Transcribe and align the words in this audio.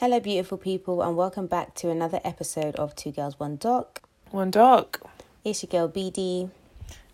Hello, 0.00 0.20
beautiful 0.20 0.58
people, 0.58 1.02
and 1.02 1.16
welcome 1.16 1.48
back 1.48 1.74
to 1.74 1.90
another 1.90 2.20
episode 2.22 2.76
of 2.76 2.94
Two 2.94 3.10
Girls, 3.10 3.40
One 3.40 3.56
Doc. 3.56 4.00
One 4.30 4.52
dog. 4.52 5.00
It's 5.44 5.64
your 5.64 5.70
girl 5.70 5.88
BD. 5.88 6.50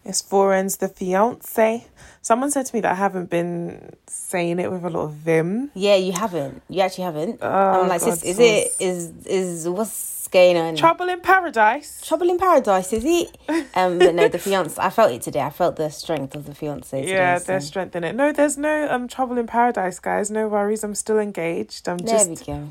It's 0.05 0.21
Foren's 0.21 0.77
the 0.79 0.89
fiance. 0.89 1.87
Someone 2.21 2.51
said 2.51 2.67
to 2.67 2.75
me 2.75 2.81
that 2.81 2.93
I 2.93 2.95
haven't 2.95 3.31
been 3.31 3.95
saying 4.07 4.59
it 4.59 4.71
with 4.71 4.85
a 4.85 4.91
lot 4.91 5.05
of 5.05 5.13
vim. 5.13 5.71
Yeah, 5.75 5.97
you 5.97 6.13
haven't. 6.13 6.63
You 6.69 6.81
actually 6.83 7.05
haven't. 7.05 7.39
Oh, 7.43 7.83
I'm 7.83 7.89
like, 7.89 8.01
God, 8.01 8.23
is 8.23 8.39
it 8.39 8.69
is 8.81 9.13
is 9.27 9.69
what's 9.69 10.29
going 10.29 10.57
on? 10.57 10.77
Trouble 10.77 11.09
in 11.09 11.21
paradise. 11.21 12.01
Trouble 12.07 12.29
in 12.31 12.39
paradise, 12.39 12.93
is 12.93 13.05
it? 13.07 13.37
Um, 13.75 13.99
but 13.99 14.15
no, 14.15 14.29
the 14.29 14.39
fiance. 14.39 14.81
I 14.81 14.91
felt 14.91 15.13
it 15.13 15.23
today. 15.23 15.41
I 15.41 15.51
felt 15.51 15.77
the 15.77 15.91
strength 15.91 16.35
of 16.35 16.47
the 16.47 16.55
fiance. 16.55 17.01
Today, 17.01 17.13
yeah, 17.13 17.39
so- 17.39 17.45
there's 17.47 17.67
strength 17.67 17.97
in 17.97 18.05
it. 18.05 18.15
No, 18.15 18.33
there's 18.33 18.59
no 18.59 18.89
um 18.91 19.09
trouble 19.09 19.39
in 19.39 19.47
paradise, 19.47 19.99
guys. 20.01 20.31
No 20.31 20.49
worries. 20.49 20.85
I'm 20.85 20.95
still 20.95 21.19
engaged. 21.19 21.89
I'm 21.89 21.99
There 21.99 22.19
just. 22.19 22.29
we 22.29 22.37
go. 22.53 22.69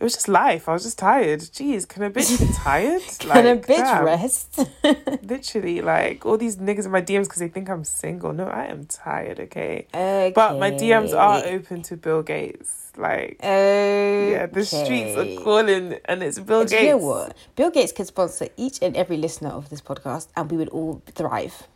It 0.00 0.04
was 0.04 0.14
just 0.14 0.28
life. 0.28 0.68
I 0.68 0.74
was 0.74 0.84
just 0.84 0.96
tired. 0.98 1.40
Jeez, 1.40 1.86
can 1.88 2.04
a 2.04 2.10
bitch 2.10 2.38
be 2.38 2.52
tired? 2.54 3.02
Can 3.18 3.46
a 3.46 3.60
bitch 3.60 3.66
damn. 3.78 4.04
rest? 4.04 4.60
Literally, 5.24 5.80
like 5.80 6.24
all 6.24 6.36
these 6.38 6.56
niggas 6.56 6.84
in 6.84 6.92
my 6.92 7.02
DMs 7.02 7.24
because 7.24 7.40
they 7.40 7.48
think 7.48 7.68
I'm 7.68 7.82
single. 7.82 8.32
No, 8.32 8.44
I 8.46 8.66
am 8.66 8.86
tired. 8.86 9.40
Okay. 9.40 9.86
okay. 9.92 10.32
But 10.34 10.58
my 10.60 10.70
DMs 10.70 11.12
are 11.18 11.44
open 11.44 11.82
to 11.82 11.96
Bill 11.96 12.22
Gates. 12.22 12.92
Like, 12.96 13.38
Okay. 13.40 14.32
yeah, 14.32 14.46
the 14.46 14.64
streets 14.64 15.16
are 15.18 15.42
calling, 15.42 15.98
and 16.04 16.22
it's 16.22 16.38
Bill 16.38 16.60
And 16.60 16.70
Gates. 16.70 16.82
You 16.82 16.88
know 16.90 16.96
what? 16.98 17.36
Bill 17.56 17.70
Gates 17.70 17.92
could 17.92 18.06
sponsor 18.06 18.48
each 18.56 18.78
and 18.82 18.96
every 18.96 19.16
listener 19.16 19.50
of 19.50 19.68
this 19.68 19.80
podcast, 19.80 20.28
and 20.36 20.50
we 20.50 20.56
would 20.56 20.68
all 20.70 21.02
thrive. 21.06 21.66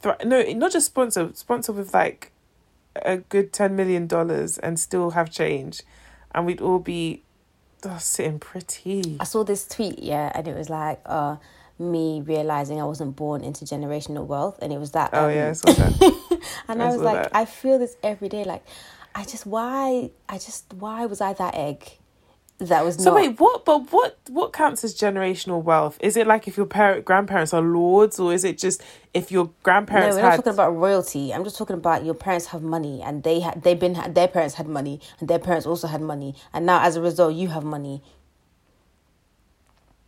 Thri- 0.00 0.14
no, 0.24 0.42
not 0.52 0.72
just 0.72 0.86
sponsor, 0.86 1.30
sponsor 1.34 1.72
with 1.72 1.94
like 1.94 2.30
a 2.96 3.18
good 3.18 3.52
ten 3.54 3.74
million 3.74 4.06
dollars 4.06 4.58
and 4.58 4.78
still 4.78 5.10
have 5.10 5.30
change, 5.30 5.82
and 6.34 6.44
we'd 6.46 6.60
all 6.62 6.78
be 6.78 7.22
oh, 7.86 7.98
sitting 7.98 8.38
pretty. 8.38 9.16
I 9.20 9.24
saw 9.24 9.44
this 9.44 9.66
tweet, 9.66 9.98
yeah, 9.98 10.30
and 10.34 10.46
it 10.48 10.56
was 10.56 10.70
like, 10.70 11.00
uh, 11.06 11.36
me 11.78 12.22
realizing 12.24 12.80
I 12.80 12.84
wasn't 12.84 13.16
born 13.16 13.42
into 13.42 13.64
generational 13.64 14.26
wealth, 14.26 14.58
and 14.62 14.72
it 14.72 14.78
was 14.78 14.92
that. 14.92 15.10
Oh 15.12 15.26
um, 15.26 15.34
yeah, 15.34 15.48
I 15.50 15.52
saw 15.52 15.72
that. 15.72 16.40
and 16.68 16.82
I 16.82 16.86
I 16.86 16.88
was 16.90 17.00
like, 17.00 17.22
that. 17.24 17.36
I 17.36 17.44
feel 17.44 17.78
this 17.78 17.96
every 18.02 18.28
day. 18.28 18.44
Like, 18.44 18.64
I 19.14 19.24
just 19.24 19.46
why, 19.46 20.10
I 20.28 20.34
just 20.38 20.72
why 20.74 21.06
was 21.06 21.20
I 21.20 21.32
that 21.34 21.54
egg? 21.54 21.98
That 22.68 22.84
was 22.84 22.98
so 22.98 23.10
not. 23.10 23.14
wait, 23.14 23.40
what? 23.40 23.64
But 23.64 23.92
what? 23.92 24.18
What 24.28 24.52
counts 24.52 24.84
as 24.84 24.94
generational 24.94 25.62
wealth? 25.62 25.98
Is 26.00 26.16
it 26.16 26.26
like 26.26 26.48
if 26.48 26.56
your 26.56 26.66
parent 26.66 27.04
grandparents 27.04 27.54
are 27.54 27.62
lords, 27.62 28.20
or 28.20 28.32
is 28.32 28.44
it 28.44 28.58
just 28.58 28.82
if 29.14 29.32
your 29.32 29.50
no, 29.90 30.02
grandparents 30.02 30.16
we're 30.16 30.22
not 30.22 30.32
had? 30.32 30.36
talking 30.36 30.52
about 30.54 30.76
royalty. 30.76 31.32
I'm 31.34 31.44
just 31.44 31.58
talking 31.58 31.76
about 31.76 32.04
your 32.04 32.14
parents 32.14 32.46
have 32.48 32.62
money, 32.62 33.02
and 33.02 33.22
they 33.24 33.40
had 33.40 33.62
they've 33.62 33.78
been 33.78 33.94
their 34.14 34.28
parents 34.28 34.54
had 34.56 34.68
money, 34.68 35.00
and 35.20 35.28
their 35.28 35.40
parents 35.40 35.66
also 35.66 35.88
had 35.88 36.02
money, 36.02 36.34
and 36.52 36.66
now 36.66 36.82
as 36.82 36.96
a 36.96 37.02
result, 37.02 37.34
you 37.34 37.48
have 37.48 37.64
money. 37.64 38.02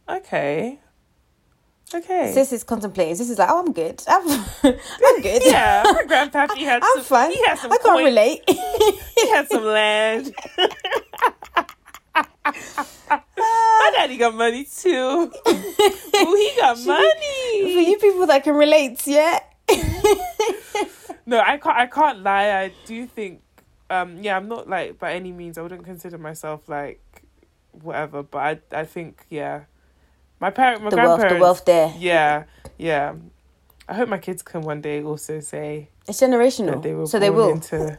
Okay. 0.09 0.81
Okay. 1.95 2.33
Sis 2.35 2.53
is 2.53 2.65
contemplating. 2.65 3.15
Sis 3.17 3.31
is 3.31 3.39
like, 3.39 3.49
oh, 3.51 3.61
I'm 3.61 3.73
good. 3.73 4.03
I'm, 4.09 4.29
I'm 4.65 5.23
good. 5.23 5.43
yeah, 5.47 5.83
my 5.87 6.03
grandpappy 6.09 6.61
had 6.61 6.83
I'm 6.83 6.95
some. 6.97 7.05
fine. 7.05 7.31
He 7.33 7.45
had 7.47 7.59
some. 7.59 7.73
I 7.73 7.79
can't 7.79 7.97
coin- 7.97 8.05
relate. 8.07 8.43
He 9.17 9.31
had 9.31 9.49
some 9.49 9.65
land. 9.65 10.35
My 13.09 13.91
daddy 13.95 14.17
got 14.17 14.35
money 14.35 14.65
too. 14.65 14.91
Ooh, 15.49 16.35
he 16.35 16.53
got 16.57 16.79
money. 16.87 17.75
For 17.75 17.81
you 17.91 17.99
people 18.01 18.27
that 18.27 18.43
can 18.45 18.55
relate, 18.55 19.07
yeah. 19.07 19.41
No, 21.29 21.41
I 21.41 21.57
can't. 21.57 21.77
I 21.77 21.87
can't 21.87 22.23
lie. 22.23 22.51
I 22.53 22.73
do 22.87 23.07
think. 23.07 23.43
Um. 23.91 24.23
Yeah, 24.23 24.37
I'm 24.37 24.49
not 24.49 24.69
like 24.69 24.99
by 24.99 25.13
any 25.15 25.33
means. 25.33 25.59
I 25.59 25.63
wouldn't 25.63 25.85
consider 25.85 26.19
myself 26.19 26.69
like 26.69 27.01
whatever. 27.73 28.23
But 28.23 28.39
I. 28.73 28.81
I 28.81 28.85
think 28.85 29.25
yeah. 29.29 29.63
My 30.41 30.51
parent. 30.51 30.83
My 30.85 30.91
The 30.91 30.97
wealth, 30.97 31.19
grandparents. 31.19 31.35
the 31.35 31.41
wealth 31.43 31.65
there. 31.65 31.95
Yeah. 31.99 32.45
Yeah. 32.79 33.15
I 33.89 33.95
hope 33.95 34.09
my 34.09 34.19
kids 34.19 34.43
can 34.43 34.63
one 34.63 34.81
day 34.81 35.03
also 35.03 35.39
say 35.41 35.91
It's 36.09 36.21
generational. 36.21 36.83
they 36.83 36.93
were 36.95 37.07
so 37.07 37.19
they 37.21 37.31
will. 37.31 37.51
into 37.51 37.99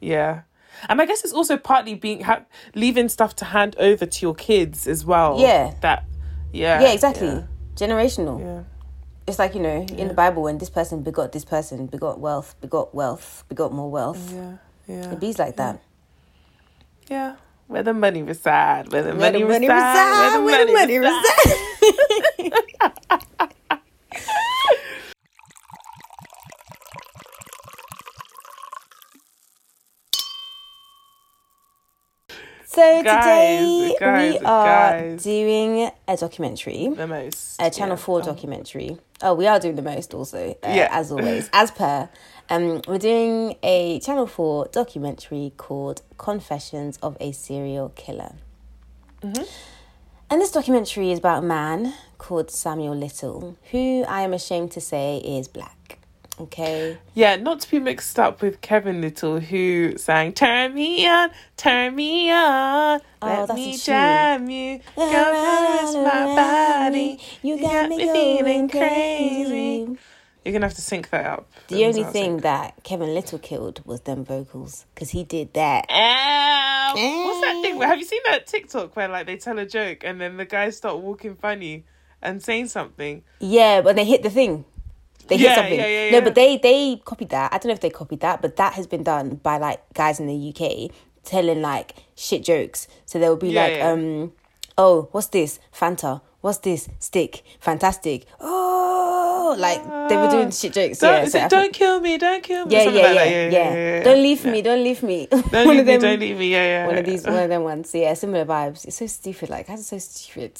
yeah 0.00 0.42
and 0.88 1.00
i 1.00 1.06
guess 1.06 1.24
it's 1.24 1.32
also 1.32 1.56
partly 1.56 1.94
being 1.94 2.20
ha- 2.22 2.44
leaving 2.74 3.08
stuff 3.08 3.34
to 3.36 3.44
hand 3.46 3.74
over 3.78 4.06
to 4.06 4.26
your 4.26 4.34
kids 4.34 4.86
as 4.86 5.04
well 5.04 5.38
Yeah. 5.40 5.74
that 5.80 6.04
yeah 6.52 6.80
yeah, 6.80 6.92
exactly. 6.92 7.26
yeah, 7.28 7.42
Generational. 7.74 8.40
yeah. 8.40 8.62
It's 9.26 9.38
like, 9.38 9.54
you 9.54 9.60
know, 9.60 9.82
in 9.82 9.98
Yeah. 9.98 10.08
the 10.08 10.14
Bible, 10.14 10.42
when 10.44 10.56
this 10.56 10.70
person 10.70 11.02
begot 11.02 11.32
this 11.32 11.44
person, 11.44 11.84
begot 11.86 12.18
wealth, 12.18 12.54
begot 12.62 12.94
wealth, 12.94 13.44
begot 13.48 13.72
more 13.72 13.90
wealth. 13.90 14.32
yeah 14.32 14.56
yeah 14.86 15.12
It 15.12 15.20
bees 15.20 15.38
like 15.38 15.56
that. 15.56 15.80
yeah 17.10 17.36
where 17.66 17.82
the 17.82 17.92
money 17.92 18.22
reside 18.22 18.90
where 18.90 19.02
the 19.02 19.10
Where 19.14 19.30
money, 19.30 19.42
the 19.42 19.48
money 19.48 19.68
reside, 19.68 20.08
reside, 20.08 20.44
where 20.44 20.64
the 20.66 20.72
money 20.72 20.98
reside. 20.98 21.56
So 32.78 33.02
Guys, 33.02 33.24
today 33.24 33.96
guys, 33.98 34.32
we 34.34 34.38
are 34.46 35.00
guys. 35.00 35.24
doing 35.24 35.90
a 36.06 36.16
documentary. 36.16 36.86
the 36.86 37.08
most 37.08 37.60
a 37.60 37.70
Channel 37.70 37.96
yeah. 37.96 38.04
4 38.04 38.20
Oh. 38.20 38.22
documentary. 38.22 38.98
Oh, 39.20 39.34
we 39.34 39.48
are 39.48 39.58
doing 39.58 39.74
the 39.74 39.82
most 39.82 40.14
also, 40.14 40.50
uh, 40.62 40.68
Yeah. 40.68 40.86
as 40.92 41.10
always, 41.14 41.50
as 41.52 41.72
per. 41.72 42.08
Um, 42.48 42.80
we're 42.86 42.98
doing 42.98 43.56
a 43.64 43.98
Channel 43.98 44.28
4 44.28 44.68
documentary 44.70 45.52
called 45.56 46.02
Confessions 46.18 46.98
of 47.02 47.16
a 47.18 47.32
Serial 47.32 47.88
Killer. 47.96 48.34
Mm-hmm. 49.22 49.42
And 50.30 50.40
this 50.40 50.52
documentary 50.52 51.10
is 51.10 51.18
about 51.18 51.42
a 51.42 51.46
man 51.46 51.94
called 52.18 52.48
Samuel 52.52 52.94
Little, 52.94 53.56
who 53.72 54.04
I 54.06 54.20
am 54.22 54.32
ashamed 54.32 54.70
to 54.72 54.80
say 54.80 55.16
is 55.18 55.48
black. 55.48 55.97
Okay. 56.40 56.98
yeah 57.14 57.36
not 57.36 57.60
to 57.60 57.70
be 57.70 57.78
mixed 57.80 58.18
up 58.18 58.40
with 58.42 58.60
kevin 58.60 59.00
lyttle 59.00 59.40
who 59.40 59.96
sang 59.96 60.32
turn 60.32 60.74
me 60.74 61.06
on 61.08 61.30
turn 61.56 61.94
me 61.94 62.30
on 62.30 63.00
Oh, 63.20 63.46
let 63.48 63.54
me 63.56 63.76
jam 63.76 64.48
you 64.48 64.78
go 64.94 65.10
caress 65.10 65.94
my 65.94 66.24
body 66.36 67.18
You 67.42 67.60
got 67.60 67.88
me 67.88 68.04
going 68.04 68.68
crazy. 68.68 69.98
You're 70.44 70.52
gonna 70.52 70.66
have 70.66 70.74
to 70.76 70.80
sync 70.80 71.10
that 71.10 71.26
up. 71.26 71.50
The 71.66 71.84
only 71.84 72.04
thing 72.04 72.38
that 72.38 72.82
Kevin 72.82 73.12
Lyttle 73.14 73.38
killed 73.38 73.82
was 73.84 74.00
them 74.02 74.24
vocals 74.24 74.86
because 74.94 75.10
he 75.10 75.24
did 75.24 75.52
that. 75.54 75.84
Ow! 75.90 76.92
What's 76.94 77.40
that 77.46 77.60
thing? 77.62 77.78
Have 77.80 77.98
you 77.98 78.04
seen 78.06 78.22
that 78.26 78.46
TikTok 78.46 78.96
where 78.96 79.08
like 79.08 79.26
they 79.26 79.36
tell 79.36 79.58
a 79.58 79.66
joke 79.66 80.04
and 80.04 80.20
then 80.20 80.36
the 80.38 80.46
guys 80.46 80.76
start 80.76 80.98
walking 80.98 81.34
funny 81.36 81.84
and 82.22 82.42
saying 82.42 82.68
something? 82.68 83.24
Yeah, 83.40 83.82
but 83.82 83.96
they 83.96 84.04
hit 84.06 84.22
the 84.22 84.30
thing. 84.30 84.64
They 85.28 85.36
hit 85.36 85.44
Yeah, 85.50 85.54
something. 85.56 85.78
yeah, 85.78 85.86
yeah, 85.86 86.10
No, 86.10 86.20
but 86.22 86.34
they 86.34 86.56
they 86.58 87.00
copied 87.04 87.28
that. 87.30 87.52
I 87.52 87.58
don't 87.58 87.66
know 87.66 87.72
if 87.74 87.80
they 87.80 87.90
copied 87.90 88.20
that, 88.20 88.42
but 88.42 88.56
that 88.56 88.72
has 88.74 88.86
been 88.86 89.02
done 89.02 89.36
by 89.36 89.58
like 89.58 89.80
guys 89.94 90.18
in 90.20 90.26
the 90.26 90.38
UK 90.54 90.90
telling 91.24 91.60
like 91.62 91.94
shit 92.16 92.42
jokes. 92.44 92.88
So 93.06 93.18
they 93.18 93.28
will 93.28 93.36
be 93.36 93.50
Yeah, 93.50 93.62
like, 93.62 93.76
yeah. 93.76 93.90
um, 93.92 94.32
oh, 94.76 95.08
what's 95.12 95.28
this? 95.28 95.60
Fanta. 95.72 96.22
What's 96.40 96.58
this? 96.58 96.88
Stick. 97.00 97.42
Fantastic. 97.60 98.24
Oh, 98.40 99.56
like 99.58 99.82
they 100.08 100.16
were 100.16 100.30
doing 100.30 100.50
shit 100.52 100.72
jokes. 100.72 100.98
Don't, 100.98 101.24
yeah, 101.24 101.28
so 101.28 101.38
it, 101.44 101.50
don't 101.50 101.72
kill 101.72 102.00
me, 102.00 102.16
don't 102.16 102.42
kill 102.44 102.64
me. 102.66 102.74
yeah, 102.76 102.82
yeah, 102.84 102.90
like 102.90 103.30
yeah, 103.30 103.50
that. 103.50 103.52
yeah, 103.52 104.02
Don't 104.04 104.22
leave 104.22 104.44
me. 104.44 104.62
Don't 104.62 104.82
leave 104.84 105.02
me. 105.02 105.26
Don't 105.30 105.52
One 105.52 105.68
leave 105.68 105.80
of 105.80 105.86
me, 105.86 105.92
them- 105.92 106.00
don't 106.00 106.20
leave 106.20 106.38
me. 106.38 106.52
Yeah, 106.52 106.64
yeah. 106.64 106.86
One 106.86 106.96
of 106.98 107.04
these, 107.04 107.24
one 107.24 107.36
of 107.42 107.48
them 107.48 107.64
ones. 107.64 107.92
Yeah, 107.94 108.14
similar 108.14 108.44
vibes. 108.44 108.84
It's 108.86 108.96
so 108.96 109.06
stupid. 109.08 109.50
Like, 109.50 109.66
how's 109.66 109.80
it 109.80 109.84
so 109.84 109.98
stupid? 109.98 110.56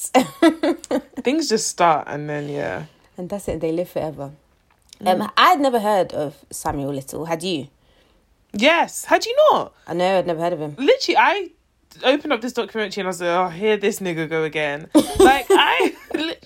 Things 1.25 1.49
just 1.49 1.69
start 1.69 2.09
and 2.09 2.29
then 2.29 2.49
yeah. 2.49 2.87
and 3.17 3.29
that's 3.31 3.47
it. 3.49 3.61
They 3.61 3.71
live 3.73 3.89
forever. 3.89 4.33
Mm. 5.00 5.20
Um, 5.20 5.31
I'd 5.36 5.60
never 5.60 5.81
heard 5.81 6.12
of 6.12 6.44
Samuel 6.50 6.92
Little. 6.92 7.25
Had 7.26 7.42
you? 7.42 7.69
Yes. 8.53 9.04
Had 9.04 9.26
you 9.26 9.36
not? 9.53 9.75
I 9.86 9.94
know 9.94 10.19
I'd 10.19 10.26
never 10.26 10.41
heard 10.41 10.53
of 10.53 10.60
him. 10.60 10.75
Literally, 10.78 11.16
I 11.16 11.50
opened 12.03 12.32
up 12.32 12.41
this 12.41 12.53
documentary 12.53 13.03
and 13.03 13.08
I 13.08 13.10
was 13.10 13.20
like, 13.20 13.28
oh, 13.28 13.48
here 13.48 13.76
this 13.76 14.00
nigga 14.00 14.28
go 14.28 14.44
again. 14.44 14.88
like 15.19 15.46
I, 15.50 15.94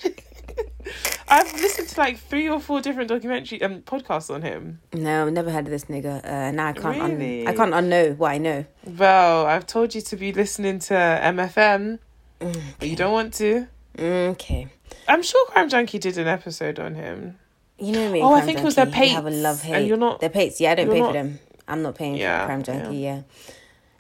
I've 1.29 1.53
listened 1.55 1.88
to 1.88 2.00
like 2.00 2.19
three 2.19 2.49
or 2.49 2.61
four 2.61 2.81
different 2.81 3.09
documentary 3.09 3.62
um 3.62 3.82
podcasts 3.82 4.32
on 4.32 4.43
him. 4.43 4.81
No, 4.93 5.27
I've 5.27 5.32
never 5.32 5.50
heard 5.50 5.67
of 5.67 5.71
this 5.71 5.87
nigga. 5.87 6.25
Uh, 6.25 6.50
now 6.50 6.69
I 6.69 6.73
can't. 6.73 7.12
Really? 7.12 7.47
Un- 7.47 7.49
I 7.49 7.56
can't 7.56 7.73
unknow 7.73 8.17
what 8.17 8.32
I 8.32 8.38
know. 8.38 8.65
Well, 8.85 9.47
I've 9.47 9.67
told 9.67 9.94
you 9.94 10.00
to 10.03 10.17
be 10.17 10.32
listening 10.32 10.79
to 10.81 10.94
MFM, 10.94 11.99
but 12.38 12.88
you 12.88 12.97
don't 12.97 13.12
want 13.12 13.35
to. 13.35 13.69
Okay. 13.99 14.69
I'm 15.09 15.23
sure 15.23 15.47
Crime 15.47 15.69
Junkie 15.69 15.99
did 15.99 16.19
an 16.19 16.29
episode 16.29 16.79
on 16.79 16.94
him. 16.94 17.38
You 17.82 17.93
know 17.93 18.11
me. 18.11 18.20
Oh, 18.23 18.32
I 18.32 18.40
think 18.43 18.58
it 18.58 18.64
was 18.64 18.76
Junkie. 18.76 18.93
their 18.93 19.00
They 19.00 19.08
Have 19.08 19.26
a 19.26 19.31
Pates, 19.31 19.43
love 19.43 19.64
and 19.64 19.75
hate. 19.75 19.87
you're 19.88 19.96
not- 19.96 20.20
Their 20.20 20.31
pates. 20.31 20.61
Yeah, 20.61 20.73
I 20.73 20.75
don't 20.76 20.90
pay 20.90 21.00
for 21.00 21.12
them. 21.12 21.38
I'm 21.69 21.82
not 21.82 21.94
paying 21.94 22.17
Yeah, 22.17 22.40
for 22.40 22.46
Crime 22.46 22.62
Junkie. 22.62 22.96
Yeah. 22.99 23.23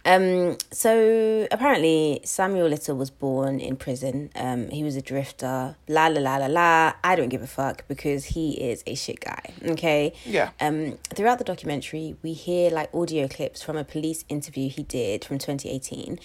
Um, 0.04 0.58
so 0.72 1.46
apparently 1.52 2.20
Samuel 2.24 2.66
Little 2.68 2.96
was 2.96 3.08
born 3.10 3.60
in 3.60 3.76
prison. 3.76 4.30
Um, 4.34 4.68
he 4.70 4.82
was 4.82 4.96
a 4.96 5.00
drifter. 5.02 5.76
La 5.88 6.08
la 6.08 6.20
la 6.20 6.36
la 6.38 6.46
la. 6.46 6.92
I 7.04 7.14
don't 7.14 7.28
give 7.28 7.40
a 7.42 7.46
fuck 7.46 7.86
because 7.86 8.24
he 8.26 8.52
is 8.60 8.82
a 8.86 8.96
shit 8.96 9.20
guy. 9.20 9.42
Okay. 9.64 10.12
Yeah. 10.26 10.50
Um, 10.60 10.98
throughout 11.14 11.38
the 11.38 11.44
documentary, 11.44 12.16
we 12.22 12.32
hear 12.32 12.70
like 12.70 12.92
audio 12.92 13.28
clips 13.28 13.62
from 13.62 13.76
a 13.76 13.84
police 13.84 14.24
interview 14.28 14.68
he 14.68 14.82
did 14.82 15.24
from 15.24 15.38
2018. 15.38 16.18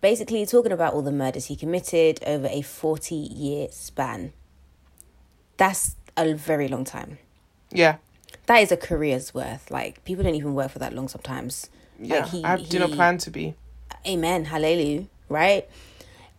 basically 0.00 0.46
talking 0.46 0.70
about 0.72 0.94
all 0.94 1.02
the 1.02 1.12
murders 1.12 1.46
he 1.46 1.56
committed 1.56 2.20
over 2.24 2.46
a 2.50 2.62
40 2.62 3.14
year 3.14 3.66
span. 3.70 4.32
That's 5.58 5.96
a 6.26 6.34
very 6.34 6.68
long 6.68 6.84
time. 6.84 7.18
Yeah. 7.70 7.96
That 8.46 8.58
is 8.58 8.72
a 8.72 8.76
career's 8.76 9.34
worth. 9.34 9.70
Like, 9.70 10.04
people 10.04 10.24
don't 10.24 10.34
even 10.34 10.54
work 10.54 10.70
for 10.70 10.78
that 10.78 10.92
long 10.94 11.08
sometimes. 11.08 11.68
Yeah. 12.00 12.20
Like, 12.20 12.28
he- 12.30 12.44
I 12.44 12.56
do 12.56 12.78
not 12.78 12.92
plan 12.92 13.18
to 13.18 13.30
be. 13.30 13.54
Amen. 14.06 14.46
Hallelujah. 14.46 15.04
Right? 15.28 15.68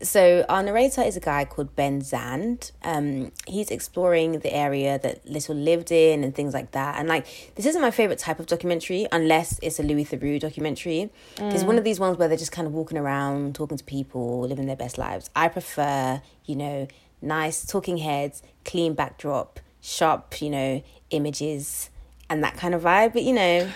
So, 0.01 0.45
our 0.47 0.63
narrator 0.63 1.01
is 1.01 1.17
a 1.17 1.19
guy 1.19 1.43
called 1.43 1.75
Ben 1.75 2.01
Zand. 2.01 2.71
Um, 2.83 3.33
he's 3.45 3.69
exploring 3.69 4.39
the 4.39 4.53
area 4.55 4.97
that 4.97 5.27
Little 5.29 5.55
lived 5.55 5.91
in 5.91 6.23
and 6.23 6.33
things 6.33 6.53
like 6.53 6.71
that. 6.71 6.97
And, 6.97 7.09
like, 7.09 7.25
this 7.55 7.65
isn't 7.65 7.81
my 7.81 7.91
favorite 7.91 8.17
type 8.17 8.39
of 8.39 8.45
documentary 8.45 9.07
unless 9.11 9.59
it's 9.61 9.77
a 9.77 9.83
Louis 9.83 10.05
Theroux 10.05 10.39
documentary. 10.39 11.09
It's 11.37 11.63
one 11.65 11.77
of 11.77 11.83
these 11.83 11.99
ones 11.99 12.17
where 12.17 12.29
they're 12.29 12.37
just 12.37 12.53
kind 12.53 12.65
of 12.65 12.73
walking 12.73 12.97
around, 12.97 13.55
talking 13.55 13.77
to 13.77 13.83
people, 13.83 14.47
living 14.47 14.67
their 14.67 14.77
best 14.77 14.97
lives. 14.97 15.29
I 15.35 15.49
prefer, 15.49 16.21
you 16.45 16.55
know, 16.55 16.87
nice 17.21 17.65
talking 17.65 17.97
heads, 17.97 18.41
clean 18.63 18.93
backdrop, 18.93 19.59
sharp, 19.89 20.41
you 20.41 20.49
know, 20.49 20.83
images, 21.09 21.89
and 22.29 22.43
that 22.43 22.55
kind 22.57 22.73
of 22.75 22.83
vibe. 22.83 23.13
But, 23.13 23.23
you 23.23 23.33
know, 23.33 23.67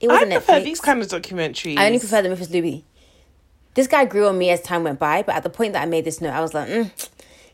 it 0.00 0.08
I 0.08 0.12
wasn't 0.12 0.32
prefer 0.32 0.52
Netflix. 0.60 0.64
these 0.64 0.80
kind 0.80 1.02
of 1.02 1.08
documentaries. 1.08 1.78
I 1.78 1.86
only 1.86 1.98
prefer 1.98 2.22
them 2.22 2.32
if 2.32 2.40
it's 2.40 2.50
Louis. 2.50 2.84
This 3.74 3.86
guy 3.86 4.04
grew 4.06 4.26
on 4.28 4.38
me 4.38 4.50
as 4.50 4.60
time 4.62 4.84
went 4.84 4.98
by, 4.98 5.22
but 5.22 5.34
at 5.34 5.42
the 5.42 5.50
point 5.50 5.72
that 5.74 5.82
I 5.82 5.86
made 5.86 6.04
this 6.04 6.20
note, 6.20 6.32
I 6.32 6.40
was 6.40 6.54
like, 6.54 6.68
mm, 6.68 6.90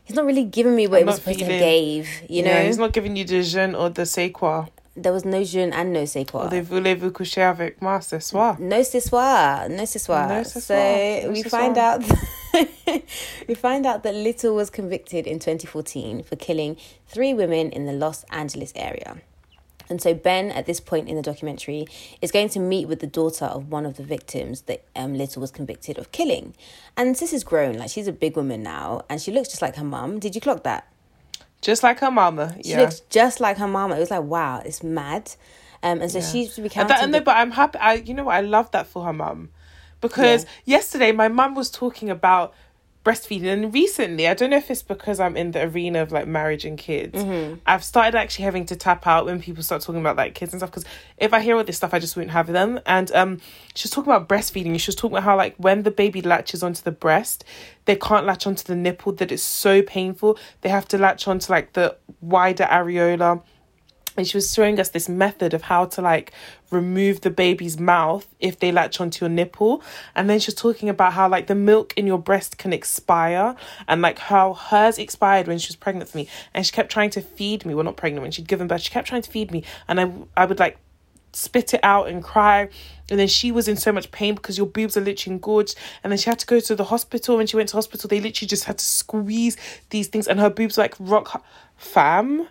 he's 0.05 0.15
not 0.15 0.25
really 0.25 0.45
giving 0.45 0.75
me 0.75 0.87
what 0.87 0.97
I'm 0.97 1.03
he 1.03 1.05
was 1.05 1.15
supposed 1.15 1.39
feeling- 1.39 1.51
have 1.53 1.59
gave. 1.61 2.09
You 2.29 2.43
know, 2.43 2.51
Yeah, 2.51 2.63
he's 2.63 2.77
not 2.77 2.93
giving 2.93 3.15
you 3.17 3.25
the 3.25 3.43
jeune 3.43 3.75
or 3.75 3.89
the 3.89 4.05
c'est 4.05 4.29
quoi. 4.31 4.67
there 4.95 5.11
was 5.11 5.25
no 5.25 5.43
jeune 5.43 5.73
and 5.73 5.91
no 5.91 6.05
c'est 6.05 6.23
quoi. 6.29 6.47
Voulez-vous 6.49 7.11
coucher 7.11 7.41
avec 7.41 7.81
moi 7.81 7.99
ce 8.01 8.19
soir. 8.19 8.57
No 8.59 8.83
ce 8.83 8.99
soir, 9.01 9.67
no 9.69 9.85
ce 9.85 9.99
soir. 9.99 10.29
No 10.29 10.43
ce 10.43 10.49
so 10.53 10.59
soir, 10.61 11.23
no 11.23 11.29
we 11.31 11.41
ce 11.43 11.49
find 11.49 11.75
soir. 11.75 11.95
out 11.95 12.03
we 13.47 13.55
find 13.55 13.85
out 13.85 14.03
that 14.03 14.13
Little 14.15 14.55
was 14.55 14.69
convicted 14.69 15.25
in 15.27 15.39
2014 15.39 16.23
for 16.23 16.35
killing 16.35 16.77
three 17.07 17.33
women 17.33 17.71
in 17.71 17.85
the 17.85 17.93
Los 17.93 18.23
Angeles 18.25 18.71
area. 18.75 19.17
And 19.89 20.01
so 20.01 20.13
Ben, 20.13 20.49
at 20.51 20.65
this 20.65 20.79
point 20.79 21.09
in 21.09 21.15
the 21.17 21.21
documentary, 21.21 21.85
is 22.21 22.31
going 22.31 22.49
to 22.49 22.59
meet 22.59 22.87
with 22.87 22.99
the 22.99 23.07
daughter 23.07 23.45
of 23.45 23.69
one 23.69 23.85
of 23.85 23.97
the 23.97 24.03
victims 24.03 24.61
that 24.61 24.83
um, 24.95 25.13
Little 25.15 25.41
was 25.41 25.51
convicted 25.51 25.97
of 25.97 26.11
killing. 26.11 26.55
And 26.95 27.17
sis 27.17 27.33
is 27.33 27.43
grown, 27.43 27.75
like 27.77 27.89
she's 27.89 28.07
a 28.07 28.13
big 28.13 28.37
woman 28.37 28.63
now, 28.63 29.03
and 29.09 29.21
she 29.21 29.31
looks 29.31 29.49
just 29.49 29.61
like 29.61 29.75
her 29.75 29.83
mum. 29.83 30.19
Did 30.19 30.35
you 30.35 30.41
clock 30.41 30.63
that? 30.63 30.87
Just 31.61 31.83
like 31.83 31.99
her 31.99 32.11
mama. 32.11 32.55
She 32.63 32.71
yeah. 32.71 32.81
looks 32.81 33.01
just 33.09 33.39
like 33.39 33.57
her 33.57 33.67
mama. 33.67 33.95
It 33.95 33.99
was 33.99 34.11
like, 34.11 34.23
wow, 34.23 34.61
it's 34.65 34.83
mad. 34.83 35.31
Um, 35.81 36.01
and 36.01 36.09
so 36.09 36.19
Yeah. 36.19 36.25
she's 36.25 36.57
And 36.57 36.63
recounting. 36.63 36.87
that, 36.89 37.03
and 37.03 37.11
no, 37.11 37.19
the- 37.19 37.25
but 37.25 37.37
I'm 37.37 37.51
happy. 37.51 37.77
I, 37.79 37.95
you 37.95 38.13
know 38.13 38.23
what? 38.25 38.35
I 38.35 38.41
love 38.41 38.71
that 38.71 38.87
for 38.87 39.03
her 39.03 39.13
mum, 39.13 39.49
because 40.03 40.45
yesterday 40.65 41.11
my 41.11 41.27
mum 41.27 41.55
was 41.55 41.71
talking 41.71 42.09
about 42.09 42.53
breastfeeding, 43.03 43.51
and 43.51 43.73
recently 43.73 44.27
I 44.27 44.33
don't 44.33 44.49
know 44.49 44.57
if 44.57 44.71
it's 44.71 44.81
because 44.81 45.19
I'm 45.19 45.35
in 45.35 45.51
the 45.51 45.63
arena 45.63 46.01
of 46.01 46.11
like 46.11 46.27
marriage 46.27 46.65
and 46.65 46.77
kids. 46.77 47.21
Mm-hmm. 47.21 47.55
I've 47.65 47.83
started 47.83 48.15
actually 48.17 48.45
having 48.45 48.65
to 48.67 48.75
tap 48.75 49.05
out 49.05 49.25
when 49.25 49.41
people 49.41 49.63
start 49.63 49.81
talking 49.81 49.99
about 49.99 50.15
like 50.15 50.35
kids 50.35 50.53
and 50.53 50.59
stuff. 50.59 50.71
Because 50.71 50.85
if 51.17 51.33
I 51.33 51.41
hear 51.41 51.57
all 51.57 51.63
this 51.63 51.77
stuff, 51.77 51.93
I 51.93 51.99
just 51.99 52.15
won't 52.15 52.31
have 52.31 52.47
them. 52.47 52.79
And 52.85 53.11
um, 53.11 53.41
she 53.75 53.85
was 53.85 53.91
talking 53.91 54.11
about 54.11 54.29
breastfeeding. 54.29 54.79
She 54.79 54.89
was 54.89 54.95
talking 54.95 55.17
about 55.17 55.23
how 55.23 55.35
like 55.35 55.55
when 55.57 55.83
the 55.83 55.91
baby 55.91 56.21
latches 56.21 56.63
onto 56.63 56.81
the 56.81 56.91
breast, 56.91 57.43
they 57.85 57.95
can't 57.95 58.25
latch 58.25 58.47
onto 58.47 58.63
the 58.63 58.75
nipple. 58.75 59.11
That 59.13 59.31
it's 59.31 59.43
so 59.43 59.81
painful. 59.81 60.37
They 60.61 60.69
have 60.69 60.87
to 60.89 60.97
latch 60.97 61.27
onto 61.27 61.51
like 61.51 61.73
the 61.73 61.97
wider 62.21 62.65
areola 62.65 63.43
and 64.15 64.27
she 64.27 64.37
was 64.37 64.53
showing 64.53 64.79
us 64.79 64.89
this 64.89 65.09
method 65.09 65.53
of 65.53 65.63
how 65.63 65.85
to 65.85 66.01
like 66.01 66.31
remove 66.71 67.21
the 67.21 67.29
baby's 67.29 67.79
mouth 67.79 68.27
if 68.39 68.59
they 68.59 68.71
latch 68.71 68.99
onto 68.99 69.25
your 69.25 69.29
nipple 69.29 69.83
and 70.15 70.29
then 70.29 70.39
she 70.39 70.47
was 70.47 70.55
talking 70.55 70.89
about 70.89 71.13
how 71.13 71.27
like 71.29 71.47
the 71.47 71.55
milk 71.55 71.93
in 71.95 72.07
your 72.07 72.17
breast 72.17 72.57
can 72.57 72.73
expire 72.73 73.55
and 73.87 74.01
like 74.01 74.17
how 74.17 74.53
hers 74.53 74.97
expired 74.97 75.47
when 75.47 75.57
she 75.57 75.69
was 75.69 75.75
pregnant 75.75 76.07
with 76.07 76.15
me 76.15 76.27
and 76.53 76.65
she 76.65 76.71
kept 76.71 76.91
trying 76.91 77.09
to 77.09 77.21
feed 77.21 77.65
me 77.65 77.75
well 77.75 77.83
not 77.83 77.97
pregnant 77.97 78.21
when 78.21 78.31
she'd 78.31 78.47
given 78.47 78.67
birth 78.67 78.81
she 78.81 78.91
kept 78.91 79.07
trying 79.07 79.21
to 79.21 79.29
feed 79.29 79.51
me 79.51 79.63
and 79.87 79.99
i 79.99 80.11
i 80.35 80.45
would 80.45 80.59
like 80.59 80.77
spit 81.33 81.73
it 81.73 81.79
out 81.83 82.07
and 82.07 82.23
cry. 82.23 82.69
And 83.09 83.19
then 83.19 83.27
she 83.27 83.51
was 83.51 83.67
in 83.67 83.75
so 83.75 83.91
much 83.91 84.11
pain 84.11 84.35
because 84.35 84.57
your 84.57 84.67
boobs 84.67 84.95
are 84.95 85.01
literally 85.01 85.33
engorged. 85.33 85.75
And 86.03 86.11
then 86.11 86.17
she 86.17 86.29
had 86.29 86.39
to 86.39 86.45
go 86.45 86.59
to 86.61 86.75
the 86.75 86.85
hospital. 86.85 87.37
When 87.37 87.47
she 87.47 87.57
went 87.57 87.69
to 87.69 87.75
hospital, 87.75 88.07
they 88.07 88.21
literally 88.21 88.47
just 88.47 88.63
had 88.63 88.77
to 88.77 88.85
squeeze 88.85 89.57
these 89.89 90.07
things, 90.07 90.27
and 90.27 90.39
her 90.39 90.49
boobs 90.49 90.77
like 90.77 90.95
rock. 90.99 91.43
Fam, 91.75 92.47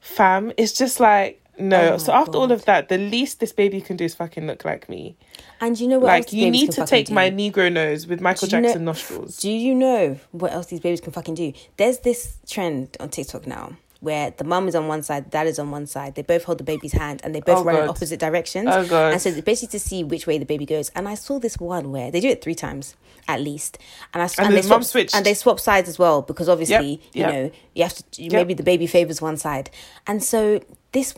fam. 0.00 0.52
It's 0.56 0.72
just 0.72 1.00
like 1.00 1.42
no. 1.58 1.94
Oh 1.94 1.98
so 1.98 2.12
after 2.12 2.38
all 2.38 2.52
of 2.52 2.64
that, 2.66 2.88
the 2.88 2.98
least 2.98 3.40
this 3.40 3.52
baby 3.52 3.80
can 3.80 3.96
do 3.96 4.04
is 4.04 4.14
fucking 4.14 4.46
look 4.46 4.64
like 4.64 4.88
me. 4.88 5.16
and 5.60 5.78
you 5.78 5.88
know 5.88 5.98
what? 5.98 6.08
like 6.08 6.32
you 6.32 6.50
need 6.50 6.72
to 6.72 6.84
take 6.84 7.06
do? 7.06 7.14
my 7.14 7.30
Negro 7.30 7.72
nose 7.72 8.06
with 8.06 8.20
Michael 8.20 8.48
you 8.48 8.60
know- 8.60 8.68
Jackson 8.68 8.84
nostrils. 8.84 9.38
Do 9.38 9.50
you 9.50 9.74
know 9.74 10.18
what 10.32 10.52
else 10.52 10.66
these 10.66 10.80
babies 10.80 11.00
can 11.00 11.12
fucking 11.12 11.34
do? 11.34 11.52
There's 11.76 12.00
this 12.00 12.38
trend 12.46 12.96
on 13.00 13.08
TikTok 13.10 13.46
now 13.46 13.76
where 14.00 14.30
the 14.30 14.44
mum 14.44 14.68
is 14.68 14.74
on 14.74 14.88
one 14.88 15.02
side, 15.02 15.30
dad 15.30 15.46
is 15.46 15.58
on 15.58 15.70
one 15.70 15.86
side. 15.86 16.14
They 16.14 16.22
both 16.22 16.44
hold 16.44 16.58
the 16.58 16.64
baby's 16.64 16.92
hand 16.92 17.20
and 17.24 17.34
they 17.34 17.40
both 17.40 17.58
Oh, 17.58 17.64
run 17.64 17.82
in 17.82 17.88
opposite 17.88 18.20
directions. 18.20 18.68
Oh, 18.70 18.86
God. 18.86 19.12
And 19.12 19.20
so 19.20 19.30
it's 19.30 19.40
basically 19.40 19.78
to 19.78 19.84
see 19.84 20.04
which 20.04 20.26
way 20.26 20.38
the 20.38 20.44
baby 20.46 20.66
goes. 20.66 20.90
And 20.94 21.08
I 21.08 21.14
saw 21.14 21.38
this 21.38 21.58
one 21.58 21.92
where 21.92 22.10
they 22.10 22.20
do 22.20 22.28
it 22.28 22.42
three 22.42 22.54
times 22.54 22.94
at 23.28 23.40
least, 23.40 23.78
and 24.14 24.22
I 24.22 24.28
And 24.38 24.54
they 24.54 24.60
the 24.60 24.68
mum 24.68 24.82
swap 24.82 24.84
switched. 24.84 25.14
and 25.14 25.26
they 25.26 25.34
swap 25.34 25.58
sides 25.58 25.88
as 25.88 25.98
well 25.98 26.22
because 26.22 26.48
obviously 26.48 27.00
yep. 27.12 27.14
you 27.14 27.22
know 27.32 27.50
you 27.74 27.82
have 27.82 27.94
to 28.12 28.22
Yep. 28.22 28.32
maybe 28.32 28.54
the 28.54 28.62
baby 28.62 28.86
favors 28.86 29.20
one 29.20 29.36
side, 29.36 29.68
and 30.06 30.22
so 30.22 30.60
this 30.92 31.12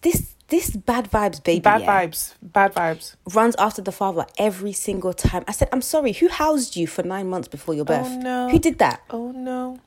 this 0.00 0.34
this 0.48 0.70
bad 0.70 1.10
vibes 1.10 1.42
baby 1.44 1.60
Bad 1.60 1.82
yeah, 1.82 2.06
vibes. 2.06 2.34
Bad 2.42 2.74
vibes. 2.74 3.14
runs 3.34 3.54
after 3.56 3.82
the 3.82 3.92
father 3.92 4.24
every 4.38 4.72
single 4.72 5.12
time. 5.12 5.44
I 5.46 5.52
said, 5.52 5.68
I'm 5.70 5.82
sorry, 5.82 6.12
who 6.12 6.28
housed 6.28 6.76
you 6.76 6.86
for 6.86 7.02
nine 7.04 7.28
months 7.28 7.46
before 7.46 7.74
your 7.74 7.82
oh, 7.82 7.92
birth? 7.94 8.08
Oh, 8.08 8.18
no. 8.20 8.48
Who 8.48 8.58
did 8.58 8.78
that? 8.78 9.02
Oh 9.10 9.30
no. 9.32 9.78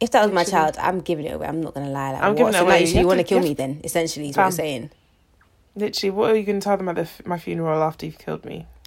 If 0.00 0.10
that 0.12 0.22
was 0.24 0.32
my 0.32 0.44
child, 0.44 0.76
I'm 0.78 1.00
giving 1.00 1.24
it 1.26 1.32
away. 1.34 1.46
I'm 1.46 1.60
not 1.60 1.74
gonna 1.74 1.90
lie. 1.90 2.12
Like, 2.12 2.22
I'm 2.22 2.28
what? 2.30 2.36
giving 2.38 2.54
it 2.54 2.60
away. 2.60 2.84
Now 2.84 2.90
you, 2.90 3.00
You 3.00 3.06
want 3.06 3.18
to 3.20 3.24
kill 3.24 3.40
me 3.40 3.54
then? 3.54 3.80
Essentially, 3.82 4.28
is 4.30 4.36
what 4.36 4.44
Fam. 4.44 4.52
saying. 4.52 4.90
Literally, 5.74 6.10
what 6.10 6.30
are 6.30 6.36
you 6.36 6.42
going 6.44 6.58
to 6.60 6.64
tell 6.64 6.76
them 6.76 6.88
at 6.88 6.96
the, 6.96 7.02
f- 7.02 7.24
my 7.24 7.38
funeral 7.38 7.82
after 7.84 8.04
you've 8.06 8.18
killed 8.18 8.44
me? 8.44 8.66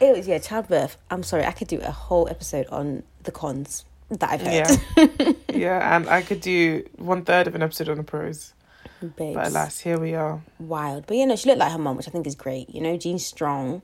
It 0.00 0.16
was 0.16 0.26
yeah, 0.26 0.38
childbirth. 0.38 0.96
I'm 1.12 1.22
sorry, 1.22 1.44
I 1.44 1.52
could 1.52 1.68
do 1.68 1.78
a 1.80 1.92
whole 1.92 2.28
episode 2.28 2.66
on 2.68 3.04
the 3.22 3.30
cons 3.30 3.84
that 4.10 4.30
I've 4.30 4.40
heard. 4.42 4.80
Yeah. 4.96 5.32
yeah, 5.54 5.96
and 5.96 6.08
I 6.08 6.22
could 6.22 6.40
do 6.40 6.84
one 6.96 7.24
third 7.24 7.46
of 7.46 7.54
an 7.54 7.62
episode 7.62 7.88
on 7.88 7.98
the 7.98 8.02
pros. 8.02 8.52
Babes, 9.00 9.34
But 9.34 9.46
alas, 9.48 9.78
here 9.78 10.00
we 10.00 10.14
are. 10.16 10.42
wild. 10.58 11.06
But 11.06 11.18
you 11.18 11.26
know, 11.26 11.36
she 11.36 11.48
looked 11.48 11.60
like 11.60 11.70
her 11.70 11.78
mum, 11.78 11.96
which 11.96 12.08
I 12.08 12.10
think 12.10 12.26
is 12.26 12.34
great. 12.34 12.68
You 12.70 12.80
know, 12.80 12.96
Jean 12.96 13.20
Strong. 13.20 13.82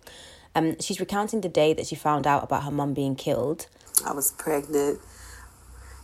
Um, 0.56 0.76
she's 0.80 0.98
recounting 0.98 1.40
the 1.40 1.48
day 1.48 1.72
that 1.72 1.86
she 1.86 1.94
found 1.94 2.26
out 2.26 2.42
about 2.42 2.64
her 2.64 2.70
mum 2.72 2.94
being 2.94 3.14
killed. 3.14 3.68
I 4.06 4.12
was 4.12 4.32
pregnant 4.32 5.00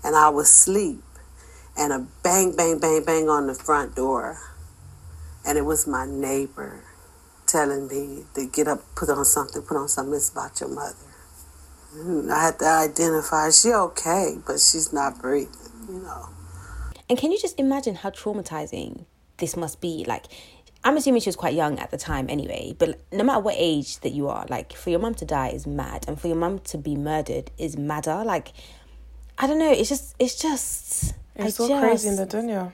and 0.03 0.17
I 0.17 0.29
was 0.29 0.49
asleep 0.49 1.03
and 1.77 1.93
a 1.93 2.07
bang, 2.23 2.55
bang, 2.55 2.79
bang, 2.79 3.03
bang 3.05 3.29
on 3.29 3.47
the 3.47 3.55
front 3.55 3.97
door. 3.97 4.39
And 5.47 5.59
it 5.59 5.63
was 5.63 5.87
my 5.87 6.07
neighbor 6.07 6.85
telling 7.47 7.89
me 7.89 8.25
to 8.35 8.47
get 8.47 8.69
up, 8.69 8.81
put 8.95 9.11
on 9.11 9.25
something, 9.25 9.63
put 9.63 9.77
on 9.77 9.89
something. 9.89 10.15
It's 10.15 10.31
about 10.31 10.61
your 10.61 10.71
mother. 10.71 10.97
And 11.95 12.33
I 12.33 12.47
had 12.47 12.59
to 12.61 12.67
identify 12.67 13.51
she 13.51 13.73
okay, 13.73 14.37
but 14.47 14.59
she's 14.61 14.93
not 14.93 15.21
breathing, 15.21 15.51
you 15.89 16.01
know. 16.01 16.29
And 17.09 17.19
can 17.19 17.31
you 17.31 17.39
just 17.39 17.59
imagine 17.59 17.97
how 17.97 18.11
traumatizing 18.11 19.05
this 19.37 19.57
must 19.57 19.81
be? 19.81 20.05
Like, 20.07 20.25
I'm 20.85 20.97
assuming 20.99 21.23
she 21.23 21.29
was 21.29 21.37
quite 21.37 21.55
young 21.55 21.79
at 21.79 21.91
the 21.91 21.97
time 21.97 22.27
anyway, 22.29 22.75
but 22.79 23.01
no 23.11 23.25
matter 23.25 23.41
what 23.41 23.55
age 23.57 23.99
that 24.01 24.13
you 24.13 24.29
are, 24.29 24.45
like, 24.51 24.75
for 24.75 24.91
your 24.91 25.01
mum 25.01 25.15
to 25.15 25.25
die 25.25 25.49
is 25.49 25.67
mad, 25.67 26.05
and 26.07 26.21
for 26.21 26.29
your 26.29 26.37
mum 26.37 26.59
to 26.61 26.79
be 26.79 26.95
murdered 26.95 27.51
is 27.59 27.77
madder. 27.77 28.23
Like, 28.25 28.53
I 29.39 29.47
don't 29.47 29.59
know, 29.59 29.71
it's 29.73 29.89
just, 29.89 30.15
it's 30.19 30.37
just. 30.37 31.15
It's 31.37 31.59
I 31.59 31.65
all 31.65 31.81
crazy 31.81 32.09
in 32.09 32.17
the 32.17 32.27
dunya. 32.27 32.73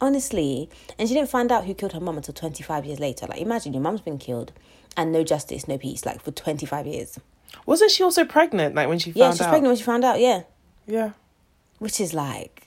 Honestly. 0.00 0.68
And 0.98 1.08
she 1.08 1.14
didn't 1.14 1.30
find 1.30 1.52
out 1.52 1.64
who 1.64 1.74
killed 1.74 1.92
her 1.92 2.00
mum 2.00 2.16
until 2.16 2.34
25 2.34 2.84
years 2.84 2.98
later. 3.00 3.26
Like, 3.26 3.40
imagine 3.40 3.72
your 3.72 3.82
mum's 3.82 4.00
been 4.00 4.18
killed 4.18 4.52
and 4.96 5.12
no 5.12 5.22
justice, 5.22 5.68
no 5.68 5.78
peace, 5.78 6.04
like, 6.04 6.20
for 6.20 6.32
25 6.32 6.86
years. 6.86 7.18
Wasn't 7.64 7.90
she 7.90 8.02
also 8.02 8.24
pregnant? 8.24 8.74
Like 8.74 8.88
when 8.88 8.98
she 8.98 9.12
Yeah, 9.12 9.26
found 9.26 9.34
she's 9.36 9.42
out. 9.42 9.50
pregnant 9.50 9.70
when 9.70 9.76
she 9.76 9.84
found 9.84 10.04
out, 10.04 10.18
yeah. 10.20 10.42
Yeah. 10.86 11.10
which 11.78 12.00
is 12.00 12.12
like 12.12 12.61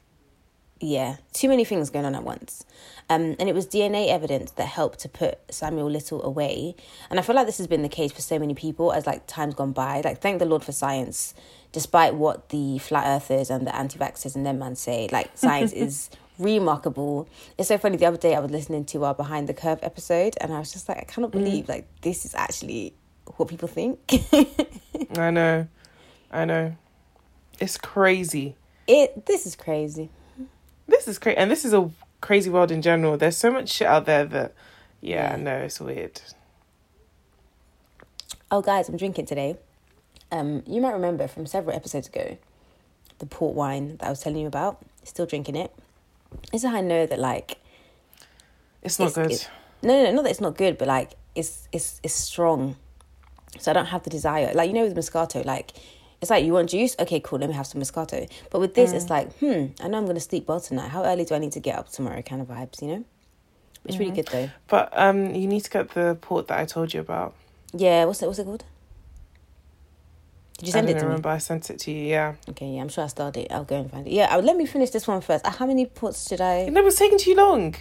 yeah 0.86 1.18
too 1.34 1.50
many 1.50 1.65
things 1.65 1.89
going 1.89 2.06
on 2.06 2.15
at 2.15 2.24
once. 2.24 2.65
Um, 3.08 3.36
and 3.39 3.48
it 3.48 3.54
was 3.54 3.68
dna 3.68 4.08
evidence 4.10 4.51
that 4.51 4.68
helped 4.68 5.00
to 5.00 5.10
put 5.10 5.39
samuel 5.54 5.89
little 5.89 6.24
away. 6.24 6.75
And 7.10 7.20
i 7.20 7.24
feel 7.24 7.36
like 7.36 7.46
this 7.46 7.58
has 7.58 7.68
been 7.68 7.82
the 7.82 7.89
case 7.89 8.12
for 8.12 8.22
so 8.22 8.39
many 8.39 8.54
people 8.54 8.92
as 8.92 9.06
like 9.06 9.27
time's 9.27 9.56
gone 9.56 9.72
by. 9.72 10.01
Like 10.01 10.22
thank 10.22 10.39
the 10.39 10.46
lord 10.46 10.63
for 10.63 10.72
science 10.72 11.34
despite 11.72 12.15
what 12.15 12.50
the 12.50 12.80
flat 12.80 13.06
earthers 13.06 13.50
and 13.50 13.68
the 13.68 13.75
anti-vaxxers 13.75 14.36
and 14.36 14.46
them 14.46 14.60
man 14.60 14.75
say. 14.75 15.10
Like 15.12 15.32
science 15.36 15.74
is 15.74 16.10
remarkable. 16.39 17.27
It's 17.58 17.68
so 17.68 17.77
funny 17.77 17.98
the 17.98 18.06
other 18.06 18.18
day 18.18 18.36
i 18.36 18.39
was 18.39 18.51
listening 18.51 18.86
to 18.86 19.06
our 19.06 19.13
behind 19.13 19.48
the 19.50 19.54
curve 19.54 19.80
episode 19.82 20.36
and 20.42 20.54
i 20.54 20.60
was 20.60 20.72
just 20.72 20.89
like 20.89 20.98
i 20.98 21.04
cannot 21.04 21.32
believe 21.32 21.70
like 21.70 21.88
this 22.01 22.25
is 22.25 22.36
actually 22.36 22.94
what 23.38 23.48
people 23.50 23.68
think. 23.68 24.00
I 25.18 25.32
know. 25.32 25.68
I 26.32 26.46
know. 26.46 26.75
It's 27.60 27.77
crazy. 27.77 28.56
it 28.88 29.25
this 29.25 29.46
is 29.46 29.56
crazy 29.56 30.10
This 30.88 31.08
is 31.08 31.18
crazy. 31.20 31.38
And 31.38 31.50
this 31.50 31.65
is 31.65 31.74
a 31.74 31.89
crazy 32.22 32.50
world 32.50 32.72
in 32.72 32.82
general. 32.82 33.18
There's 33.18 33.38
so 33.38 33.51
much 33.51 33.70
shit 33.70 33.88
out 33.88 34.06
there 34.06 34.25
that, 34.25 34.54
yeah, 35.01 35.32
Yeah. 35.32 35.36
no, 35.38 35.58
it's 35.58 35.80
weird. 35.80 36.22
Oh, 38.51 38.62
guys, 38.62 38.89
I'm 38.89 38.98
drinking 38.98 39.25
today. 39.25 39.58
Um, 40.32 40.63
you 40.68 40.82
might 40.82 40.94
remember 40.94 41.27
from 41.27 41.46
several 41.46 41.75
episodes 41.75 42.08
ago, 42.08 42.38
the 43.20 43.25
port 43.25 43.56
wine 43.56 43.98
that 43.98 44.08
I 44.08 44.10
was 44.10 44.20
telling 44.22 44.39
you 44.39 44.48
about. 44.48 44.77
Still 45.04 45.25
drinking 45.25 45.56
it. 45.56 45.72
Is 46.54 46.63
how 46.63 46.75
I 46.75 46.82
know 46.82 47.06
that 47.06 47.20
like 47.20 47.58
It's 48.82 49.00
not 49.00 49.10
it's- 49.12 49.15
good. 49.27 49.32
it's- 49.34 49.50
no, 49.82 49.94
no, 49.94 50.04
no, 50.10 50.12
not 50.15 50.24
that 50.24 50.32
it's 50.32 50.42
not 50.42 50.58
good, 50.58 50.77
but 50.77 50.88
like 50.88 51.13
it's 51.36 51.68
it's 51.72 52.00
it's 52.04 52.13
strong. 52.13 52.75
So 53.60 53.72
I 53.72 53.74
don't 53.74 53.86
have 53.88 54.04
the 54.04 54.10
desire. 54.10 54.51
Like 54.54 54.68
you 54.68 54.74
know, 54.74 54.84
with 54.84 54.96
Moscato, 54.96 55.46
like 55.46 55.72
it's 56.25 56.32
like 56.32 56.44
you 56.44 56.53
want 56.53 56.70
juice. 56.70 56.96
Okay, 57.00 57.20
cool. 57.20 57.38
Let 57.39 57.50
me 57.50 57.55
have 57.55 57.67
some 57.67 57.79
Moscato. 57.82 58.27
But 58.50 58.60
with 58.60 58.74
this, 58.74 58.91
Mm. 58.91 58.96
it's 58.96 59.10
like, 59.12 59.32
hmm, 59.38 59.65
I 59.79 59.88
know 59.88 59.98
I'm 60.00 60.08
gonna 60.08 60.20
sleep 60.20 60.48
well 60.48 60.60
tonight. 60.60 60.89
How 60.89 61.03
early 61.05 61.24
do 61.24 61.36
I 61.36 61.38
need 61.38 61.51
to 61.51 61.60
get 61.60 61.77
up 61.77 61.89
tomorrow? 61.89 62.22
Kind 62.24 62.41
of 62.41 62.48
vibes, 62.48 62.82
you 62.82 62.88
know. 62.88 63.03
It's 63.86 63.94
Mm-hmm. 63.96 64.00
really 64.00 64.15
good 64.15 64.27
though. 64.29 64.50
But 64.67 64.89
um, 64.98 65.36
you 65.36 65.48
need 65.48 65.62
to 65.65 65.70
get 65.70 65.89
the 65.91 66.17
port 66.20 66.48
that 66.48 66.60
I 66.60 66.65
told 66.65 66.94
you 66.94 67.00
about. 67.01 67.36
Yeah. 67.74 68.05
What's 68.05 68.24
it? 68.24 68.25
What's 68.27 68.39
it 68.39 68.46
called? 68.46 68.63
Did 70.58 70.67
you 70.67 70.72
send 70.72 70.88
I 70.88 70.91
it 70.91 70.94
don't 70.94 71.01
to 71.01 71.08
remember. 71.08 71.29
I 71.29 71.38
sent 71.38 71.70
it 71.70 71.79
to 71.79 71.91
you. 71.91 72.08
Yeah. 72.08 72.36
Okay, 72.50 72.67
yeah. 72.67 72.82
I'm 72.82 72.88
sure 72.89 73.03
I 73.03 73.08
started. 73.08 73.41
It. 73.46 73.51
I'll 73.51 73.65
go 73.65 73.75
and 73.82 73.91
find 73.91 74.08
it. 74.08 74.13
Yeah. 74.13 74.34
uh, 74.36 74.41
let 74.41 74.55
me 74.55 74.65
finish 74.65 74.89
this 74.89 75.05
one 75.08 75.22
first. 75.22 75.46
Uh, 75.46 75.51
how 75.51 75.65
many 75.65 75.86
ports 75.86 76.27
should 76.29 76.41
I? 76.41 76.67
No, 76.70 76.79
it 76.82 76.86
was 76.86 76.96
taking 76.96 77.17
too 77.17 77.36
long. 77.36 77.75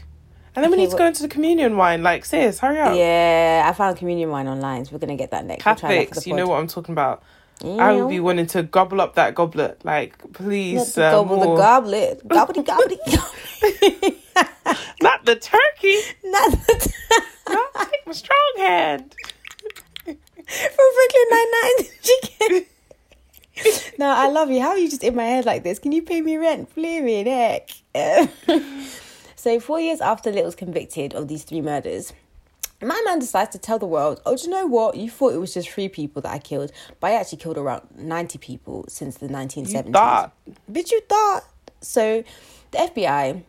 And 0.56 0.62
then 0.62 0.70
we 0.70 0.76
need 0.76 0.86
to 0.86 0.90
what- 0.92 0.98
go 0.98 1.06
into 1.06 1.22
the 1.22 1.28
communion 1.28 1.76
wine. 1.76 2.02
Like, 2.02 2.24
sis, 2.24 2.58
hurry 2.60 2.78
up. 2.80 2.96
Yeah, 2.96 3.64
I 3.68 3.72
found 3.72 3.96
communion 3.96 4.30
wine 4.30 4.46
online, 4.48 4.84
so 4.84 4.92
we're 4.92 4.98
gonna 4.98 5.16
get 5.16 5.30
that 5.32 5.44
next. 5.46 5.64
We'll 5.64 5.74
try 5.76 5.88
that 5.88 5.94
for 6.02 6.06
Catholics, 6.14 6.26
you 6.26 6.34
know 6.34 6.46
what 6.48 6.58
I'm 6.60 6.66
talking 6.68 6.92
about. 6.92 7.22
I 7.62 7.92
would 7.92 8.08
be 8.10 8.20
wanting 8.20 8.46
to 8.48 8.62
gobble 8.62 9.00
up 9.00 9.14
that 9.14 9.34
goblet. 9.34 9.84
Like, 9.84 10.18
Not 10.22 10.32
please, 10.34 10.94
the 10.94 11.04
uh, 11.04 11.10
gobble, 11.12 11.40
the 11.40 11.46
more. 11.46 11.56
goblet, 11.56 12.26
gobbly 12.28 12.62
gobbly. 12.62 12.98
gobbly. 13.06 14.22
Not 15.02 15.24
the 15.24 15.36
turkey. 15.36 15.96
Not 16.24 16.50
the 16.52 16.92
Not 17.48 17.74
take 17.90 18.06
my 18.06 18.12
strong 18.12 18.52
hand. 18.58 19.14
from 20.04 20.16
Brooklyn 20.96 21.26
Nine 21.30 21.46
Nine 21.62 21.86
chicken. 22.02 22.66
no, 23.98 24.06
I 24.08 24.28
love 24.28 24.50
you. 24.50 24.60
How 24.60 24.70
are 24.70 24.78
you 24.78 24.90
just 24.90 25.04
in 25.04 25.14
my 25.14 25.24
head 25.24 25.44
like 25.46 25.62
this? 25.62 25.78
Can 25.78 25.92
you 25.92 26.02
pay 26.02 26.20
me 26.20 26.36
rent? 26.36 26.70
Flaming 26.72 27.26
heck. 27.26 27.70
so, 29.36 29.60
four 29.60 29.80
years 29.80 30.00
after 30.00 30.32
Little's 30.32 30.56
convicted 30.56 31.14
of 31.14 31.28
these 31.28 31.44
three 31.44 31.60
murders, 31.60 32.12
my 32.84 33.00
man 33.04 33.18
decides 33.18 33.50
to 33.50 33.58
tell 33.58 33.78
the 33.78 33.86
world, 33.86 34.20
oh, 34.26 34.36
do 34.36 34.44
you 34.44 34.50
know 34.50 34.66
what? 34.66 34.96
You 34.96 35.10
thought 35.10 35.32
it 35.32 35.38
was 35.38 35.54
just 35.54 35.68
three 35.70 35.88
people 35.88 36.22
that 36.22 36.32
I 36.32 36.38
killed, 36.38 36.72
but 37.00 37.10
I 37.10 37.14
actually 37.14 37.38
killed 37.38 37.58
around 37.58 37.82
90 37.96 38.38
people 38.38 38.84
since 38.88 39.16
the 39.18 39.28
1970s. 39.28 39.86
You 39.86 39.92
thought. 39.92 40.32
Bitch, 40.70 40.90
you 40.90 41.00
thought. 41.08 41.44
So, 41.80 42.24
the 42.70 42.78
FBI, 42.78 43.42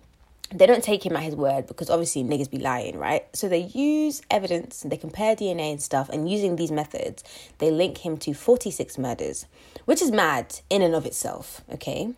they 0.53 0.65
don't 0.65 0.83
take 0.83 1.05
him 1.05 1.15
at 1.15 1.23
his 1.23 1.35
word 1.35 1.67
because 1.67 1.89
obviously 1.89 2.23
niggas 2.23 2.49
be 2.49 2.59
lying, 2.59 2.97
right? 2.97 3.25
So 3.33 3.49
they 3.49 3.63
use 3.63 4.21
evidence 4.29 4.83
and 4.83 4.91
they 4.91 4.97
compare 4.97 5.35
DNA 5.35 5.71
and 5.71 5.81
stuff, 5.81 6.09
and 6.09 6.29
using 6.29 6.55
these 6.55 6.71
methods, 6.71 7.23
they 7.57 7.71
link 7.71 7.99
him 7.99 8.17
to 8.17 8.33
46 8.33 8.97
murders, 8.97 9.45
which 9.85 10.01
is 10.01 10.11
mad 10.11 10.59
in 10.69 10.81
and 10.81 10.95
of 10.95 11.05
itself, 11.05 11.61
okay? 11.73 12.13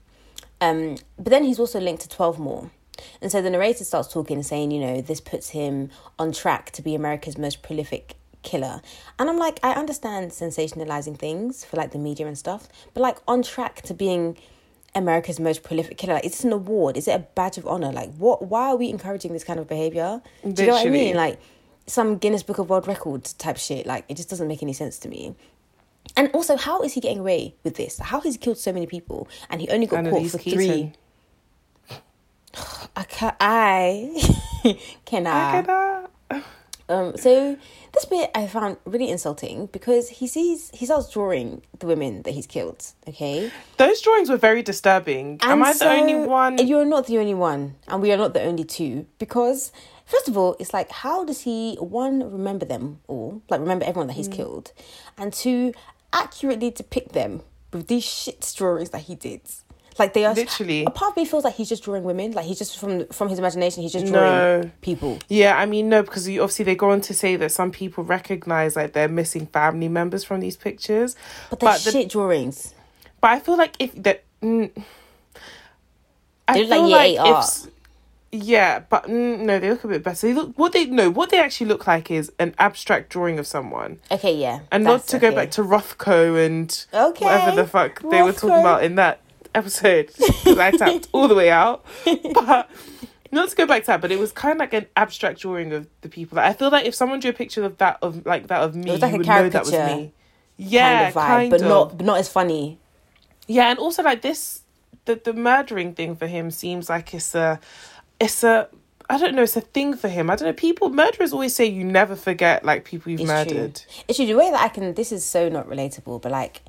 Um, 0.60 0.98
but 1.18 1.30
then 1.30 1.44
he's 1.44 1.60
also 1.60 1.80
linked 1.80 2.02
to 2.04 2.10
12 2.10 2.40
more. 2.40 2.72
And 3.22 3.32
so 3.32 3.42
the 3.42 3.50
narrator 3.50 3.84
starts 3.84 4.12
talking 4.12 4.38
and 4.38 4.46
saying, 4.46 4.72
you 4.72 4.80
know, 4.80 5.02
this 5.02 5.22
puts 5.22 5.50
him 5.50 5.90
on 6.18 6.32
track 6.32 6.72
to 6.72 6.82
be 6.82 6.96
America's 6.96 7.38
most 7.38 7.62
prolific 7.62 8.16
killer. 8.44 8.82
And 9.20 9.30
I'm 9.30 9.38
like, 9.38 9.60
I 9.64 9.74
understand 9.74 10.32
sensationalizing 10.32 11.18
things 11.18 11.66
for 11.66 11.78
like 11.78 11.92
the 11.92 12.00
media 12.00 12.28
and 12.28 12.38
stuff, 12.38 12.68
but 12.94 13.02
like 13.02 13.18
on 13.28 13.44
track 13.44 13.82
to 13.84 13.94
being 13.94 14.38
America's 14.96 15.40
most 15.40 15.64
prolific 15.64 15.98
killer. 15.98 16.16
Like, 16.16 16.26
is 16.26 16.32
this 16.32 16.44
an 16.44 16.54
award? 16.54 16.98
Is 16.98 17.08
it 17.08 17.12
a 17.12 17.20
badge 17.20 17.58
of 17.58 17.68
honor? 17.68 17.92
Like, 17.92 18.14
what? 18.16 18.48
Why 18.48 18.70
are 18.70 18.76
we 18.76 18.90
encouraging 18.90 19.34
this 19.34 19.44
kind 19.44 19.60
of 19.60 19.68
behavior? 19.68 20.22
Do 20.42 20.64
you 20.64 20.70
know 20.70 20.76
what 20.76 20.88
I 20.88 20.90
mean? 20.90 21.16
Like, 21.16 21.40
some 21.86 22.18
Guinness 22.18 22.44
Book 22.44 22.58
of 22.58 22.70
World 22.70 22.88
Records 22.88 23.34
type 23.34 23.58
shit. 23.58 23.86
Like, 23.86 24.06
it 24.10 24.18
just 24.18 24.30
doesn't 24.30 24.48
make 24.48 24.64
any 24.64 24.74
sense 24.74 24.98
to 25.00 25.10
me. 25.10 25.36
And 26.16 26.30
also, 26.34 26.58
how 26.58 26.82
is 26.82 26.94
he 26.94 27.02
getting 27.02 27.20
away 27.20 27.56
with 27.64 27.76
this? 27.76 28.00
How 28.00 28.22
has 28.22 28.36
he 28.36 28.40
killed 28.40 28.58
so 28.58 28.74
many 28.74 28.88
people 28.88 29.28
and 29.50 29.62
he 29.62 29.70
only 29.70 29.88
got 29.88 30.06
caught 30.06 30.30
for 30.30 30.38
three? 30.38 30.94
I 32.96 33.04
can 33.04 33.36
I 33.40 34.78
can 35.06 35.28
I? 35.28 36.06
Um, 36.90 37.18
so 37.18 37.58
this 37.94 38.06
bit 38.06 38.32
I 38.34 38.48
found 38.48 38.78
really 38.86 39.10
insulting 39.10 39.66
because 39.68 40.08
he 40.08 40.26
sees 40.28 40.72
he 40.74 40.86
starts 40.86 41.10
drawing 41.12 41.62
the 41.80 41.86
women 41.86 42.22
that 42.22 42.32
he's 42.32 42.48
killed. 42.48 42.82
Okay, 43.08 43.52
Those 43.76 44.00
drawings 44.02 44.30
were 44.30 44.38
very 44.38 44.64
disturbing. 44.64 45.38
Am 45.42 45.62
And 45.62 45.64
I 45.66 45.74
the 45.74 45.90
only 45.90 46.16
one? 46.16 46.58
You're 46.66 46.86
not 46.86 47.08
the 47.08 47.18
only 47.20 47.34
one, 47.34 47.76
and 47.90 48.02
we 48.02 48.12
are 48.14 48.18
not 48.18 48.34
the 48.34 48.42
only 48.42 48.64
two. 48.64 49.06
Because 49.20 49.74
first 50.06 50.30
of 50.30 50.38
all, 50.38 50.56
it's 50.60 50.74
like, 50.74 50.90
how 50.90 51.26
does 51.26 51.42
he 51.42 51.76
one 51.76 52.32
remember 52.32 52.66
them 52.66 53.00
all, 53.08 53.42
like 53.50 53.60
remember 53.60 53.84
everyone 53.86 54.08
that 54.08 54.14
Mm. 54.14 54.18
he's 54.18 54.30
killed, 54.30 54.72
and 55.18 55.34
two 55.34 55.74
accurately 56.14 56.72
depict 56.72 57.12
them 57.12 57.42
with 57.74 57.88
these 57.88 58.06
shit 58.06 58.54
drawings 58.56 58.92
that 58.92 59.02
he 59.02 59.16
did. 59.16 59.42
Like 60.00 60.14
they 60.14 60.26
are 60.26 60.34
Literally. 60.34 60.86
A 60.86 60.90
part 60.92 61.12
of 61.14 61.18
me 61.18 61.26
feels 61.26 61.44
like 61.44 61.56
he's 61.56 61.70
just 61.70 61.84
drawing 61.84 62.04
women. 62.04 62.32
Like 62.34 62.46
he's 62.46 62.58
just 62.60 62.78
from 62.78 63.08
from 63.08 63.30
his 63.30 63.40
imagination. 63.40 63.84
He's 63.84 63.94
just 63.94 64.06
drawing 64.06 64.62
No. 64.62 64.72
people. 64.82 65.20
Yeah, 65.30 65.58
I 65.58 65.66
mean 65.66 65.90
no, 65.90 66.02
because 66.04 66.28
you, 66.28 66.42
obviously 66.42 66.66
they 66.66 66.76
go 66.76 66.92
on 66.92 67.02
to 67.02 67.14
say 67.14 67.36
that 67.38 67.52
some 67.52 67.72
people 67.72 68.04
recognize 68.04 68.76
like 68.76 68.94
they're 68.94 69.08
missing 69.08 69.48
family 69.48 69.88
members 69.88 70.24
from 70.24 70.40
these 70.40 70.56
pictures, 70.56 71.16
But 71.50 71.60
they're 71.60 71.74
the- 71.80 71.92
shit 71.92 72.10
drawings. 72.10 72.74
but 73.22 73.32
I 73.32 73.40
feel 73.40 73.58
like 73.58 73.74
if 73.80 73.94
that, 74.04 74.24
mm, 74.44 74.70
I 76.48 76.54
They 76.54 76.62
look 76.62 76.70
like 76.70 76.80
feel 76.80 76.88
year 76.90 77.24
like 77.34 77.46
if 77.46 77.68
yeah, 78.30 78.80
but 78.80 79.06
mm, 79.06 79.40
no, 79.40 79.58
they 79.58 79.70
look 79.70 79.84
a 79.86 79.88
bit 79.88 80.04
better. 80.04 80.28
They 80.28 80.34
look 80.34 80.52
what 80.60 80.74
they 80.74 80.86
no 80.86 81.10
what 81.10 81.30
they 81.30 81.40
actually 81.40 81.68
look 81.68 81.88
like 81.88 82.12
is 82.12 82.32
an 82.40 82.54
abstract 82.60 83.10
drawing 83.10 83.40
of 83.40 83.48
someone, 83.48 84.00
Okay, 84.12 84.36
yeah. 84.36 84.60
and 84.72 84.84
not 84.84 85.08
to 85.08 85.18
go 85.20 85.34
back 85.34 85.52
to 85.52 85.64
Rothko 85.64 86.46
and 86.46 86.86
Okay, 86.94 87.26
whatever 87.26 87.56
the 87.56 87.66
fuck 87.66 88.02
they 88.12 88.22
were 88.22 88.34
talking 88.34 88.50
about 88.60 88.84
in 88.84 88.96
that 88.96 89.22
episode. 89.58 90.12
'cause 90.16 90.58
I 90.68 90.72
tapped 90.72 91.08
all 91.12 91.28
the 91.28 91.36
way 91.36 91.50
out, 91.50 91.86
but 92.34 92.70
not 93.32 93.50
to 93.50 93.56
go 93.56 93.66
back 93.66 93.82
to 93.84 93.88
that. 93.88 94.02
But 94.02 94.12
it 94.12 94.20
was 94.20 94.32
kind 94.32 94.54
of 94.54 94.60
like 94.60 94.74
an 94.74 94.86
abstract 94.96 95.40
drawing 95.42 95.74
of 95.74 95.88
the 96.02 96.10
people. 96.10 96.36
Like, 96.38 96.46
I 96.50 96.54
feel 96.54 96.70
like 96.70 96.86
if 96.86 96.96
someone 96.96 97.20
drew 97.20 97.32
a 97.32 97.34
picture 97.34 97.64
of 97.64 97.78
that 97.80 97.98
of 98.02 98.26
like 98.26 98.48
that 98.48 98.62
of 98.62 98.76
me, 98.76 98.92
was 98.92 99.02
like 99.02 99.10
you 99.12 99.16
a 99.16 99.18
would 99.20 99.28
know 99.28 99.50
that 99.50 99.64
was 99.66 99.72
me. 99.74 100.14
Yeah, 100.58 100.98
kind 100.98 101.08
of 101.10 101.14
vibe, 101.14 101.28
kind 101.28 101.52
but 101.52 101.62
of. 101.62 101.68
not 101.68 101.98
but 101.98 102.06
not 102.06 102.18
as 102.20 102.30
funny. 102.30 102.80
Yeah, 103.48 103.70
and 103.70 103.80
also 103.80 104.02
like 104.04 104.22
this, 104.22 104.62
the 105.06 105.16
the 105.24 105.34
murdering 105.34 105.94
thing 105.94 106.16
for 106.16 106.28
him 106.28 106.52
seems 106.52 106.90
like 106.90 107.14
it's 107.14 107.34
a, 107.36 107.60
it's 108.20 108.44
a. 108.44 108.68
I 109.10 109.18
don't 109.18 109.36
know. 109.36 109.44
It's 109.44 109.56
a 109.56 109.62
thing 109.62 109.96
for 109.96 110.10
him. 110.10 110.30
I 110.30 110.36
don't 110.36 110.48
know. 110.50 110.54
People 110.54 110.90
murderers 110.90 111.32
always 111.32 111.56
say 111.56 111.64
you 111.66 111.86
never 111.86 112.14
forget 112.16 112.66
like 112.66 112.84
people 112.84 113.10
you've 113.10 113.22
It's 113.22 113.28
murdered. 113.30 113.76
true. 113.76 114.04
It's 114.10 114.18
true. 114.18 114.26
The 114.26 114.34
way 114.34 114.52
that 114.52 114.60
I 114.60 114.68
can, 114.68 114.94
this 114.96 115.14
is 115.14 115.24
so 115.24 115.48
not 115.48 115.66
relatable, 115.70 116.22
but 116.22 116.30
like 116.34 116.62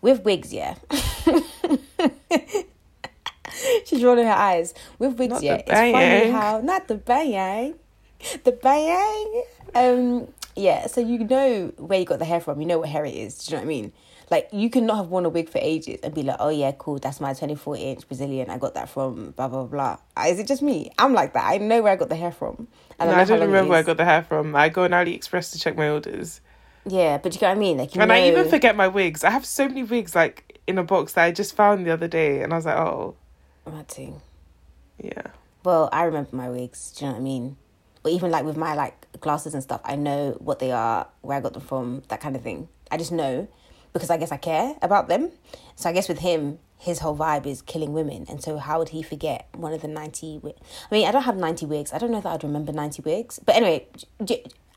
with 0.00 0.22
wigs, 0.24 0.52
yeah. 0.52 0.76
She's 3.92 4.02
rolling 4.02 4.24
her 4.24 4.32
eyes. 4.32 4.72
With 4.98 5.18
wigs, 5.18 5.32
Not 5.32 5.40
the 5.40 5.46
yeah. 5.46 5.54
It's 5.56 5.70
funny 5.70 6.30
how 6.30 6.60
not 6.62 6.88
the 6.88 6.94
bang, 6.94 7.74
the 8.42 8.52
bang. 8.52 9.42
Um, 9.74 10.28
yeah. 10.56 10.86
So 10.86 11.02
you 11.02 11.18
know 11.18 11.72
where 11.76 11.98
you 12.00 12.06
got 12.06 12.18
the 12.18 12.24
hair 12.24 12.40
from. 12.40 12.58
You 12.62 12.66
know 12.66 12.78
what 12.78 12.88
hair 12.88 13.04
it 13.04 13.14
is. 13.14 13.36
Do 13.36 13.50
you 13.50 13.56
know 13.56 13.60
what 13.60 13.66
I 13.66 13.68
mean? 13.68 13.92
Like 14.30 14.48
you 14.50 14.70
cannot 14.70 14.96
have 14.96 15.08
worn 15.08 15.26
a 15.26 15.28
wig 15.28 15.50
for 15.50 15.58
ages 15.58 16.00
and 16.02 16.14
be 16.14 16.22
like, 16.22 16.38
oh 16.40 16.48
yeah, 16.48 16.72
cool. 16.78 16.98
That's 16.98 17.20
my 17.20 17.34
twenty 17.34 17.54
four 17.54 17.76
inch 17.76 18.08
Brazilian. 18.08 18.48
I 18.48 18.56
got 18.56 18.72
that 18.72 18.88
from 18.88 19.32
blah 19.32 19.48
blah 19.48 19.64
blah. 19.64 19.98
Uh, 20.16 20.24
Is 20.28 20.38
it 20.38 20.46
just 20.46 20.62
me? 20.62 20.90
I'm 20.96 21.12
like 21.12 21.34
that. 21.34 21.44
I 21.44 21.58
know 21.58 21.82
where 21.82 21.92
I 21.92 21.96
got 21.96 22.08
the 22.08 22.16
hair 22.16 22.32
from. 22.32 22.66
And 22.98 23.10
No, 23.10 23.16
I 23.16 23.24
don't 23.24 23.40
remember 23.40 23.68
where 23.68 23.80
I 23.80 23.82
got 23.82 23.98
the 23.98 24.06
hair 24.06 24.22
from. 24.22 24.56
I 24.56 24.70
go 24.70 24.84
on 24.84 24.92
AliExpress 24.92 25.52
to 25.52 25.58
check 25.58 25.76
my 25.76 25.90
orders, 25.90 26.40
Yeah, 26.86 27.18
but 27.18 27.34
you 27.34 27.40
get 27.40 27.48
what 27.48 27.58
I 27.58 27.60
mean. 27.60 27.76
Like 27.76 27.94
and 27.94 28.08
know, 28.08 28.14
I 28.14 28.22
even 28.28 28.48
forget 28.48 28.74
my 28.74 28.88
wigs. 28.88 29.22
I 29.22 29.28
have 29.28 29.44
so 29.44 29.68
many 29.68 29.82
wigs 29.82 30.14
like 30.14 30.58
in 30.66 30.78
a 30.78 30.82
box 30.82 31.12
that 31.12 31.24
I 31.24 31.30
just 31.32 31.54
found 31.54 31.84
the 31.86 31.92
other 31.92 32.08
day, 32.08 32.42
and 32.42 32.54
I 32.54 32.56
was 32.56 32.64
like, 32.64 32.78
oh, 32.78 33.16
Mad 33.66 33.88
thing. 33.88 34.20
yeah. 35.02 35.22
Well, 35.64 35.88
I 35.92 36.02
remember 36.04 36.34
my 36.34 36.48
wigs. 36.50 36.92
Do 36.92 37.04
you 37.04 37.08
know 37.10 37.14
what 37.14 37.20
I 37.20 37.22
mean? 37.22 37.56
Or 38.04 38.10
even 38.10 38.30
like 38.32 38.44
with 38.44 38.56
my 38.56 38.74
like 38.74 39.06
glasses 39.20 39.54
and 39.54 39.62
stuff, 39.62 39.80
I 39.84 39.94
know 39.94 40.32
what 40.40 40.58
they 40.58 40.72
are, 40.72 41.06
where 41.20 41.38
I 41.38 41.40
got 41.40 41.52
them 41.52 41.62
from, 41.62 42.02
that 42.08 42.20
kind 42.20 42.34
of 42.34 42.42
thing. 42.42 42.68
I 42.90 42.96
just 42.96 43.12
know 43.12 43.46
because 43.92 44.10
I 44.10 44.16
guess 44.16 44.32
I 44.32 44.38
care 44.38 44.74
about 44.82 45.06
them. 45.08 45.30
So 45.76 45.88
I 45.88 45.92
guess 45.92 46.08
with 46.08 46.18
him, 46.18 46.58
his 46.78 46.98
whole 46.98 47.16
vibe 47.16 47.46
is 47.46 47.62
killing 47.62 47.92
women, 47.92 48.26
and 48.28 48.42
so 48.42 48.58
how 48.58 48.80
would 48.80 48.88
he 48.88 49.04
forget 49.04 49.46
one 49.54 49.72
of 49.72 49.82
the 49.82 49.88
ninety? 49.88 50.38
Wi- 50.38 50.58
I 50.90 50.94
mean, 50.94 51.06
I 51.06 51.12
don't 51.12 51.22
have 51.22 51.36
ninety 51.36 51.64
wigs. 51.64 51.92
I 51.92 51.98
don't 51.98 52.10
know 52.10 52.20
that 52.20 52.28
I'd 52.32 52.42
remember 52.42 52.72
ninety 52.72 53.00
wigs. 53.02 53.38
But 53.38 53.54
anyway, 53.54 53.86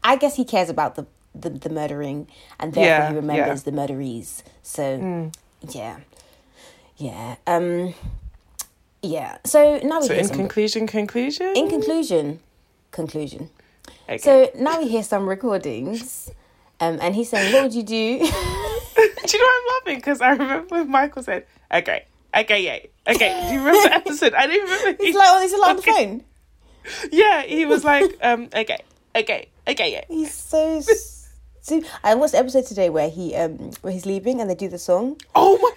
I 0.04 0.16
guess 0.18 0.36
he 0.36 0.46
cares 0.46 0.70
about 0.70 0.94
the 0.94 1.08
the, 1.34 1.50
the 1.50 1.70
murdering, 1.70 2.28
and 2.60 2.74
therefore 2.74 3.06
Yeah, 3.06 3.10
he 3.10 3.16
remembers 3.16 3.64
the 3.64 3.72
murderees. 3.72 4.44
So 4.62 5.32
yeah, 5.68 5.98
yeah, 6.98 7.38
um, 7.48 7.96
yeah. 9.06 9.38
So 9.46 9.80
now 9.84 10.00
we 10.02 10.08
So 10.08 10.14
in 10.14 10.26
some- 10.28 10.38
conclusion, 10.38 10.88
conclusion. 10.88 11.54
in 11.56 11.70
conclusion, 11.70 12.40
conclusion. 12.92 13.50
Okay. 14.08 14.18
So 14.18 14.52
now 14.56 14.80
we 14.80 14.88
hear 14.88 15.04
some 15.04 15.28
recordings, 15.28 16.30
um, 16.80 17.00
and 17.02 17.16
he's 17.16 17.30
saying, 17.30 17.54
"What 17.54 17.64
would 17.64 17.74
you 17.74 17.84
do?" 17.84 18.20
Do 18.20 18.26
you 18.26 19.40
know 19.40 19.52
I'm 19.52 19.64
laughing? 19.76 19.96
Because 19.98 20.22
I 20.22 20.30
remember 20.32 20.68
when 20.70 20.90
Michael 20.90 21.24
said, 21.24 21.46
"Okay, 21.74 22.06
okay, 22.38 22.62
yeah, 22.64 23.14
okay." 23.14 23.48
Do 23.48 23.54
you 23.54 23.60
remember 23.60 23.90
the 23.90 23.96
episode? 23.96 24.34
I 24.34 24.48
don't 24.48 24.62
remember. 24.64 25.04
He's 25.04 25.16
like, 25.16 25.30
"Oh, 25.32 25.42
he's 25.42 25.54
like 25.54 25.70
on 25.70 25.76
the 25.78 25.82
phone." 25.82 26.24
Yeah, 27.12 27.42
he 27.42 27.66
was 27.66 27.84
like, 27.84 28.06
um, 28.22 28.44
okay, 28.56 28.78
okay, 29.16 29.50
okay, 29.68 29.92
yeah. 29.92 30.04
He's 30.08 30.32
so 30.32 30.78
s- 30.78 31.30
So 31.62 31.82
I 32.04 32.14
watched 32.14 32.34
the 32.34 32.38
episode 32.40 32.68
today 32.68 32.92
where 32.92 33.10
he 33.10 33.34
um 33.36 33.72
where 33.82 33.92
he's 33.92 34.06
leaving 34.06 34.40
and 34.40 34.48
they 34.48 34.54
do 34.56 34.70
the 34.70 34.78
song. 34.78 35.18
Oh 35.34 35.58
my. 35.58 35.72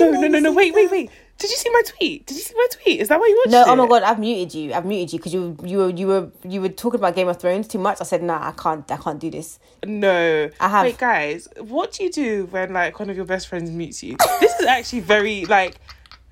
No, 0.00 0.10
no, 0.10 0.26
no, 0.28 0.38
no. 0.40 0.52
Wait, 0.52 0.74
wait, 0.74 0.90
wait. 0.90 1.10
Did 1.38 1.50
you 1.50 1.56
see 1.56 1.70
my 1.70 1.82
tweet? 1.86 2.26
Did 2.26 2.36
you 2.36 2.42
see 2.42 2.54
my 2.56 2.66
tweet? 2.70 3.00
Is 3.00 3.08
that 3.08 3.18
why 3.18 3.26
you 3.26 3.36
watched 3.36 3.50
No, 3.50 3.62
it? 3.62 3.66
No, 3.66 3.72
oh 3.72 3.76
my 3.76 3.88
god, 3.88 4.02
I've 4.04 4.18
muted 4.18 4.54
you. 4.54 4.72
I've 4.72 4.84
muted 4.86 5.12
you 5.12 5.18
because 5.18 5.34
you 5.34 5.56
you 5.64 5.78
were 5.78 5.90
you 5.90 6.06
were 6.06 6.30
you 6.48 6.60
were 6.60 6.68
talking 6.68 7.00
about 7.00 7.16
Game 7.16 7.28
of 7.28 7.38
Thrones 7.40 7.66
too 7.66 7.78
much. 7.78 8.00
I 8.00 8.04
said, 8.04 8.22
nah, 8.22 8.48
I 8.48 8.52
can't 8.52 8.90
I 8.90 8.96
can't 8.96 9.18
do 9.18 9.30
this. 9.30 9.58
No. 9.84 10.48
I 10.60 10.68
have. 10.68 10.84
Wait, 10.84 10.98
guys, 10.98 11.48
what 11.58 11.92
do 11.92 12.04
you 12.04 12.10
do 12.10 12.46
when 12.46 12.72
like 12.72 12.98
one 12.98 13.10
of 13.10 13.16
your 13.16 13.24
best 13.26 13.48
friends 13.48 13.70
mutes 13.70 14.02
you? 14.02 14.16
this 14.40 14.60
is 14.60 14.66
actually 14.66 15.00
very 15.00 15.44
like. 15.46 15.76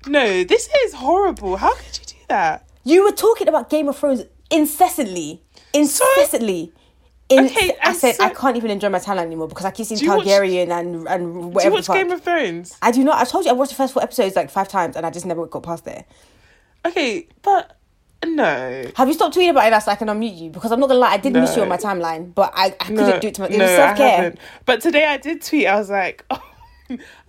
No, 0.07 0.43
this 0.43 0.69
is 0.85 0.93
horrible. 0.93 1.57
How 1.57 1.73
could 1.75 1.99
you 1.99 2.05
do 2.05 2.15
that? 2.29 2.67
You 2.83 3.03
were 3.03 3.11
talking 3.11 3.47
about 3.47 3.69
Game 3.69 3.87
of 3.87 3.97
Thrones 3.97 4.23
incessantly, 4.51 5.41
incessantly. 5.73 6.73
In, 7.37 7.45
Okay, 7.45 7.75
I 7.81 7.93
said 7.93 8.15
so- 8.15 8.23
I 8.23 8.29
can't 8.29 8.57
even 8.57 8.71
enjoy 8.71 8.89
my 8.89 8.99
timeline 8.99 9.25
anymore 9.25 9.47
because 9.47 9.65
I 9.65 9.71
keep 9.71 9.85
seeing 9.85 9.99
you 10.01 10.09
watch- 10.15 10.25
Targaryen 10.25 10.69
and 10.71 11.07
and 11.07 11.53
Do 11.53 11.63
you 11.63 11.71
watch. 11.71 11.87
Game 11.87 12.11
of 12.11 12.21
Thrones? 12.21 12.77
I 12.81 12.91
do 12.91 13.03
not. 13.03 13.17
I 13.17 13.23
told 13.25 13.45
you 13.45 13.51
I 13.51 13.53
watched 13.53 13.71
the 13.71 13.75
first 13.75 13.93
four 13.93 14.03
episodes 14.03 14.35
like 14.35 14.49
five 14.49 14.67
times 14.67 14.95
and 14.95 15.05
I 15.05 15.09
just 15.09 15.25
never 15.25 15.45
got 15.45 15.63
past 15.63 15.85
there. 15.85 16.05
Okay, 16.85 17.27
but 17.41 17.77
no. 18.25 18.85
Have 18.95 19.07
you 19.07 19.13
stopped 19.13 19.35
tweeting 19.35 19.51
about 19.51 19.71
it 19.71 19.81
so 19.83 19.91
I 19.91 19.95
can 19.95 20.07
unmute 20.07 20.37
you? 20.37 20.49
Because 20.49 20.71
I'm 20.71 20.79
not 20.79 20.87
gonna 20.87 20.99
lie, 20.99 21.13
I 21.13 21.17
did 21.17 21.33
miss 21.33 21.55
you 21.55 21.61
on 21.61 21.69
my 21.69 21.77
timeline, 21.77 22.33
but 22.33 22.51
I, 22.55 22.65
I 22.67 22.69
couldn't 22.85 22.95
No, 22.95 23.19
do 23.19 23.27
it 23.27 23.35
to 23.35 23.41
my. 23.41 23.47
It 23.47 23.57
no, 23.57 23.65
self 23.67 23.97
care. 23.97 24.33
But 24.65 24.81
today 24.81 25.05
I 25.05 25.17
did 25.17 25.41
tweet. 25.41 25.67
I 25.67 25.75
was 25.77 25.89
like, 25.89 26.25
oh, 26.31 26.41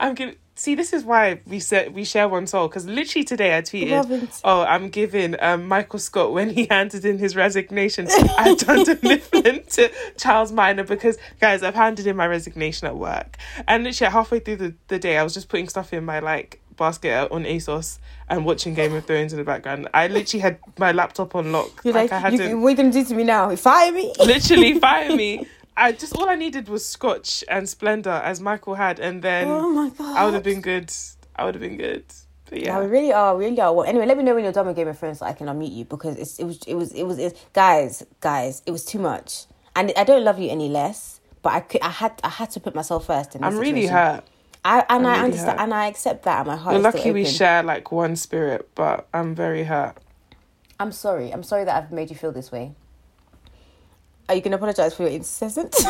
I'm 0.01 0.15
giving. 0.15 0.37
See, 0.65 0.75
this 0.75 0.95
is 0.95 1.05
why 1.05 1.43
we 1.45 1.61
said 1.61 1.93
we 1.93 2.05
share 2.05 2.27
one 2.27 2.47
soul. 2.47 2.69
Because 2.69 2.87
literally 2.87 3.23
today 3.23 3.55
I 3.55 3.61
tweeted. 3.61 4.41
"Oh, 4.45 4.63
I'm 4.63 4.89
giving 4.89 5.37
um, 5.41 5.69
Michael 5.69 5.99
Scott 5.99 6.33
when 6.33 6.49
he 6.49 6.67
handed 6.71 7.05
in 7.05 7.19
his 7.19 7.37
resignation. 7.37 8.09
I've 8.39 8.57
done 8.57 8.87
Mifflin 9.03 9.63
to 9.73 9.93
Charles 10.17 10.53
Miner 10.53 10.83
because 10.83 11.19
guys, 11.39 11.63
I've 11.63 11.75
handed 11.75 12.07
in 12.07 12.17
my 12.17 12.27
resignation 12.27 12.87
at 12.89 12.97
work, 12.97 13.37
and 13.69 13.85
literally 13.85 14.11
halfway 14.11 14.39
through 14.39 14.57
the, 14.57 14.75
the 14.89 14.99
day, 14.99 15.19
I 15.19 15.23
was 15.23 15.35
just 15.35 15.51
putting 15.51 15.69
stuff 15.69 15.93
in 15.93 16.03
my 16.03 16.21
like 16.21 16.63
basket 16.79 17.31
on 17.31 17.45
ASOS 17.45 17.99
and 18.31 18.47
watching 18.47 18.73
Game 18.73 18.95
of 18.95 19.05
Thrones 19.05 19.35
in 19.35 19.39
the 19.39 19.45
background. 19.45 19.89
I 19.93 20.07
literally 20.07 20.41
had 20.41 20.59
my 20.79 20.93
laptop 20.93 21.35
on 21.35 21.53
lock. 21.53 21.83
You're 21.85 21.93
like, 21.93 22.11
I 22.11 22.31
you, 22.31 22.39
hadn't 22.39 22.63
what 22.63 22.69
are 22.69 22.71
you 22.71 22.77
gonna 22.79 22.91
do 22.91 23.05
to 23.05 23.15
me 23.15 23.25
now? 23.25 23.55
Fire 23.57 23.93
me? 23.93 24.15
literally 24.19 24.79
fire 24.81 25.15
me. 25.15 25.47
I 25.77 25.93
just 25.93 26.17
all 26.17 26.29
I 26.29 26.37
needed 26.37 26.69
was 26.69 26.87
scotch 26.87 27.45
and 27.49 27.67
Splenda 27.67 28.23
as 28.23 28.41
Michael 28.41 28.75
had, 28.75 29.01
and 29.01 29.23
then 29.23 29.49
oh 29.49 29.71
my 29.71 29.89
god! 29.91 30.17
I 30.17 30.25
would 30.25 30.35
have 30.35 30.43
been 30.43 30.61
good. 30.61 30.93
I 31.37 31.45
would 31.45 31.55
have 31.55 31.63
been 31.63 31.77
good. 31.77 32.05
But 32.49 32.61
Yeah, 32.61 32.79
we 32.81 32.87
really 32.87 33.13
are, 33.13 33.37
we 33.37 33.47
really 33.47 33.61
are. 33.61 33.73
Well, 33.73 33.87
anyway, 33.87 34.07
let 34.07 34.17
me 34.17 34.23
know 34.23 34.35
when 34.35 34.45
you're 34.45 34.53
done 34.53 34.67
with 34.67 34.77
Game 34.77 34.89
of 34.89 34.99
Thrones 34.99 35.19
so 35.19 35.27
I 35.27 35.33
can 35.33 35.47
unmute 35.47 35.75
you 35.75 35.85
because 35.87 36.17
it's, 36.19 36.39
it 36.39 36.45
was, 36.45 36.59
it 36.67 36.75
was, 36.75 36.93
it 36.93 37.05
was, 37.05 37.19
it, 37.19 37.43
guys, 37.55 38.05
guys, 38.21 38.63
it 38.67 38.71
was 38.71 38.85
too 38.85 38.99
much, 38.99 39.47
and 39.75 39.93
I 39.97 40.05
don't 40.05 40.25
love 40.25 40.39
you 40.39 40.51
any 40.51 40.69
less. 40.69 41.21
But 41.43 41.53
I 41.53 41.61
could, 41.61 41.83
I 41.83 41.91
had, 41.91 42.21
I 42.25 42.31
had 42.31 42.51
to 42.53 42.61
put 42.61 42.75
myself 42.75 43.07
first. 43.07 43.37
I'm 43.39 43.59
really 43.59 43.87
hurt. 43.87 44.25
I 44.65 44.81
and 44.81 44.87
I'm 44.89 45.07
I 45.07 45.11
really 45.11 45.25
understand, 45.25 45.59
hurt. 45.59 45.65
and 45.65 45.75
I 45.75 45.87
accept 45.89 46.23
that. 46.25 46.39
And 46.39 46.47
my 46.47 46.57
heart 46.57 46.75
We're 46.75 46.81
lucky 46.81 47.11
we 47.11 47.27
share 47.27 47.63
like 47.63 47.93
one 47.93 48.17
spirit, 48.17 48.71
but 48.75 49.07
I'm 49.13 49.35
very 49.35 49.65
hurt. 49.65 49.99
I'm 50.81 50.91
sorry. 50.91 51.31
I'm 51.33 51.43
sorry 51.43 51.65
that 51.65 51.77
I've 51.77 51.93
made 51.93 52.09
you 52.09 52.17
feel 52.17 52.33
this 52.33 52.51
way. 52.51 52.73
Are 54.29 54.35
you 54.35 54.41
gonna 54.41 54.57
apologize 54.57 54.95
for 54.95 55.03
your 55.05 55.13
incessant? 55.13 55.75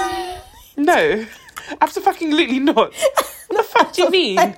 No, 0.76 1.24
absolutely 1.80 2.12
fucking 2.12 2.30
literally 2.32 2.58
not. 2.58 2.92
What 3.46 3.48
the 3.58 3.62
fuck 3.62 3.92
do 3.92 4.02
you 4.02 4.10
mean? 4.10 4.38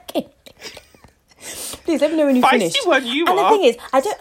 Please 1.85 2.00
let 2.00 2.11
me 2.11 2.16
know 2.16 2.25
when 2.25 2.37
you 2.37 2.42
Feisty 2.42 2.50
finish. 2.73 2.75
one 2.87 3.04
you 3.06 3.26
and 3.26 3.37
the 3.38 3.49
thing 3.50 3.64
is, 3.64 3.76
I 3.92 4.00
don't. 4.00 4.18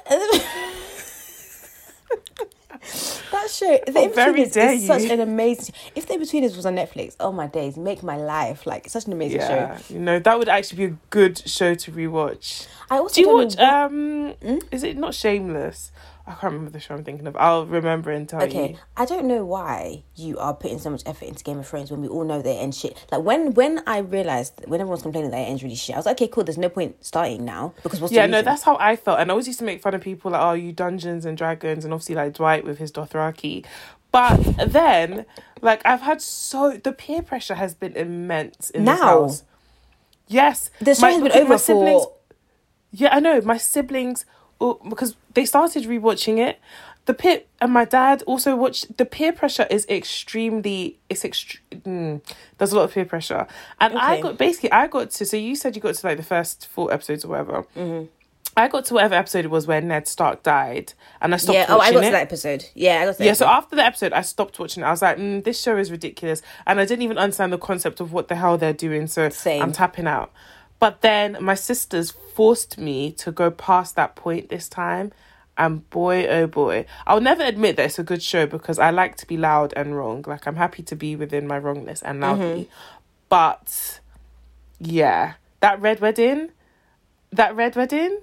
that 3.32 3.50
show, 3.50 3.80
The 3.86 3.92
very 4.14 4.42
Inbetweeners 4.44 4.74
is 4.76 4.86
such 4.88 5.04
an 5.04 5.22
amazing. 5.22 5.74
If 5.96 6.08
The 6.08 6.16
Inbetweeners 6.16 6.56
was 6.58 6.66
on 6.66 6.76
Netflix, 6.76 7.16
oh 7.22 7.32
my 7.32 7.48
days, 7.48 7.78
make 7.78 8.04
my 8.04 8.18
life 8.18 8.66
like 8.68 8.90
such 8.90 9.06
an 9.06 9.14
amazing 9.14 9.40
Yeah, 9.40 9.78
show. 9.78 9.94
you 9.94 10.00
know 10.02 10.20
that 10.20 10.38
would 10.38 10.50
actually 10.50 10.88
be 10.88 10.94
a 10.94 10.98
good 11.12 11.38
show 11.48 11.76
to 11.76 11.92
rewatch. 11.94 12.68
I 12.90 12.98
also 12.98 13.16
Do 13.16 13.22
you 13.22 13.34
watch? 13.38 13.56
know 13.56 13.63
Um, 13.86 14.34
Hmm? 14.44 14.58
is 14.72 14.84
it 14.84 14.98
not 14.98 15.13
Shameless? 15.15 15.91
I 16.28 16.32
can't 16.32 16.54
remember 16.54 16.72
the 16.72 16.80
show 16.80 16.96
I'm 16.96 17.04
thinking 17.04 17.28
of. 17.28 17.36
I'll 17.38 17.68
remember 17.68 18.10
and 18.10 18.28
tell 18.28 18.42
Okay, 18.42 18.72
you. 18.72 18.78
I 18.98 19.06
don't 19.06 19.26
know 19.26 19.46
why 19.46 20.04
you 20.16 20.40
are 20.40 20.56
putting 20.56 20.80
so 20.80 20.90
much 20.90 21.04
effort 21.06 21.26
into 21.26 21.44
Game 21.44 21.60
of 21.60 21.68
Thrones 21.68 21.92
when 21.92 22.02
we 22.02 22.08
all 22.08 22.24
know 22.24 22.42
they 22.42 22.58
end 22.58 22.74
shit. 22.74 22.98
Like 23.12 23.22
when 23.22 23.54
when 23.54 23.84
I 23.86 24.00
realized 24.00 24.54
when 24.66 24.82
everyone's 24.82 25.04
complaining 25.04 25.30
that 25.32 25.38
it 25.42 25.46
ends 25.50 25.62
really 25.62 25.76
shit, 25.76 25.94
I 25.96 26.00
was 26.00 26.08
like, 26.08 26.18
okay, 26.18 26.28
cool. 26.28 26.44
There's 26.44 26.58
no 26.58 26.70
point 26.70 27.06
starting 27.06 27.46
now 27.46 27.74
because 27.84 28.02
what's 28.02 28.10
the 28.12 28.16
Yeah, 28.18 28.26
no, 28.26 28.42
that's 28.42 28.64
how 28.64 28.76
I 28.80 28.96
felt. 28.96 29.20
And 29.20 29.30
I 29.30 29.34
always 29.34 29.46
used 29.46 29.60
to 29.60 29.66
make 29.66 29.82
fun 29.84 29.94
of 29.94 30.02
people 30.02 30.32
like, 30.32 30.42
oh, 30.42 30.54
you 30.54 30.72
Dungeons 30.72 31.26
and 31.26 31.38
Dragons, 31.38 31.86
and 31.86 31.94
obviously 31.94 32.16
like 32.16 32.34
Dwight 32.34 32.64
with 32.66 32.80
his 32.80 32.92
Dothraki. 32.92 33.64
But 34.12 34.38
then, 34.72 35.26
like, 35.62 35.82
I've 35.86 36.02
had 36.02 36.22
so 36.22 36.80
the 36.84 36.92
peer 36.94 37.22
pressure 37.22 37.56
has 37.56 37.76
been 37.76 37.96
immense 37.96 38.70
in 38.72 38.86
this 38.86 39.00
Now? 39.00 39.06
house. 39.06 39.44
Yes, 40.28 40.72
the 40.82 40.96
show 40.96 41.02
my- 41.02 41.12
has 41.12 41.18
been 41.22 41.24
because 41.26 41.36
my 41.40 41.46
over 41.46 41.58
siblings. 41.60 42.04
for. 42.04 42.12
Yeah, 42.92 43.10
I 43.16 43.20
know 43.20 43.42
my 43.42 43.58
siblings 43.58 44.26
because 44.60 45.15
they 45.34 45.46
started 45.46 45.84
rewatching 45.84 46.38
it. 46.38 46.60
The 47.06 47.13
peer 47.13 47.41
and 47.62 47.72
my 47.72 47.86
dad 47.86 48.24
also 48.24 48.56
watched. 48.56 48.98
The 48.98 49.06
peer 49.06 49.32
pressure 49.32 49.68
is 49.70 49.86
extremely. 49.88 50.98
It's 51.08 51.24
extreme. 51.24 51.62
Mm, 51.82 52.34
there's 52.58 52.72
a 52.72 52.76
lot 52.76 52.84
of 52.84 52.94
peer 52.94 53.06
pressure, 53.06 53.46
and 53.80 53.98
I 53.98 54.20
got 54.22 54.38
basically. 54.38 54.72
I 54.72 54.88
got 54.88 55.12
to. 55.12 55.26
So 55.26 55.38
you 55.38 55.56
said 55.56 55.76
you 55.76 55.82
got 55.82 55.94
to 55.94 56.08
like 56.08 56.18
the 56.18 56.24
first 56.24 56.68
four 56.68 56.91
episodes 56.91 57.24
or 57.24 57.30
whatever. 57.30 57.65
Mm-hmm. 57.76 58.06
I 58.58 58.70
got 58.70 58.86
to 58.86 58.94
whatever 58.94 59.15
episode 59.15 59.44
it 59.46 59.52
was 59.52 59.68
where 59.68 59.82
Ned 59.82 60.08
Stark 60.08 60.41
died, 60.41 60.94
and 61.22 61.34
I 61.34 61.38
stopped 61.38 61.56
Yeah. 61.56 61.65
Oh, 61.68 61.80
I 61.80 61.91
got 61.91 62.04
it. 62.04 62.08
to 62.08 62.12
that 62.12 62.22
episode. 62.22 62.65
Yeah, 62.74 63.02
I 63.02 63.06
got 63.06 63.20
Yeah, 63.20 63.34
so 63.34 63.48
after 63.48 63.76
the 63.76 63.84
episode, 63.84 64.13
I 64.13 64.22
stopped 64.22 64.58
watching 64.60 64.82
it. 64.82 64.86
I 64.86 64.91
was 64.91 65.02
like, 65.02 65.18
mm, 65.18 65.44
this 65.44 65.62
show 65.62 65.76
is 65.78 65.91
ridiculous. 65.91 66.41
And 66.65 66.80
I 66.80 66.86
didn't 66.86 67.02
even 67.02 67.18
understand 67.18 67.52
the 67.52 67.58
concept 67.58 68.00
of 68.00 68.13
what 68.13 68.30
the 68.30 68.36
hell 68.36 68.58
they're 68.58 68.72
doing. 68.72 69.08
So 69.08 69.28
Same. 69.30 69.62
I'm 69.62 69.74
tapping 69.74 70.08
out. 70.08 70.32
But 70.80 71.02
then 71.02 71.38
my 71.42 71.56
sisters 71.56 72.12
forced 72.12 72.78
me 72.78 73.12
to 73.14 73.32
go 73.32 73.50
past 73.50 73.96
that 73.96 74.16
point 74.16 74.50
this 74.50 74.68
time. 74.68 75.12
And 75.58 75.90
boy, 75.90 76.28
oh 76.28 76.48
boy, 76.48 76.86
I'll 77.08 77.22
never 77.22 77.42
admit 77.44 77.78
that 77.78 77.86
it's 77.86 78.00
a 78.00 78.04
good 78.04 78.22
show 78.22 78.46
because 78.46 78.78
I 78.78 78.90
like 78.90 79.16
to 79.18 79.26
be 79.26 79.38
loud 79.38 79.74
and 79.78 79.96
wrong. 79.96 80.24
Like, 80.28 80.48
I'm 80.48 80.58
happy 80.58 80.84
to 80.84 80.96
be 80.98 81.16
within 81.16 81.48
my 81.48 81.58
wrongness 81.58 82.02
and 82.02 82.20
loudly. 82.20 82.70
But 83.30 84.02
yeah, 84.80 85.34
that 85.62 85.80
red 85.80 86.02
wedding, 86.02 86.52
that 87.32 87.56
red 87.56 87.76
wedding. 87.78 88.20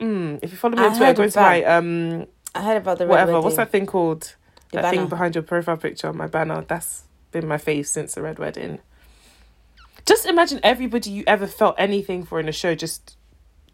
Mm, 0.00 0.38
if 0.42 0.52
you 0.52 0.56
follow 0.56 0.76
me 0.76 0.84
on 0.84 0.96
Twitter, 0.96 1.14
go 1.14 1.28
to 1.28 1.40
my 1.40 1.64
um 1.64 2.26
I 2.54 2.62
heard 2.62 2.76
about 2.78 2.98
the 2.98 3.06
red 3.06 3.10
whatever. 3.10 3.32
wedding. 3.32 3.44
What's 3.44 3.56
that 3.56 3.70
thing 3.70 3.86
called? 3.86 4.36
The 4.70 4.82
that 4.82 4.90
thing 4.90 5.08
behind 5.08 5.34
your 5.34 5.42
profile 5.42 5.76
picture, 5.76 6.08
on 6.08 6.16
my 6.16 6.28
banner. 6.28 6.64
That's 6.66 7.04
been 7.32 7.46
my 7.48 7.56
fave 7.56 7.86
since 7.86 8.14
the 8.14 8.22
red 8.22 8.38
wedding. 8.38 8.78
Just 10.10 10.26
imagine 10.26 10.58
everybody 10.64 11.08
you 11.08 11.22
ever 11.28 11.46
felt 11.46 11.76
anything 11.78 12.24
for 12.24 12.40
in 12.40 12.48
a 12.48 12.52
show 12.52 12.74
just 12.74 13.16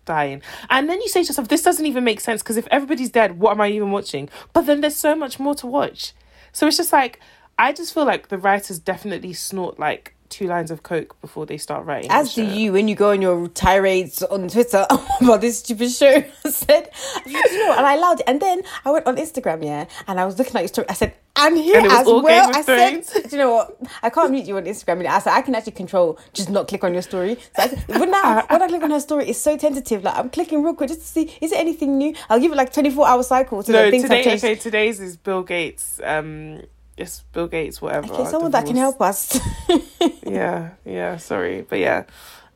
dying, 0.05 0.43
and 0.69 0.87
then 0.87 1.01
you 1.01 1.09
say 1.09 1.23
to 1.23 1.29
yourself, 1.29 1.49
"This 1.49 1.63
doesn't 1.63 1.87
even 1.87 2.05
make 2.05 2.21
sense." 2.21 2.43
Because 2.43 2.59
if 2.59 2.69
everybody's 2.71 3.09
dead, 3.09 3.41
what 3.41 3.53
am 3.53 3.63
I 3.63 3.69
even 3.71 3.91
watching? 3.91 4.29
But 4.53 4.67
then 4.67 4.83
there's 4.83 4.97
so 4.97 5.15
much 5.15 5.41
more 5.41 5.55
to 5.55 5.67
watch. 5.67 6.13
So 6.53 6.67
it's 6.67 6.77
just 6.77 6.93
like 6.93 7.21
I 7.59 7.73
just 7.73 7.95
feel 7.95 8.05
like 8.05 8.29
the 8.29 8.37
writers 8.37 8.79
definitely 8.79 9.33
snort 9.33 9.79
like 9.79 10.15
two 10.29 10.47
lines 10.47 10.71
of 10.71 10.83
coke 10.83 11.21
before 11.21 11.47
they 11.47 11.59
start 11.59 11.87
writing. 11.87 12.11
As 12.11 12.35
do 12.35 12.45
you 12.45 12.73
when 12.73 12.89
you 12.89 12.95
go 12.95 13.11
on 13.11 13.23
your 13.23 13.49
tirades 13.49 14.23
on 14.23 14.49
Twitter 14.49 14.87
about 15.21 15.41
this 15.41 15.59
stupid 15.61 15.91
show. 15.91 16.25
I 16.45 16.51
said, 16.51 16.91
you 17.27 17.33
know, 17.59 17.75
and 17.77 17.87
I 17.87 17.95
allowed 17.95 18.21
it. 18.21 18.25
And 18.27 18.41
then 18.41 18.63
I 18.85 18.91
went 18.91 19.07
on 19.07 19.17
Instagram, 19.17 19.65
yeah, 19.65 19.87
and 20.07 20.21
I 20.21 20.25
was 20.25 20.39
looking 20.39 20.57
at 20.57 20.61
your 20.61 20.69
story. 20.69 20.89
I 20.89 20.95
said, 20.95 21.15
and 21.39 21.57
here 21.57 21.79
And 21.79 21.87
as 21.87 22.07
well. 22.07 22.51
I 22.55 22.63
said, 22.63 23.05
do 23.29 23.29
you 23.31 23.39
know 23.39 23.55
what? 23.55 23.77
I 24.03 24.11
can't 24.11 24.31
mute 24.31 24.47
you 24.47 24.57
on 24.57 24.65
Instagram. 24.65 25.01
And 25.01 25.09
I 25.09 25.19
said, 25.19 25.35
I 25.35 25.43
can 25.43 25.55
actually 25.55 25.73
control 25.73 26.19
just 26.33 26.49
not 26.49 26.67
click 26.67 26.83
on 26.83 26.95
your 26.95 27.03
story. 27.03 27.37
So 27.57 27.63
I 27.63 27.69
said, 27.69 27.85
but 27.89 28.09
now 28.09 28.47
when 28.49 28.63
I 28.63 28.69
click 28.69 28.83
on 28.83 28.91
her 28.91 29.01
story, 29.01 29.29
it's 29.29 29.39
so 29.39 29.57
tentative. 29.57 30.03
Like 30.03 30.17
I'm 30.17 30.31
clicking 30.31 30.63
real 30.63 30.75
quick 30.75 30.89
just 30.89 31.01
to 31.01 31.07
see 31.07 31.37
is 31.41 31.53
it 31.53 31.59
anything 31.59 31.99
new. 31.99 32.15
I'll 32.31 32.41
give 32.41 32.53
it 32.53 32.57
like 32.57 32.73
24 32.73 33.07
hour 33.07 33.23
cycle 33.23 33.63
so 33.63 33.73
no, 33.73 33.83
that 33.83 33.91
things 33.91 34.05
today 34.05 34.17
have 34.17 34.25
changed. 34.25 34.45
okay, 34.45 34.55
today's 34.55 35.01
is 35.01 35.17
Bill 35.17 35.43
Gates. 35.43 36.01
Um, 36.03 36.63
it's 36.97 37.23
Bill 37.33 37.47
Gates, 37.49 37.81
whatever. 37.83 38.13
Okay, 38.13 38.25
someone 38.31 38.51
that 38.53 38.67
can 38.67 38.77
help 38.77 39.01
us. 39.01 39.39
Yeah, 40.27 40.71
yeah, 40.85 41.17
sorry. 41.19 41.63
But 41.69 41.79
yeah. 41.79 42.05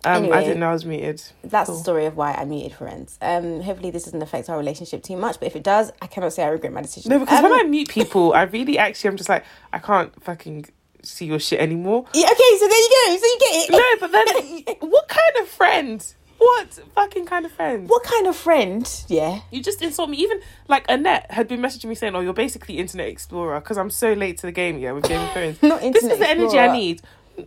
Um 0.05 0.24
Anyway. 0.24 0.37
I 0.38 0.40
didn't 0.44 0.61
know 0.61 0.70
I 0.70 0.72
was 0.72 0.85
muted. 0.85 1.22
That's 1.44 1.68
Cool. 1.68 1.76
the 1.76 1.83
story 1.83 2.07
of 2.07 2.16
why 2.16 2.33
I 2.33 2.44
muted 2.44 2.72
friends. 2.74 3.16
Um, 3.22 3.61
hopefully 3.61 3.90
this 3.90 4.05
doesn't 4.05 4.20
affect 4.22 4.48
our 4.50 4.59
relationship 4.59 5.03
too 5.03 5.16
much, 5.16 5.38
but 5.38 5.46
if 5.46 5.55
it 5.57 5.62
does, 5.62 5.92
I 6.03 6.07
cannot 6.09 6.33
say 6.33 6.42
I 6.42 6.48
regret 6.48 6.72
my 6.72 6.83
decision. 6.83 7.11
No, 7.11 7.18
because 7.20 7.38
Um, 7.38 7.44
when 7.44 7.53
I 7.53 7.62
mute 7.62 7.88
people, 7.88 8.33
I 8.35 8.42
really 8.42 8.76
actually 8.79 9.09
I'm 9.11 9.16
just 9.16 9.29
like, 9.29 9.44
I 9.72 9.79
can't 9.79 10.11
fucking 10.22 10.66
see 11.03 11.26
your 11.26 11.38
shit 11.38 11.61
anymore. 11.61 12.07
Yeah, 12.12 12.26
okay, 12.26 12.59
so 12.59 12.66
there 12.68 12.79
you 12.79 12.90
go. 13.07 13.16
So 13.16 13.26
you 13.26 13.38
get 13.40 13.55
it. 13.55 13.70
No, 13.70 13.85
but 14.00 14.12
then 14.12 14.90
what 14.90 15.09
kind 15.09 15.37
of 15.40 15.48
friend? 15.48 16.14
What 16.40 16.72
fucking 16.94 17.26
kind 17.26 17.44
of 17.44 17.53
friend? 17.53 17.87
What 17.87 18.03
kind 18.03 18.26
of 18.26 18.35
friend? 18.35 18.88
Yeah. 19.09 19.40
You 19.50 19.62
just 19.62 19.83
insult 19.83 20.09
me. 20.09 20.16
Even 20.16 20.40
like 20.68 20.87
Annette 20.88 21.31
had 21.31 21.46
been 21.48 21.61
messaging 21.61 21.85
me 21.90 21.94
saying, 21.94 22.16
"Oh, 22.16 22.20
you're 22.20 22.33
basically 22.33 22.79
Internet 22.79 23.09
Explorer," 23.09 23.61
because 23.61 23.76
I'm 23.76 23.90
so 23.90 24.14
late 24.14 24.38
to 24.38 24.46
the 24.46 24.53
game. 24.53 24.79
Yeah, 24.79 24.92
with 24.92 25.05
Game 25.05 25.20
of 25.20 25.33
Thrones. 25.33 25.62
Not 25.62 25.83
Internet 25.83 25.92
this 25.92 26.12
is 26.12 26.18
the 26.18 26.29
energy 26.29 26.44
Explorer. 26.44 26.68
I 26.68 26.76
need. 26.76 27.03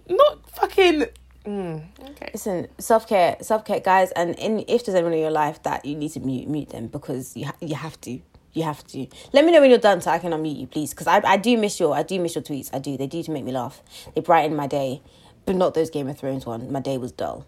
Not 0.10 0.49
fucking. 0.51 1.06
Mm, 1.45 1.84
okay. 2.12 2.29
Listen, 2.34 2.67
self 2.77 3.08
care, 3.08 3.36
self 3.41 3.65
care, 3.65 3.79
guys, 3.79 4.12
and 4.12 4.36
in, 4.36 4.63
if 4.67 4.86
there's 4.86 4.95
anyone 4.95 5.13
in 5.13 5.19
your 5.19 5.32
life 5.32 5.62
that 5.63 5.84
you 5.86 5.95
need 5.95 6.10
to 6.12 6.19
mute, 6.19 6.47
mute 6.47 6.69
them 6.69 6.88
because 6.88 7.36
you 7.36 7.45
ha- 7.47 7.56
you 7.62 7.75
have 7.75 7.99
to, 8.01 8.21
You 8.53 8.63
have 8.63 8.86
to. 8.88 9.08
Let 9.34 9.43
me 9.43 9.51
know 9.51 9.60
when 9.60 9.71
you're 9.71 9.79
done 9.79 10.01
so 10.01 10.12
I 10.12 10.19
can 10.19 10.32
unmute 10.32 10.60
you, 10.60 10.67
please. 10.67 10.91
Because 10.91 11.08
I, 11.08 11.19
I 11.25 11.38
do 11.38 11.58
miss 11.58 11.79
your 11.79 11.95
I 11.95 12.03
do 12.03 12.19
miss 12.19 12.36
your 12.36 12.43
tweets. 12.43 12.69
I 12.71 12.77
do. 12.79 12.95
They 12.95 13.08
do 13.08 13.23
to 13.23 13.32
make 13.32 13.43
me 13.43 13.51
laugh. 13.51 13.82
They 14.13 14.21
brighten 14.21 14.56
my 14.56 14.67
day, 14.67 15.01
but 15.45 15.56
not 15.56 15.73
those 15.73 15.89
Game 15.89 16.08
of 16.08 16.17
Thrones 16.17 16.45
one. 16.45 16.71
My 16.71 16.79
day 16.79 16.97
was 16.99 17.12
dull. 17.12 17.45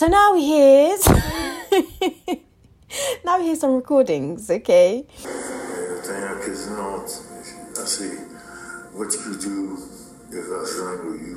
So 0.00 0.06
now 0.06 0.32
we 0.32 0.46
here's 0.46 1.06
now 3.22 3.38
here's 3.38 3.60
some 3.60 3.74
recordings. 3.74 4.50
Okay. 4.50 5.04
Damn, 5.22 6.38
because 6.38 6.70
you 6.70 6.74
know, 6.74 7.04
I 7.04 7.84
see 7.84 8.16
what 8.96 9.12
you 9.12 9.36
do 9.38 9.76
if 10.30 10.46
I 10.50 10.64
strangle 10.64 11.18
you. 11.18 11.36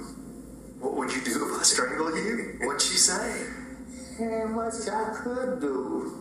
What 0.79 0.95
would 0.95 1.11
you 1.11 1.21
do 1.25 1.45
if 1.45 1.59
I 1.59 1.63
strangle 1.63 2.15
you? 2.15 2.57
What'd 2.61 2.81
she 2.81 2.95
say? 2.95 3.47
How 4.17 4.47
much 4.47 4.87
I 4.87 5.11
could 5.13 5.59
do. 5.59 6.13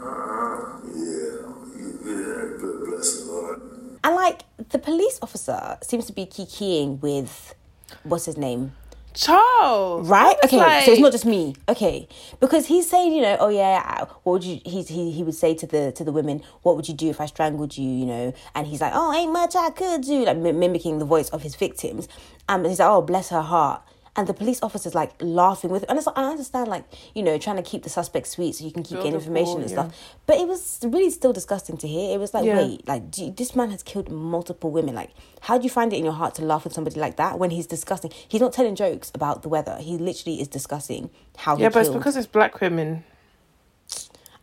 Uh, 0.00 0.80
yeah, 0.94 1.44
yeah, 2.06 2.56
but 2.58 2.86
bless 2.86 3.20
the 3.20 3.24
Lord. 3.30 3.60
And 4.02 4.14
like 4.14 4.44
the 4.70 4.78
police 4.78 5.18
officer 5.20 5.76
seems 5.82 6.06
to 6.06 6.14
be 6.14 6.24
kikiing 6.24 7.02
with 7.02 7.54
what's 8.02 8.24
his 8.24 8.38
name? 8.38 8.72
Charles. 9.16 10.08
Right? 10.08 10.36
Okay, 10.44 10.58
like- 10.58 10.84
so 10.84 10.92
it's 10.92 11.00
not 11.00 11.12
just 11.12 11.24
me. 11.26 11.54
Okay, 11.68 12.06
because 12.40 12.66
he's 12.66 12.88
saying, 12.88 13.12
you 13.12 13.22
know, 13.22 13.36
oh 13.40 13.48
yeah, 13.48 14.04
what 14.22 14.32
would 14.32 14.44
you? 14.44 14.60
He 14.64 14.82
he 14.82 15.10
he 15.10 15.22
would 15.22 15.34
say 15.34 15.54
to 15.54 15.66
the 15.66 15.90
to 15.92 16.04
the 16.04 16.12
women, 16.12 16.42
what 16.62 16.76
would 16.76 16.88
you 16.88 16.94
do 16.94 17.08
if 17.08 17.20
I 17.20 17.26
strangled 17.26 17.76
you? 17.76 17.88
You 17.90 18.06
know, 18.06 18.34
and 18.54 18.66
he's 18.66 18.80
like, 18.80 18.92
oh, 18.94 19.12
ain't 19.14 19.32
much 19.32 19.56
I 19.56 19.70
could 19.70 20.02
do, 20.02 20.24
like 20.24 20.36
mi- 20.36 20.52
mimicking 20.52 20.98
the 20.98 21.04
voice 21.04 21.28
of 21.30 21.42
his 21.42 21.54
victims. 21.56 22.08
Um, 22.48 22.60
and 22.60 22.68
he's 22.68 22.78
like, 22.78 22.88
oh, 22.90 23.02
bless 23.02 23.30
her 23.30 23.42
heart. 23.42 23.82
And 24.18 24.26
the 24.26 24.32
police 24.32 24.62
officer's 24.62 24.94
like 24.94 25.12
laughing 25.20 25.68
with, 25.70 25.82
it. 25.82 25.90
and 25.90 25.98
it's 25.98 26.06
like, 26.06 26.16
I 26.16 26.24
understand, 26.30 26.68
like 26.68 26.84
you 27.14 27.22
know, 27.22 27.36
trying 27.36 27.56
to 27.56 27.62
keep 27.62 27.82
the 27.82 27.90
suspect 27.90 28.28
sweet 28.28 28.54
so 28.54 28.64
you 28.64 28.70
can 28.72 28.82
keep 28.82 28.92
Build 28.92 29.04
getting 29.04 29.14
information 29.20 29.58
rapport, 29.58 29.60
and 29.62 29.70
yeah. 29.70 29.76
stuff. 29.90 30.14
But 30.26 30.36
it 30.38 30.48
was 30.48 30.78
really 30.84 31.10
still 31.10 31.34
disgusting 31.34 31.76
to 31.76 31.86
hear. 31.86 32.14
It 32.14 32.18
was 32.18 32.32
like, 32.32 32.46
Yeah. 32.46 32.56
wait, 32.56 32.88
like 32.88 33.02
you- 33.18 33.30
this 33.30 33.54
man 33.54 33.70
has 33.70 33.82
killed 33.82 34.10
multiple 34.10 34.70
women. 34.70 34.94
Like, 34.94 35.10
how 35.40 35.58
do 35.58 35.64
you 35.64 35.70
find 35.70 35.92
it 35.92 35.96
in 35.96 36.04
your 36.04 36.14
heart 36.14 36.34
to 36.36 36.42
laugh 36.44 36.64
at 36.64 36.72
somebody 36.72 36.98
like 36.98 37.16
that 37.16 37.38
when 37.38 37.50
he's 37.50 37.66
disgusting? 37.66 38.10
He's 38.26 38.40
not 38.40 38.54
telling 38.54 38.74
jokes 38.74 39.12
about 39.14 39.42
the 39.42 39.50
weather. 39.50 39.76
He 39.80 39.98
literally 39.98 40.40
is 40.40 40.48
discussing 40.48 41.10
how 41.36 41.58
Yeah, 41.58 41.68
but 41.68 41.80
it's 41.80 41.90
because 41.90 42.16
it's 42.16 42.26
black 42.26 42.58
women. 42.62 43.04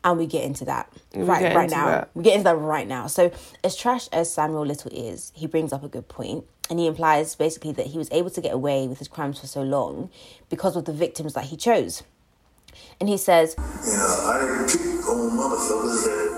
and 0.04 0.18
we 0.20 0.28
get 0.28 0.44
into 0.44 0.66
that 0.66 0.88
We 1.16 1.24
right 1.24 1.56
right 1.56 1.70
now. 1.70 1.86
that. 1.88 2.10
We 2.14 2.24
get 2.24 2.34
into 2.34 2.44
that 2.46 2.58
right 2.58 2.88
now. 2.88 3.08
So, 3.08 3.32
as 3.64 3.76
trash 3.76 4.08
as 4.12 4.32
Samuel 4.32 4.66
Little 4.66 4.92
is, 4.94 5.32
he 5.34 5.48
brings 5.48 5.72
up 5.74 5.84
a 5.84 5.88
good 5.88 6.08
point, 6.10 6.44
and 6.70 6.80
he 6.80 6.88
implies 6.88 7.36
basically 7.36 7.72
that 7.74 7.88
he 7.88 7.98
was 7.98 8.10
able 8.12 8.30
to 8.32 8.42
get 8.42 8.54
away 8.54 8.88
with 8.88 9.00
his 9.00 9.08
crimes 9.08 9.40
for 9.40 9.48
so 9.48 9.62
long 9.62 10.10
because 10.50 10.76
of 10.76 10.86
the 10.86 10.94
victims 10.94 11.34
that 11.34 11.46
he 11.46 11.58
chose. 11.58 12.04
And 13.00 13.10
he 13.10 13.18
says, 13.18 13.56
You 13.58 13.94
know, 13.94 14.20
I 14.26 14.40
didn't 14.40 15.04
on 15.04 15.20
oh, 15.20 15.30
motherfuckers 15.36 16.04
that 16.06 16.34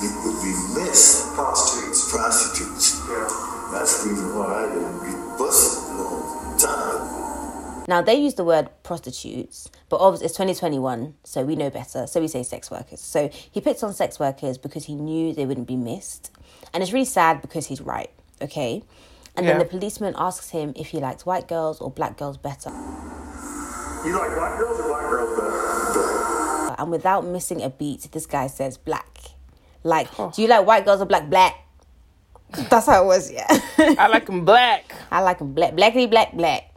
be- 0.00 0.18
would 0.24 0.42
be 0.42 0.80
missed. 0.80 1.32
Prostitutes. 1.34 2.10
Prostitutes. 2.10 3.00
Yeah. 3.08 3.54
That's 3.72 4.04
the 4.04 4.10
reason 4.10 4.34
why 4.36 4.64
I 4.64 4.66
didn't 4.68 5.00
get 5.00 5.38
busted 5.38 5.94
on 5.96 6.58
time. 6.58 7.84
Now 7.86 8.02
they 8.02 8.14
use 8.14 8.34
the 8.34 8.44
word 8.44 8.70
prostitutes, 8.82 9.70
but 9.88 9.98
obviously 9.98 10.26
it's 10.26 10.34
2021, 10.34 11.14
so 11.24 11.44
we 11.44 11.54
know 11.54 11.70
better. 11.70 12.06
So 12.06 12.20
we 12.20 12.28
say 12.28 12.42
sex 12.42 12.70
workers. 12.70 13.00
So 13.00 13.28
he 13.28 13.60
puts 13.60 13.82
on 13.82 13.92
sex 13.92 14.18
workers 14.18 14.58
because 14.58 14.84
he 14.84 14.94
knew 14.94 15.34
they 15.34 15.44
wouldn't 15.46 15.68
be 15.68 15.76
missed. 15.76 16.30
And 16.72 16.82
it's 16.82 16.92
really 16.92 17.04
sad 17.04 17.42
because 17.42 17.66
he's 17.66 17.80
right, 17.80 18.10
okay? 18.42 18.82
And 19.36 19.48
then 19.48 19.58
the 19.58 19.64
policeman 19.64 20.14
asks 20.16 20.50
him 20.50 20.72
if 20.76 20.88
he 20.88 21.00
likes 21.00 21.26
white 21.26 21.48
girls 21.48 21.80
or 21.80 21.90
black 21.90 22.16
girls 22.16 22.36
better. 22.36 22.70
You 22.70 24.12
like 24.12 24.36
white 24.36 24.56
girls 24.58 24.80
or 24.80 24.88
black 24.88 25.10
girls 25.10 25.38
better? 25.38 26.76
And 26.78 26.90
without 26.90 27.24
missing 27.24 27.62
a 27.62 27.70
beat, 27.70 28.08
this 28.12 28.26
guy 28.26 28.46
says 28.46 28.76
black. 28.76 29.18
Like, 29.82 30.08
do 30.16 30.42
you 30.42 30.48
like 30.48 30.66
white 30.66 30.84
girls 30.84 31.00
or 31.00 31.06
black? 31.06 31.28
Black. 31.28 31.66
That's 32.70 32.86
how 32.86 33.02
it 33.02 33.06
was, 33.06 33.32
yeah. 33.32 33.46
I 33.78 34.06
like 34.06 34.26
them 34.26 34.44
black. 34.44 34.94
I 35.10 35.20
like 35.20 35.38
them 35.38 35.52
black, 35.52 35.74
blackity 35.74 36.08
black, 36.08 36.32
black. 36.34 36.72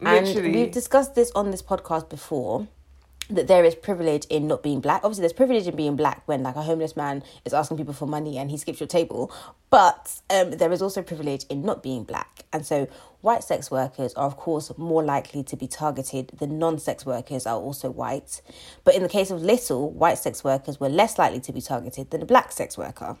And 0.00 0.26
Literally. 0.26 0.52
we've 0.52 0.72
discussed 0.72 1.14
this 1.14 1.30
on 1.32 1.52
this 1.52 1.62
podcast 1.62 2.08
before 2.08 2.66
that 3.36 3.48
there 3.48 3.64
is 3.64 3.74
privilege 3.74 4.24
in 4.26 4.46
not 4.46 4.62
being 4.62 4.80
black. 4.80 5.02
Obviously, 5.04 5.22
there's 5.22 5.32
privilege 5.32 5.66
in 5.66 5.76
being 5.76 5.96
black 5.96 6.22
when 6.26 6.42
like 6.42 6.56
a 6.56 6.62
homeless 6.62 6.96
man 6.96 7.22
is 7.44 7.52
asking 7.52 7.76
people 7.76 7.94
for 7.94 8.06
money 8.06 8.38
and 8.38 8.50
he 8.50 8.56
skips 8.56 8.80
your 8.80 8.86
table. 8.86 9.32
But 9.70 10.20
um, 10.30 10.52
there 10.52 10.72
is 10.72 10.82
also 10.82 11.02
privilege 11.02 11.44
in 11.48 11.62
not 11.62 11.82
being 11.82 12.04
black. 12.04 12.44
And 12.52 12.66
so 12.66 12.88
white 13.20 13.42
sex 13.42 13.70
workers 13.70 14.12
are 14.14 14.26
of 14.26 14.36
course 14.36 14.70
more 14.76 15.02
likely 15.02 15.42
to 15.44 15.56
be 15.56 15.66
targeted 15.66 16.28
than 16.38 16.58
non-sex 16.58 17.06
workers 17.06 17.46
are 17.46 17.56
also 17.56 17.90
white. 17.90 18.42
But 18.84 18.94
in 18.94 19.02
the 19.02 19.08
case 19.08 19.30
of 19.30 19.42
Little, 19.42 19.90
white 19.90 20.18
sex 20.18 20.44
workers 20.44 20.78
were 20.78 20.88
less 20.88 21.18
likely 21.18 21.40
to 21.40 21.52
be 21.52 21.60
targeted 21.60 22.10
than 22.10 22.22
a 22.22 22.26
black 22.26 22.52
sex 22.52 22.76
worker. 22.76 23.16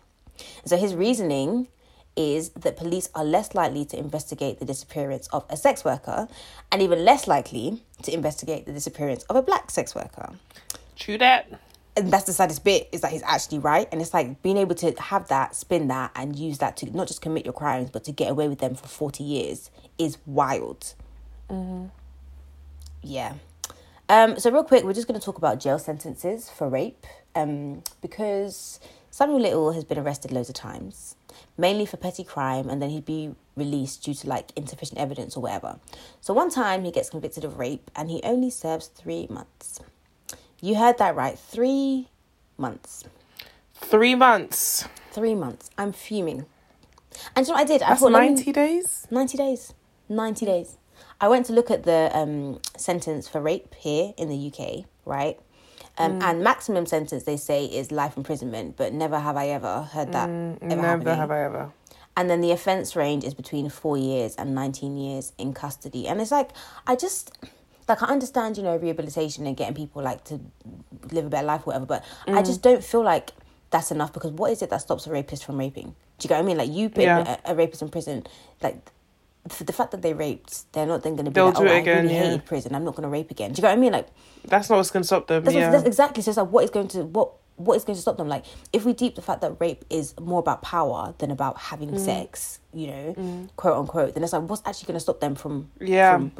And 0.62 0.70
so 0.70 0.76
his 0.76 0.94
reasoning 0.94 1.68
is 2.16 2.50
that 2.50 2.76
police 2.76 3.08
are 3.14 3.24
less 3.24 3.54
likely 3.54 3.84
to 3.86 3.98
investigate 3.98 4.58
the 4.58 4.64
disappearance 4.64 5.28
of 5.28 5.44
a 5.50 5.56
sex 5.56 5.84
worker 5.84 6.28
and 6.70 6.82
even 6.82 7.04
less 7.04 7.26
likely 7.26 7.82
to 8.02 8.12
investigate 8.12 8.66
the 8.66 8.72
disappearance 8.72 9.24
of 9.24 9.36
a 9.36 9.42
black 9.42 9.70
sex 9.70 9.94
worker. 9.94 10.30
True 10.96 11.18
that. 11.18 11.60
And 11.96 12.12
that's 12.12 12.24
the 12.24 12.32
saddest 12.32 12.64
bit 12.64 12.88
is 12.92 13.02
that 13.02 13.12
he's 13.12 13.22
actually 13.22 13.58
right. 13.58 13.88
And 13.92 14.00
it's 14.00 14.14
like 14.14 14.42
being 14.42 14.56
able 14.58 14.74
to 14.76 14.92
have 15.00 15.28
that, 15.28 15.54
spin 15.54 15.88
that, 15.88 16.12
and 16.16 16.36
use 16.36 16.58
that 16.58 16.76
to 16.78 16.90
not 16.96 17.06
just 17.08 17.20
commit 17.20 17.44
your 17.44 17.54
crimes, 17.54 17.90
but 17.90 18.04
to 18.04 18.12
get 18.12 18.30
away 18.30 18.48
with 18.48 18.60
them 18.60 18.74
for 18.74 18.88
40 18.88 19.24
years 19.24 19.70
is 19.98 20.18
wild. 20.26 20.94
Yeah. 23.02 23.34
Um, 24.08 24.38
so 24.38 24.50
real 24.50 24.64
quick, 24.64 24.84
we're 24.84 24.94
just 24.94 25.08
going 25.08 25.18
to 25.18 25.24
talk 25.24 25.38
about 25.38 25.60
jail 25.60 25.78
sentences 25.78 26.50
for 26.50 26.68
rape, 26.68 27.06
um, 27.34 27.82
because 28.00 28.80
Samuel 29.10 29.40
Little 29.40 29.72
has 29.72 29.84
been 29.84 29.98
arrested 29.98 30.32
loads 30.32 30.48
of 30.48 30.54
times, 30.54 31.16
mainly 31.58 31.86
for 31.86 31.96
petty 31.96 32.24
crime, 32.24 32.68
and 32.68 32.80
then 32.80 32.90
he'd 32.90 33.04
be 33.04 33.34
released 33.56 34.02
due 34.04 34.14
to 34.14 34.28
like 34.28 34.50
insufficient 34.56 34.98
evidence 34.98 35.36
or 35.36 35.40
whatever. 35.42 35.78
So 36.20 36.32
one 36.34 36.50
time 36.50 36.84
he 36.84 36.90
gets 36.90 37.10
convicted 37.10 37.44
of 37.44 37.58
rape, 37.58 37.90
and 37.94 38.10
he 38.10 38.20
only 38.24 38.50
serves 38.50 38.86
three 38.88 39.26
months. 39.30 39.80
You 40.60 40.76
heard 40.76 40.98
that 40.98 41.14
right, 41.16 41.38
three 41.38 42.08
months. 42.56 43.04
Three 43.74 44.14
months. 44.14 44.86
Three 45.10 45.34
months. 45.34 45.70
I'm 45.76 45.92
fuming. 45.92 46.46
And 47.36 47.46
you 47.46 47.52
know 47.52 47.56
what 47.58 47.62
I 47.62 47.64
did? 47.64 47.82
I 47.82 47.90
That's 47.90 48.00
thought, 48.00 48.12
let 48.12 48.22
me- 48.22 48.28
90 48.34 48.52
days. 48.52 49.06
90 49.10 49.36
days. 49.36 49.74
90 50.08 50.46
days. 50.46 50.76
I 51.20 51.28
went 51.28 51.46
to 51.46 51.52
look 51.52 51.70
at 51.70 51.82
the 51.84 52.10
um, 52.14 52.60
sentence 52.76 53.28
for 53.28 53.40
rape 53.40 53.74
here 53.74 54.14
in 54.16 54.28
the 54.28 54.52
UK, 54.52 54.84
right? 55.04 55.38
Um, 55.98 56.12
Mm. 56.14 56.22
And 56.22 56.42
maximum 56.44 56.86
sentence, 56.86 57.24
they 57.24 57.36
say, 57.36 57.66
is 57.66 57.92
life 57.92 58.16
imprisonment, 58.16 58.76
but 58.76 58.92
never 58.92 59.18
have 59.18 59.36
I 59.36 59.48
ever 59.48 59.82
heard 59.82 60.12
that 60.12 60.28
ever 60.28 60.56
Mm, 60.58 60.62
Never 60.62 60.82
happening. 60.82 61.16
have 61.16 61.30
I 61.30 61.42
ever. 61.44 61.72
And 62.16 62.28
then 62.30 62.40
the 62.40 62.50
offence 62.50 62.94
range 62.96 63.24
is 63.24 63.34
between 63.34 63.68
four 63.70 63.96
years 63.96 64.34
and 64.36 64.54
19 64.54 64.96
years 64.96 65.32
in 65.38 65.52
custody. 65.54 66.06
And 66.08 66.20
it's 66.20 66.30
like, 66.30 66.50
I 66.86 66.94
just, 66.96 67.32
like, 67.88 68.02
I 68.02 68.06
understand, 68.06 68.56
you 68.56 68.62
know, 68.62 68.76
rehabilitation 68.76 69.46
and 69.46 69.56
getting 69.56 69.74
people, 69.74 70.02
like, 70.02 70.24
to 70.24 70.40
live 71.10 71.26
a 71.26 71.28
better 71.30 71.46
life, 71.46 71.66
whatever, 71.66 71.86
but 71.86 72.04
Mm. 72.26 72.36
I 72.38 72.42
just 72.42 72.62
don't 72.62 72.82
feel 72.84 73.02
like 73.02 73.32
that's 73.70 73.90
enough 73.90 74.12
because 74.12 74.32
what 74.32 74.50
is 74.52 74.60
it 74.62 74.70
that 74.70 74.80
stops 74.82 75.06
a 75.06 75.10
rapist 75.10 75.44
from 75.44 75.56
raping? 75.58 75.94
Do 76.18 76.24
you 76.26 76.28
get 76.28 76.36
what 76.36 76.44
I 76.44 76.46
mean? 76.46 76.58
Like, 76.58 76.70
you 76.70 76.88
put 76.90 77.04
Yeah. 77.04 77.36
a, 77.46 77.52
a 77.52 77.54
rapist 77.54 77.80
in 77.82 77.88
prison, 77.88 78.24
like, 78.62 78.76
for 79.48 79.64
the 79.64 79.72
fact 79.72 79.90
that 79.90 80.02
they 80.02 80.12
raped, 80.12 80.72
they're 80.72 80.86
not 80.86 81.02
then 81.02 81.14
going 81.16 81.24
to 81.24 81.30
be 81.30 81.34
They'll 81.34 81.46
like, 81.46 81.56
do 81.56 81.62
oh, 81.62 81.66
it 81.66 81.70
I 81.70 81.78
again, 81.78 82.02
really 82.04 82.14
yeah. 82.14 82.22
hated 82.24 82.44
prison. 82.46 82.74
I'm 82.74 82.84
not 82.84 82.94
going 82.94 83.02
to 83.02 83.08
rape 83.08 83.30
again. 83.30 83.50
Do 83.52 83.56
you 83.58 83.62
get 83.62 83.68
what 83.70 83.78
I 83.78 83.80
mean? 83.80 83.92
Like, 83.92 84.08
That's 84.44 84.70
not 84.70 84.76
what's 84.76 84.90
going 84.90 85.02
to 85.02 85.06
stop 85.06 85.26
them. 85.26 85.42
that's, 85.44 85.54
yeah. 85.54 85.70
that's 85.70 85.84
exactly. 85.84 86.22
So 86.22 86.30
it's 86.30 86.38
like, 86.38 86.50
what 86.50 86.64
is 86.64 86.70
going 86.70 86.88
to 86.88 87.04
what 87.04 87.32
what 87.56 87.76
is 87.76 87.84
going 87.84 87.96
to 87.96 88.00
stop 88.00 88.16
them? 88.16 88.28
Like, 88.28 88.44
if 88.72 88.84
we 88.84 88.92
deep 88.92 89.14
the 89.14 89.22
fact 89.22 89.40
that 89.42 89.56
rape 89.60 89.84
is 89.90 90.18
more 90.18 90.38
about 90.40 90.62
power 90.62 91.14
than 91.18 91.30
about 91.30 91.58
having 91.58 91.90
Mm. 91.90 91.98
sex, 92.04 92.60
you 92.72 92.86
know, 92.86 93.48
quote 93.56 93.76
unquote, 93.76 94.14
then 94.14 94.22
it's 94.24 94.32
like, 94.32 94.42
what's 94.48 94.62
actually 94.64 94.86
going 94.86 94.96
to 94.96 95.00
stop 95.00 95.20
them 95.20 95.34
from 95.34 95.70
Yeah. 95.80 96.16
from 96.16 96.32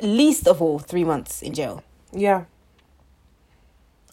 least 0.00 0.46
of 0.46 0.62
all 0.62 0.78
three 0.78 1.04
months 1.04 1.42
in 1.42 1.54
jail. 1.54 1.82
Yeah. 2.12 2.44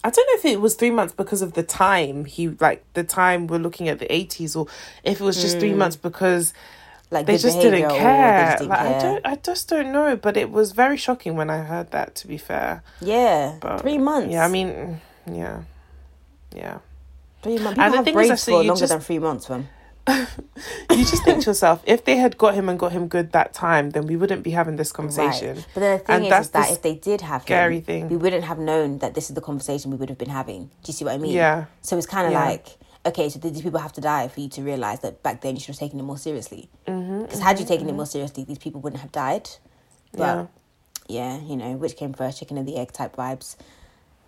I 0.03 0.09
don't 0.09 0.27
know 0.27 0.39
if 0.39 0.45
it 0.45 0.61
was 0.61 0.75
three 0.75 0.91
months 0.91 1.13
because 1.13 1.41
of 1.41 1.53
the 1.53 1.63
time 1.63 2.25
he 2.25 2.49
like 2.49 2.83
the 2.93 3.03
time 3.03 3.47
we're 3.47 3.57
looking 3.59 3.89
at 3.89 3.99
the 3.99 4.11
eighties, 4.13 4.55
or 4.55 4.67
if 5.03 5.19
it 5.19 5.23
was 5.23 5.41
just 5.41 5.59
three 5.59 5.73
months 5.73 5.95
because 5.95 6.53
Like 7.11 7.25
they 7.27 7.37
just 7.37 7.61
didn't 7.61 7.89
care. 7.89 8.45
just 8.47 8.57
didn't 8.59 8.69
like, 8.69 8.79
I 8.79 8.99
don't, 9.01 9.25
I 9.25 9.35
just 9.35 9.69
don't 9.69 9.91
know. 9.91 10.15
But 10.15 10.37
it 10.37 10.51
was 10.51 10.71
very 10.71 10.97
shocking 10.97 11.35
when 11.35 11.49
I 11.49 11.59
heard 11.59 11.91
that. 11.91 12.15
To 12.15 12.27
be 12.27 12.37
fair, 12.37 12.83
Yeah, 13.01 13.57
but 13.61 13.81
three 13.81 13.97
months. 13.97 14.31
Yeah, 14.33 14.43
I 14.45 14.47
mean, 14.49 14.99
yeah, 15.31 15.63
yeah. 16.55 16.79
three 17.43 17.59
months. 17.59 17.79
and 17.79 17.91
People 17.91 17.91
the 17.91 17.95
have 17.97 18.05
thing 18.05 18.31
is, 18.31 18.43
for 18.45 18.51
you 18.51 18.57
longer 18.69 18.79
just- 18.79 18.91
than 18.91 19.01
three 19.01 19.19
months, 19.19 19.49
man. 19.49 19.69
You 20.91 21.03
just 21.03 21.23
think 21.25 21.41
to 21.43 21.49
yourself, 21.49 21.81
if 21.85 22.05
they 22.05 22.15
had 22.17 22.37
got 22.37 22.53
him 22.55 22.69
and 22.69 22.79
got 22.79 22.91
him 22.93 23.07
good 23.07 23.31
that 23.33 23.53
time, 23.53 23.89
then 23.89 24.07
we 24.07 24.15
wouldn't 24.15 24.43
be 24.43 24.51
having 24.51 24.77
this 24.77 24.91
conversation. 24.93 25.55
Right. 25.57 25.65
But 25.73 25.79
then 25.81 25.97
the 25.97 26.03
thing 26.05 26.15
And 26.15 26.23
is, 26.25 26.29
that's 26.29 26.45
is 26.47 26.51
that 26.53 26.71
if 26.71 26.81
they 26.83 26.95
did 26.95 27.21
have 27.21 27.41
scary 27.41 27.77
him, 27.77 27.83
thing. 27.83 28.09
we 28.09 28.15
wouldn't 28.15 28.45
have 28.45 28.57
known 28.59 28.99
that 28.99 29.13
this 29.15 29.29
is 29.29 29.35
the 29.35 29.41
conversation 29.41 29.91
we 29.91 29.97
would 29.97 30.07
have 30.09 30.17
been 30.17 30.29
having. 30.29 30.65
Do 30.83 30.87
you 30.87 30.93
see 30.93 31.03
what 31.05 31.15
I 31.15 31.17
mean? 31.17 31.33
Yeah. 31.33 31.65
So 31.81 31.97
it's 31.97 32.07
kind 32.07 32.27
of 32.27 32.33
Yeah. 32.33 32.45
like, 32.45 32.77
okay, 33.05 33.29
so 33.29 33.39
did 33.39 33.53
these 33.53 33.61
people 33.61 33.79
have 33.79 33.93
to 33.93 34.01
die 34.01 34.27
for 34.27 34.39
you 34.39 34.49
to 34.49 34.61
realize 34.61 35.01
that 35.01 35.21
back 35.23 35.41
then 35.41 35.55
you 35.55 35.59
should 35.61 35.75
have 35.75 35.79
taken 35.79 35.99
it 35.99 36.03
more 36.03 36.17
seriously? 36.17 36.69
Because 36.85 36.99
Mm-hmm, 37.03 37.41
had 37.41 37.59
you 37.59 37.65
taken 37.65 37.87
it 37.89 37.93
more 37.93 38.05
seriously, 38.05 38.43
these 38.43 38.57
people 38.57 38.81
wouldn't 38.81 39.01
have 39.01 39.11
died. 39.11 39.49
Yeah. 40.13 40.35
But 40.35 40.47
yeah, 41.07 41.39
you 41.41 41.55
know, 41.55 41.73
which 41.73 41.95
came 41.95 42.13
first, 42.13 42.39
chicken 42.39 42.57
and 42.57 42.67
the 42.67 42.77
egg 42.77 42.91
type 42.91 43.15
vibes. 43.15 43.55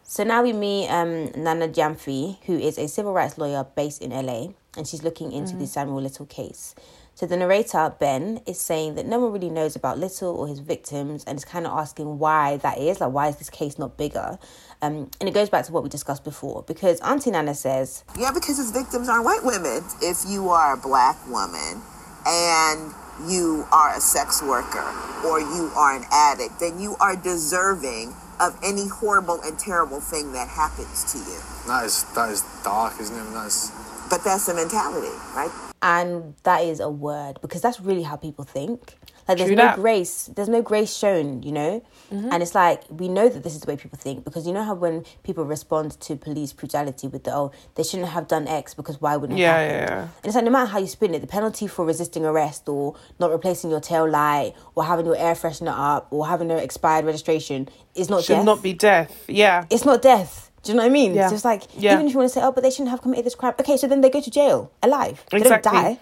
So 0.04 0.24
now 0.24 0.42
we 0.42 0.54
meet 0.54 0.88
um, 0.88 1.32
Nana 1.36 1.68
Gyamfi, 1.68 2.38
who 2.46 2.58
is 2.58 2.78
a 2.78 2.88
civil 2.88 3.13
rights 3.13 3.38
lawyer 3.38 3.66
based 3.76 4.02
in 4.02 4.12
LA, 4.12 4.50
and 4.78 4.88
she's 4.88 5.04
looking 5.04 5.32
into 5.34 5.56
the 5.56 5.68
Samuel 5.68 6.02
Little 6.02 6.26
case. 6.26 6.76
So 7.17 7.25
the 7.25 7.36
narrator, 7.36 7.95
Ben, 7.99 8.41
is 8.45 8.62
saying 8.62 8.93
that 8.93 9.08
no 9.08 9.17
one 9.17 9.34
really 9.34 9.49
knows 9.49 9.75
about 9.75 9.97
Little 9.97 10.36
or 10.36 10.47
his 10.47 10.60
victims 10.60 11.23
and 11.25 11.36
is 11.36 11.43
kind 11.43 11.65
of 11.65 11.71
asking 11.71 12.19
why 12.19 12.58
that 12.58 12.77
is. 12.77 13.01
Like, 13.01 13.12
why 13.12 13.27
is 13.30 13.38
this 13.38 13.49
case 13.49 13.80
not 13.80 13.97
bigger? 13.97 14.38
Um, 14.84 15.10
and 15.19 15.27
it 15.27 15.34
goes 15.34 15.49
back 15.49 15.65
to 15.65 15.71
what 15.71 15.82
we 15.82 15.89
discussed 15.89 16.23
before 16.23 16.63
because 16.67 17.01
Auntie 17.01 17.32
Nana 17.32 17.56
says, 17.56 18.03
Yeah, 18.19 18.30
because 18.32 18.58
his 18.58 18.69
victims 18.69 19.10
aren't 19.10 19.25
white 19.25 19.43
women. 19.43 19.82
If 19.99 20.30
you 20.30 20.49
are 20.49 20.75
a 20.75 20.77
black 20.77 21.17
woman 21.27 21.82
and 22.27 22.93
you 23.27 23.65
are 23.71 23.97
a 23.97 23.99
sex 23.99 24.43
worker 24.43 24.86
or 25.25 25.39
you 25.39 25.71
are 25.75 25.95
an 25.95 26.06
addict, 26.12 26.60
then 26.60 26.80
you 26.80 26.97
are 26.99 27.15
deserving 27.15 28.13
of 28.39 28.56
any 28.63 28.88
horrible 28.88 29.41
and 29.41 29.58
terrible 29.58 30.01
thing 30.01 30.34
that 30.34 30.49
happens 30.49 31.12
to 31.13 31.17
you. 31.17 31.39
That 31.65 31.84
is 31.86 32.03
that 32.13 32.30
is 32.30 32.43
dark, 32.63 32.93
isn't 33.01 33.17
it? 33.17 33.34
That's 33.34 33.71
But 34.08 34.23
that's 34.23 34.45
the 34.45 34.53
mentality, 34.53 35.17
right? 35.34 35.66
And 35.82 36.34
that 36.44 36.63
is 36.63 36.80
a 36.80 36.90
word 36.90 37.40
because 37.42 37.62
that's 37.62 37.80
really 37.80 38.04
how 38.04 38.16
people 38.16 38.44
think. 38.46 38.96
Like 39.28 39.40
there's 39.40 39.50
True 39.50 39.58
no 39.58 39.63
that. 39.66 39.76
grace, 39.76 40.30
there's 40.36 40.48
no 40.48 40.62
grace 40.62 40.96
shown, 40.96 41.44
you 41.44 41.52
know, 41.52 41.84
mm-hmm. 42.10 42.30
and 42.32 42.42
it's 42.42 42.56
like 42.56 42.84
we 42.90 43.10
know 43.10 43.28
that 43.28 43.44
this 43.44 43.56
is 43.56 43.60
the 43.60 43.68
way 43.70 43.76
people 43.76 43.98
think 44.00 44.24
because 44.24 44.48
you 44.48 44.54
know 44.54 44.63
how 44.63 44.74
when 44.74 45.04
people 45.24 45.44
respond 45.44 46.00
to 46.00 46.16
police 46.16 46.54
brutality 46.54 47.10
with 47.10 47.26
the 47.26 47.34
oh 47.36 47.52
they 47.76 47.84
shouldn't 47.84 48.08
have 48.08 48.30
done 48.30 48.48
X 48.48 48.74
because 48.74 49.02
why 49.02 49.18
wouldn't 49.18 49.38
it 49.38 49.42
Yeah, 49.42 49.58
happen? 49.58 49.76
yeah, 49.76 49.86
yeah. 49.90 50.02
And 50.04 50.26
it's 50.26 50.36
like 50.36 50.46
no 50.46 50.52
matter 50.52 50.68
how 50.72 50.80
you 50.80 50.88
spin 50.88 51.13
it, 51.13 51.20
the 51.20 51.28
penalty 51.28 51.68
for 51.68 51.84
resisting 51.86 52.24
arrest 52.26 52.70
or 52.70 52.96
not 53.20 53.30
replacing 53.32 53.70
your 53.70 53.82
tail 53.82 54.10
light 54.10 54.54
or 54.76 54.86
having 54.86 55.06
your 55.06 55.18
air 55.18 55.34
freshener 55.34 55.76
up 55.78 56.08
or 56.10 56.26
having 56.26 56.50
an 56.50 56.60
expired 56.60 57.04
registration 57.04 57.68
is 57.96 58.10
not 58.10 58.24
Should 58.24 58.36
death. 58.36 58.46
not 58.46 58.63
be 58.63 58.72
death. 58.72 59.26
Yeah. 59.28 59.66
It's 59.70 59.84
not 59.84 60.02
death. 60.02 60.47
Do 60.67 60.73
you 60.73 60.77
know 60.77 60.84
what 60.84 60.89
I 60.91 60.93
mean? 60.93 61.13
Yeah. 61.15 61.30
So 61.30 61.36
it's 61.36 61.45
like 61.45 61.63
Yeah. 61.77 61.93
even 61.93 62.08
if 62.08 62.12
you 62.13 62.19
want 62.19 62.30
to 62.30 62.34
say 62.34 62.41
oh 62.43 62.51
but 62.51 62.62
they 62.63 62.69
shouldn't 62.69 62.89
have 62.89 63.01
committed 63.01 63.25
this 63.25 63.36
crime, 63.36 63.53
okay, 63.60 63.77
so 63.77 63.88
then 63.88 64.01
they 64.01 64.10
go 64.10 64.19
to 64.21 64.30
jail 64.30 64.71
alive. 64.84 65.23
They 65.32 65.38
Exactly. 65.38 65.71
don't 65.71 65.84
die. 65.84 65.99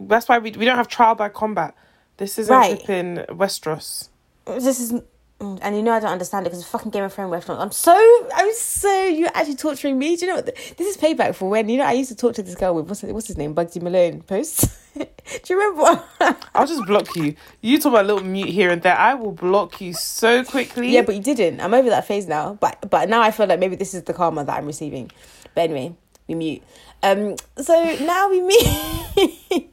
That's 0.00 0.28
why 0.28 0.38
we 0.38 0.52
we 0.52 0.64
don't 0.64 0.76
have 0.76 0.88
trial 0.88 1.14
by 1.16 1.28
combat. 1.28 1.74
This 2.16 2.38
isn't 2.38 2.54
Right. 2.56 2.76
flipping 2.78 3.16
Westeros. 3.40 4.08
this 4.46 4.78
is 4.78 4.94
and 5.40 5.76
you 5.76 5.82
know 5.82 5.92
I 5.92 6.00
don't 6.00 6.12
understand 6.12 6.46
it 6.46 6.50
because 6.50 6.60
it's 6.60 6.68
fucking 6.70 6.90
Game 6.90 7.04
of 7.04 7.12
Thrones 7.12 7.30
restaurant. 7.32 7.60
I'm 7.60 7.72
so 7.72 7.94
I'm 8.34 8.52
so 8.54 9.04
you're 9.04 9.30
actually 9.34 9.56
torturing 9.56 9.98
me. 9.98 10.16
Do 10.16 10.24
you 10.26 10.30
know 10.30 10.36
what? 10.36 10.46
The, 10.46 10.52
this 10.76 10.86
is 10.88 10.96
payback 10.96 11.34
for 11.34 11.50
when 11.50 11.68
you 11.68 11.78
know 11.78 11.84
I 11.84 11.92
used 11.92 12.10
to 12.10 12.16
talk 12.16 12.34
to 12.36 12.42
this 12.42 12.54
girl 12.54 12.74
with 12.74 12.88
what's 12.88 13.02
what's 13.02 13.26
his 13.26 13.36
name 13.36 13.54
Bugsy 13.54 13.82
Malone 13.82 14.22
posts. 14.22 14.78
Do 14.94 15.04
you 15.48 15.58
remember? 15.60 16.04
I'll 16.54 16.66
just 16.66 16.86
block 16.86 17.14
you. 17.16 17.34
You 17.60 17.78
talk 17.80 17.90
about 17.92 18.04
a 18.04 18.08
little 18.08 18.22
mute 18.24 18.48
here 18.50 18.70
and 18.70 18.80
there. 18.82 18.96
I 18.96 19.14
will 19.14 19.32
block 19.32 19.80
you 19.80 19.92
so 19.92 20.44
quickly. 20.44 20.90
yeah, 20.90 21.02
but 21.02 21.16
you 21.16 21.22
didn't. 21.22 21.60
I'm 21.60 21.74
over 21.74 21.90
that 21.90 22.06
phase 22.06 22.26
now. 22.28 22.54
But 22.60 22.88
but 22.90 23.08
now 23.08 23.20
I 23.20 23.30
feel 23.32 23.46
like 23.46 23.58
maybe 23.58 23.74
this 23.76 23.92
is 23.94 24.04
the 24.04 24.14
karma 24.14 24.44
that 24.44 24.56
I'm 24.56 24.66
receiving. 24.66 25.10
But 25.54 25.62
anyway, 25.62 25.94
we 26.28 26.36
mute. 26.36 26.62
Um. 27.02 27.36
So 27.58 27.74
now 28.04 28.28
we 28.30 28.40
meet. 29.52 29.70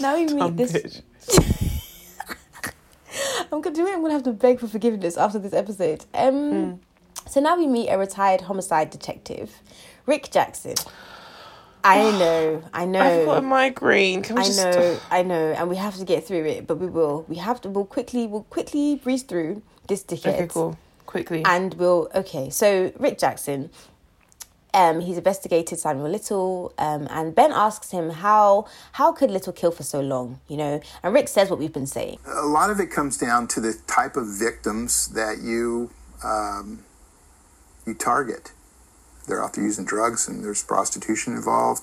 now 0.00 0.14
we 0.14 0.26
meet 0.26 0.38
Dumb 0.38 0.56
this. 0.56 0.72
bitch. 0.72 1.02
I'm 3.52 3.60
gonna 3.60 3.74
do 3.74 3.86
it. 3.86 3.94
I'm 3.94 4.00
gonna 4.02 4.12
have 4.12 4.22
to 4.24 4.32
beg 4.32 4.60
for 4.60 4.68
forgiveness 4.68 5.16
after 5.16 5.38
this 5.38 5.52
episode. 5.52 6.04
Um, 6.14 6.80
so 7.28 7.40
now 7.40 7.56
we 7.56 7.66
meet 7.66 7.88
a 7.88 7.98
retired 7.98 8.42
homicide 8.42 8.90
detective, 8.90 9.60
Rick 10.06 10.30
Jackson. 10.30 10.74
I 11.84 12.10
know, 12.18 12.62
I 12.72 12.84
know. 12.84 13.00
I've 13.00 13.26
got 13.26 13.38
a 13.38 13.42
migraine. 13.42 14.22
Can 14.22 14.36
we 14.36 14.42
I 14.42 14.44
just 14.44 14.64
know, 14.64 14.98
I 15.10 15.22
know, 15.22 15.52
and 15.52 15.68
we 15.68 15.76
have 15.76 15.96
to 15.96 16.04
get 16.04 16.26
through 16.26 16.44
it, 16.46 16.66
but 16.66 16.76
we 16.76 16.86
will. 16.86 17.24
We 17.28 17.36
have 17.36 17.60
to. 17.62 17.68
We'll 17.68 17.84
quickly. 17.84 18.26
We'll 18.26 18.44
quickly 18.44 18.96
breeze 18.96 19.22
through 19.22 19.62
this 19.88 20.02
dickhead. 20.04 20.34
Okay, 20.34 20.46
cool. 20.48 20.78
Quickly. 21.06 21.42
And 21.44 21.74
we'll. 21.74 22.08
Okay, 22.14 22.50
so 22.50 22.92
Rick 22.98 23.18
Jackson. 23.18 23.70
Um, 24.74 25.00
he's 25.00 25.18
investigated 25.18 25.78
Samuel 25.78 26.08
Little, 26.08 26.72
um, 26.78 27.06
and 27.10 27.34
Ben 27.34 27.52
asks 27.52 27.90
him 27.90 28.10
how 28.10 28.66
how 28.92 29.12
could 29.12 29.30
Little 29.30 29.52
kill 29.52 29.70
for 29.70 29.82
so 29.82 30.00
long, 30.00 30.40
you 30.48 30.56
know? 30.56 30.80
And 31.02 31.12
Rick 31.12 31.28
says 31.28 31.50
what 31.50 31.58
we've 31.58 31.72
been 31.72 31.86
saying. 31.86 32.18
A 32.26 32.46
lot 32.46 32.70
of 32.70 32.80
it 32.80 32.90
comes 32.90 33.18
down 33.18 33.48
to 33.48 33.60
the 33.60 33.74
type 33.86 34.16
of 34.16 34.26
victims 34.26 35.08
that 35.08 35.38
you 35.42 35.90
um, 36.24 36.84
you 37.86 37.94
target. 37.94 38.52
They're 39.28 39.42
out 39.42 39.54
there 39.54 39.64
using 39.64 39.84
drugs, 39.84 40.26
and 40.26 40.42
there's 40.44 40.64
prostitution 40.64 41.34
involved, 41.34 41.82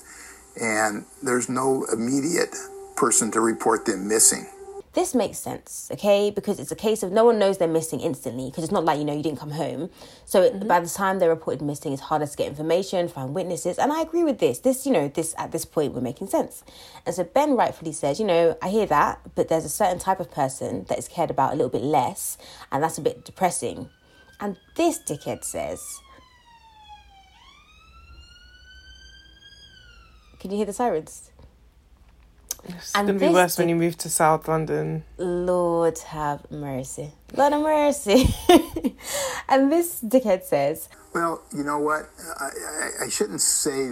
and 0.59 1.05
there's 1.21 1.47
no 1.47 1.85
immediate 1.93 2.55
person 2.95 3.31
to 3.31 3.39
report 3.39 3.85
them 3.85 4.07
missing. 4.07 4.47
This 4.93 5.13
makes 5.13 5.37
sense, 5.37 5.89
okay? 5.93 6.31
Because 6.31 6.59
it's 6.59 6.71
a 6.71 6.75
case 6.75 7.03
of 7.03 7.11
no 7.11 7.23
one 7.23 7.37
knows 7.37 7.59
they're 7.59 7.67
missing 7.67 7.99
instantly 7.99 8.49
because 8.49 8.63
it's 8.63 8.73
not 8.73 8.85
like, 8.85 8.97
you 8.97 9.05
know, 9.05 9.15
you 9.15 9.21
didn't 9.21 9.39
come 9.39 9.51
home. 9.51 9.91
So 10.25 10.41
it, 10.41 10.53
mm-hmm. 10.53 10.67
by 10.67 10.79
the 10.79 10.89
time 10.89 11.19
they're 11.19 11.29
reported 11.29 11.61
missing, 11.61 11.93
it's 11.93 12.01
harder 12.01 12.25
to 12.25 12.37
get 12.37 12.47
information, 12.47 13.07
find 13.07 13.35
witnesses. 13.35 13.77
And 13.77 13.93
I 13.93 14.01
agree 14.01 14.23
with 14.23 14.39
this. 14.39 14.59
This, 14.59 14.87
you 14.87 14.91
know, 14.91 15.07
this 15.07 15.35
at 15.37 15.51
this 15.51 15.63
point, 15.63 15.93
we're 15.93 16.01
making 16.01 16.27
sense. 16.27 16.63
And 17.05 17.13
so 17.13 17.23
Ben 17.23 17.55
rightfully 17.55 17.91
says, 17.91 18.19
you 18.19 18.25
know, 18.25 18.57
I 18.61 18.69
hear 18.69 18.87
that, 18.87 19.21
but 19.35 19.47
there's 19.47 19.65
a 19.65 19.69
certain 19.69 19.99
type 19.99 20.19
of 20.19 20.31
person 20.31 20.85
that 20.89 20.97
is 20.97 21.07
cared 21.07 21.29
about 21.29 21.53
a 21.53 21.55
little 21.55 21.69
bit 21.69 21.83
less, 21.83 22.37
and 22.71 22.81
that's 22.83 22.97
a 22.97 23.01
bit 23.01 23.25
depressing. 23.25 23.89
And 24.39 24.57
this 24.75 24.99
dickhead 24.99 25.43
says, 25.43 25.99
Can 30.39 30.51
you 30.51 30.57
hear 30.57 30.65
the 30.65 30.73
sirens? 30.73 31.28
It's 32.67 32.93
and 32.95 33.07
gonna 33.07 33.19
be 33.19 33.25
this 33.27 33.33
worse 33.33 33.57
when 33.57 33.69
you 33.69 33.75
move 33.75 33.97
to 33.97 34.09
South 34.09 34.47
London. 34.47 35.03
Lord 35.17 35.97
have 35.99 36.49
mercy. 36.51 37.11
Lord 37.35 37.53
have 37.53 37.61
mercy. 37.61 38.35
and 39.49 39.71
this 39.71 40.01
dickhead 40.01 40.43
says, 40.43 40.89
Well, 41.13 41.41
you 41.53 41.63
know 41.63 41.79
what? 41.79 42.09
I, 42.39 42.45
I, 42.45 43.05
I 43.05 43.09
shouldn't 43.09 43.41
say 43.41 43.89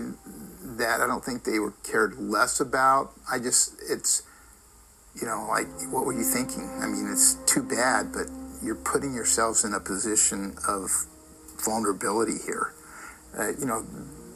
that. 0.78 1.02
I 1.02 1.08
don't 1.08 1.24
think 1.24 1.44
they 1.44 1.60
were 1.60 1.74
cared 1.84 2.18
less 2.18 2.60
about. 2.60 3.14
I 3.32 3.40
just, 3.40 3.76
it's, 3.90 4.24
you 5.20 5.28
know, 5.28 5.48
like, 5.50 5.68
what 5.92 6.06
were 6.06 6.14
you 6.14 6.24
thinking? 6.24 6.80
I 6.82 6.88
mean, 6.88 7.10
it's 7.12 7.36
too 7.46 7.64
bad, 7.64 8.12
but 8.12 8.28
you're 8.64 8.76
putting 8.76 9.14
yourselves 9.14 9.64
in 9.64 9.74
a 9.74 9.80
position 9.80 10.56
of 10.68 10.90
vulnerability 11.64 12.38
here. 12.46 12.74
Uh, 13.38 13.50
you 13.50 13.66
know, 13.66 13.86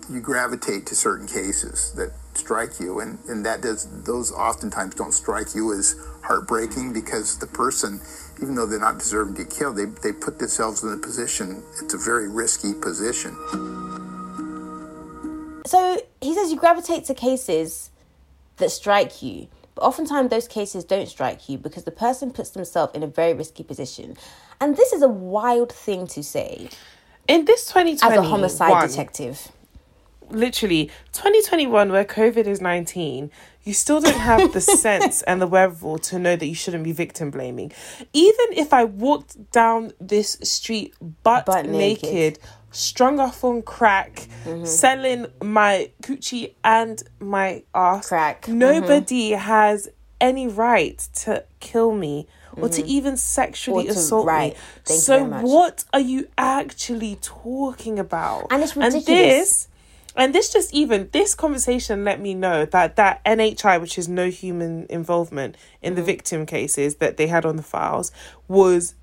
you 0.10 0.20
gravitate 0.20 0.86
to 0.88 0.96
certain 0.96 1.28
cases 1.28 1.94
that 1.96 2.12
strike 2.34 2.80
you, 2.80 3.00
and, 3.00 3.20
and 3.28 3.46
that 3.46 3.62
does, 3.62 3.88
those 4.04 4.32
oftentimes 4.32 4.96
don't 4.96 5.14
strike 5.14 5.54
you 5.56 5.74
as 5.74 5.96
heartbreaking 6.24 6.94
because 6.94 7.38
the 7.40 7.48
person, 7.48 8.00
even 8.42 8.56
though 8.56 8.66
they're 8.66 8.80
not 8.80 9.00
deserving 9.00 9.36
to 9.36 9.44
be 9.44 9.50
killed, 9.50 9.76
they, 9.78 9.86
they 9.86 10.12
put 10.14 10.40
themselves 10.40 10.84
in 10.84 10.94
a 10.94 10.98
position, 10.98 11.64
it's 11.82 11.94
a 11.94 11.98
very 11.98 12.28
risky 12.30 12.74
position. 12.74 13.36
so 15.66 16.02
he 16.22 16.34
says 16.34 16.52
you 16.52 16.58
gravitate 16.58 17.06
to 17.06 17.14
cases 17.14 17.90
that 18.58 18.72
strike 18.72 19.22
you. 19.22 19.48
But 19.76 19.84
oftentimes 19.84 20.30
those 20.30 20.48
cases 20.48 20.84
don't 20.84 21.08
strike 21.08 21.48
you 21.48 21.58
because 21.58 21.84
the 21.84 21.92
person 21.92 22.32
puts 22.32 22.50
themselves 22.52 22.94
in 22.96 23.04
a 23.04 23.08
very 23.08 23.34
risky 23.34 23.64
position. 23.64 24.18
And 24.60 24.76
this 24.78 24.94
is 24.94 25.02
a 25.02 25.08
wild 25.08 25.72
thing 25.72 26.08
to 26.08 26.24
say 26.24 26.70
In 27.28 27.46
this 27.46 27.66
2020 27.68 27.92
as 27.94 28.00
2020, 28.02 28.28
a 28.28 28.30
homicide 28.30 28.90
detective. 28.90 29.52
Literally 30.32 30.86
2021 31.14 31.92
where 31.92 32.06
covid 32.06 32.46
is 32.48 32.62
19 32.62 33.30
you 33.64 33.74
still 33.74 34.00
don't 34.02 34.16
have 34.16 34.54
the 34.54 34.62
sense 34.88 35.22
and 35.24 35.42
the 35.42 35.48
wherewithal 35.48 35.98
to 36.00 36.18
know 36.18 36.36
that 36.36 36.46
you 36.48 36.56
shouldn't 36.56 36.84
be 36.84 36.92
victim 36.92 37.30
blaming 37.32 37.72
even 38.14 38.46
if 38.52 38.74
i 38.74 38.84
walked 38.84 39.52
down 39.52 39.92
this 40.00 40.38
street 40.44 40.94
butt, 41.24 41.46
Butt 41.46 41.66
naked. 41.66 42.04
Mm-hmm. 42.04 42.14
naked, 42.16 42.40
strung 42.72 43.20
off 43.20 43.44
on 43.44 43.62
crack 43.62 44.28
selling 44.64 45.28
my 45.44 45.92
coochie 46.02 46.54
and 46.64 47.04
my 47.20 47.64
ass 47.76 48.08
Crack. 48.10 48.44
Mm-hmm. 48.44 48.58
nobody 48.60 49.32
has 49.32 49.90
any 50.20 50.48
right 50.48 50.98
to 51.16 51.44
kill 51.60 51.92
me 51.94 52.28
or 52.58 52.68
to 52.70 52.86
even 52.86 53.16
sexually 53.18 53.86
Mm-hmm. 53.86 53.94
To- 53.94 54.00
assault 54.00 54.28
right. 54.28 54.54
me 54.54 54.60
Thank 54.86 54.98
you 54.98 55.02
so 55.02 55.24
what 55.24 55.84
are 55.94 56.00
you 56.02 56.28
actually 56.38 57.18
talking 57.22 57.98
about 57.98 58.48
And 58.52 58.62
it's 58.62 58.74
and 58.76 58.84
ridiculous. 58.94 59.06
this 59.08 59.68
and 60.16 60.36
this 60.36 60.52
just 60.52 60.74
even 60.74 61.10
this 61.12 61.34
conversation 61.36 62.04
let 62.04 62.20
me 62.20 62.34
know 62.34 62.66
that 62.66 62.96
that 62.98 63.24
NHI, 63.26 63.80
which 63.80 63.98
is 63.98 64.08
no 64.08 64.30
human 64.30 64.86
involvement 64.90 65.56
in 65.82 65.96
the 65.96 66.02
mm. 66.02 66.06
victim 66.06 66.46
cases 66.46 66.96
that 66.96 67.18
they 67.18 67.28
had 67.28 67.46
on 67.46 67.56
the 67.56 67.64
files, 67.64 68.12
was 68.48 68.96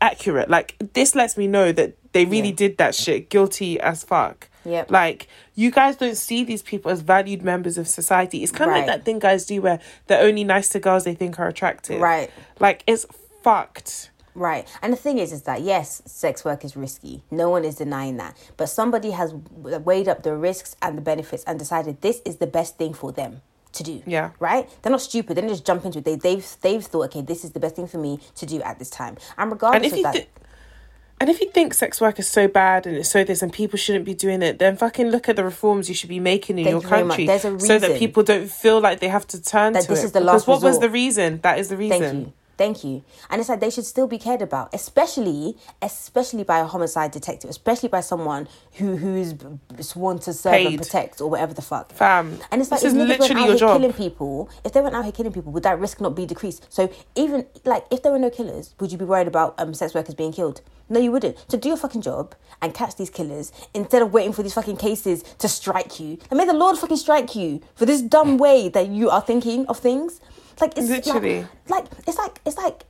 accurate. 0.00 0.48
Like 0.48 0.76
this 0.94 1.14
lets 1.14 1.36
me 1.36 1.46
know 1.46 1.72
that 1.72 1.96
they 2.12 2.24
really 2.24 2.48
Yeah. 2.48 2.54
did 2.54 2.78
that 2.78 2.94
shit, 2.94 3.28
guilty 3.28 3.78
as 3.80 4.02
fuck. 4.02 4.48
Yep. 4.64 4.90
Like 4.90 5.28
you 5.54 5.70
guys 5.70 5.96
don't 5.96 6.16
see 6.16 6.44
these 6.44 6.62
people 6.62 6.90
as 6.90 7.00
valued 7.00 7.42
members 7.42 7.78
of 7.78 7.86
society. 7.88 8.42
It's 8.42 8.52
kind 8.52 8.70
of 8.70 8.74
Right. 8.74 8.86
like 8.86 8.98
that 8.98 9.04
thing 9.04 9.18
guys 9.18 9.46
do 9.46 9.60
where 9.62 9.80
they're 10.06 10.22
only 10.22 10.44
nice 10.44 10.68
to 10.70 10.80
girls 10.80 11.04
they 11.04 11.14
think 11.14 11.38
are 11.38 11.48
attractive. 11.48 12.00
Right. 12.00 12.30
Like 12.58 12.82
it's 12.86 13.06
fucked. 13.42 14.10
Right. 14.40 14.66
And 14.80 14.90
the 14.92 14.96
thing 14.96 15.18
is, 15.18 15.32
is 15.32 15.42
that 15.42 15.60
yes, 15.60 16.00
sex 16.06 16.44
work 16.46 16.64
is 16.64 16.74
risky. 16.76 17.22
No 17.30 17.50
one 17.50 17.64
is 17.64 17.74
denying 17.76 18.16
that. 18.16 18.36
But 18.56 18.66
somebody 18.70 19.10
has 19.10 19.34
weighed 19.88 20.08
up 20.08 20.22
the 20.22 20.34
risks 20.34 20.76
and 20.80 20.96
the 20.96 21.02
benefits 21.02 21.44
and 21.44 21.58
decided 21.58 22.00
this 22.00 22.22
is 22.24 22.36
the 22.36 22.46
best 22.46 22.78
thing 22.78 22.94
for 22.94 23.12
them 23.12 23.42
to 23.72 23.82
do. 23.82 24.02
Yeah. 24.06 24.30
Right? 24.40 24.66
They're 24.80 24.90
not 24.90 25.02
stupid. 25.02 25.36
They 25.36 25.42
didn't 25.42 25.52
just 25.52 25.66
jump 25.66 25.84
into 25.84 25.98
it. 25.98 26.06
They, 26.06 26.16
they've, 26.16 26.46
they've 26.62 26.82
thought, 26.82 27.04
okay, 27.10 27.20
this 27.20 27.44
is 27.44 27.50
the 27.52 27.60
best 27.60 27.76
thing 27.76 27.86
for 27.86 27.98
me 27.98 28.18
to 28.36 28.46
do 28.46 28.62
at 28.62 28.78
this 28.78 28.88
time. 28.88 29.18
And 29.36 29.52
regardless 29.52 29.92
And 29.92 30.00
if 30.00 30.06
of 30.06 30.12
that. 30.14 30.14
thi- 30.24 30.28
And 31.20 31.28
if 31.28 31.38
you 31.42 31.50
think 31.50 31.74
sex 31.74 32.00
work 32.00 32.18
is 32.18 32.26
so 32.26 32.48
bad 32.48 32.86
and 32.86 32.96
it's 32.96 33.10
so 33.10 33.22
this 33.24 33.42
and 33.42 33.52
people 33.52 33.76
shouldn't 33.76 34.06
be 34.06 34.14
doing 34.14 34.40
it, 34.42 34.58
then 34.58 34.74
fucking 34.78 35.08
look 35.10 35.28
at 35.28 35.36
the 35.36 35.44
reforms 35.44 35.90
you 35.90 35.94
should 35.94 36.08
be 36.08 36.18
making 36.18 36.58
in 36.58 36.64
Thank 36.64 36.72
your 36.72 36.82
you 36.82 36.88
country 36.88 37.26
There's 37.26 37.44
a 37.44 37.60
so 37.60 37.78
that 37.78 37.98
people 37.98 38.22
don't 38.22 38.50
feel 38.50 38.80
like 38.80 39.00
they 39.00 39.08
have 39.08 39.26
to 39.28 39.42
turn 39.42 39.74
That 39.74 39.82
to 39.82 39.88
this 39.88 40.00
it. 40.02 40.04
is 40.06 40.12
the 40.12 40.20
last 40.20 40.46
Because 40.46 40.62
what 40.62 40.62
was 40.66 40.78
the 40.80 40.88
reason? 40.88 41.40
That 41.42 41.58
is 41.58 41.68
the 41.68 41.76
reason. 41.76 42.32
Thank 42.60 42.84
you. 42.84 43.02
And 43.30 43.40
it's 43.40 43.48
like 43.48 43.60
they 43.60 43.70
should 43.70 43.86
still 43.86 44.06
be 44.06 44.18
cared 44.18 44.42
about, 44.42 44.68
especially 44.74 45.56
especially 45.80 46.44
by 46.44 46.58
a 46.58 46.66
homicide 46.66 47.10
detective, 47.10 47.48
especially 47.48 47.88
by 47.88 48.02
someone 48.02 48.48
who 48.74 48.96
who's 48.96 49.34
sworn 49.80 50.18
to 50.18 50.34
serve 50.34 50.66
and 50.66 50.76
protect 50.76 51.22
or 51.22 51.30
whatever 51.30 51.54
the 51.54 51.62
fuck. 51.62 51.90
Fam, 51.92 52.38
And 52.50 52.60
it's 52.60 52.70
like 52.70 52.82
this 52.82 52.92
if 52.92 52.98
is 53.00 53.08
literally 53.08 53.40
out 53.40 53.46
your 53.46 53.46
here 53.46 53.56
job. 53.56 53.80
killing 53.80 53.94
people, 53.94 54.50
if 54.62 54.74
they 54.74 54.82
went 54.82 54.94
out 54.94 55.04
here 55.04 55.12
killing 55.12 55.32
people, 55.32 55.52
would 55.52 55.62
that 55.62 55.80
risk 55.80 56.02
not 56.02 56.14
be 56.14 56.26
decreased? 56.26 56.66
So 56.68 56.92
even 57.14 57.46
like 57.64 57.86
if 57.90 58.02
there 58.02 58.12
were 58.12 58.18
no 58.18 58.28
killers, 58.28 58.74
would 58.78 58.92
you 58.92 58.98
be 58.98 59.06
worried 59.06 59.26
about 59.26 59.58
um, 59.58 59.72
sex 59.72 59.94
workers 59.94 60.14
being 60.14 60.30
killed? 60.30 60.60
No, 60.90 61.00
you 61.00 61.12
wouldn't. 61.12 61.38
So 61.48 61.56
do 61.56 61.68
your 61.68 61.78
fucking 61.78 62.02
job 62.02 62.34
and 62.60 62.74
catch 62.74 62.96
these 62.96 63.08
killers 63.08 63.52
instead 63.72 64.02
of 64.02 64.12
waiting 64.12 64.34
for 64.34 64.42
these 64.42 64.52
fucking 64.52 64.76
cases 64.76 65.22
to 65.38 65.48
strike 65.48 65.98
you. 65.98 66.18
And 66.30 66.36
may 66.36 66.44
the 66.44 66.52
Lord 66.52 66.76
fucking 66.76 66.98
strike 66.98 67.34
you 67.34 67.62
for 67.74 67.86
this 67.86 68.02
dumb 68.02 68.36
way 68.46 68.68
that 68.68 68.88
you 68.88 69.08
are 69.08 69.22
thinking 69.22 69.64
of 69.66 69.78
things. 69.78 70.20
Like 70.60 70.76
it's 70.76 70.88
Literally. 70.88 71.46
like, 71.68 71.84
like 71.84 71.86
it's 72.06 72.18
like 72.18 72.40
it's 72.46 72.56
like 72.56 72.84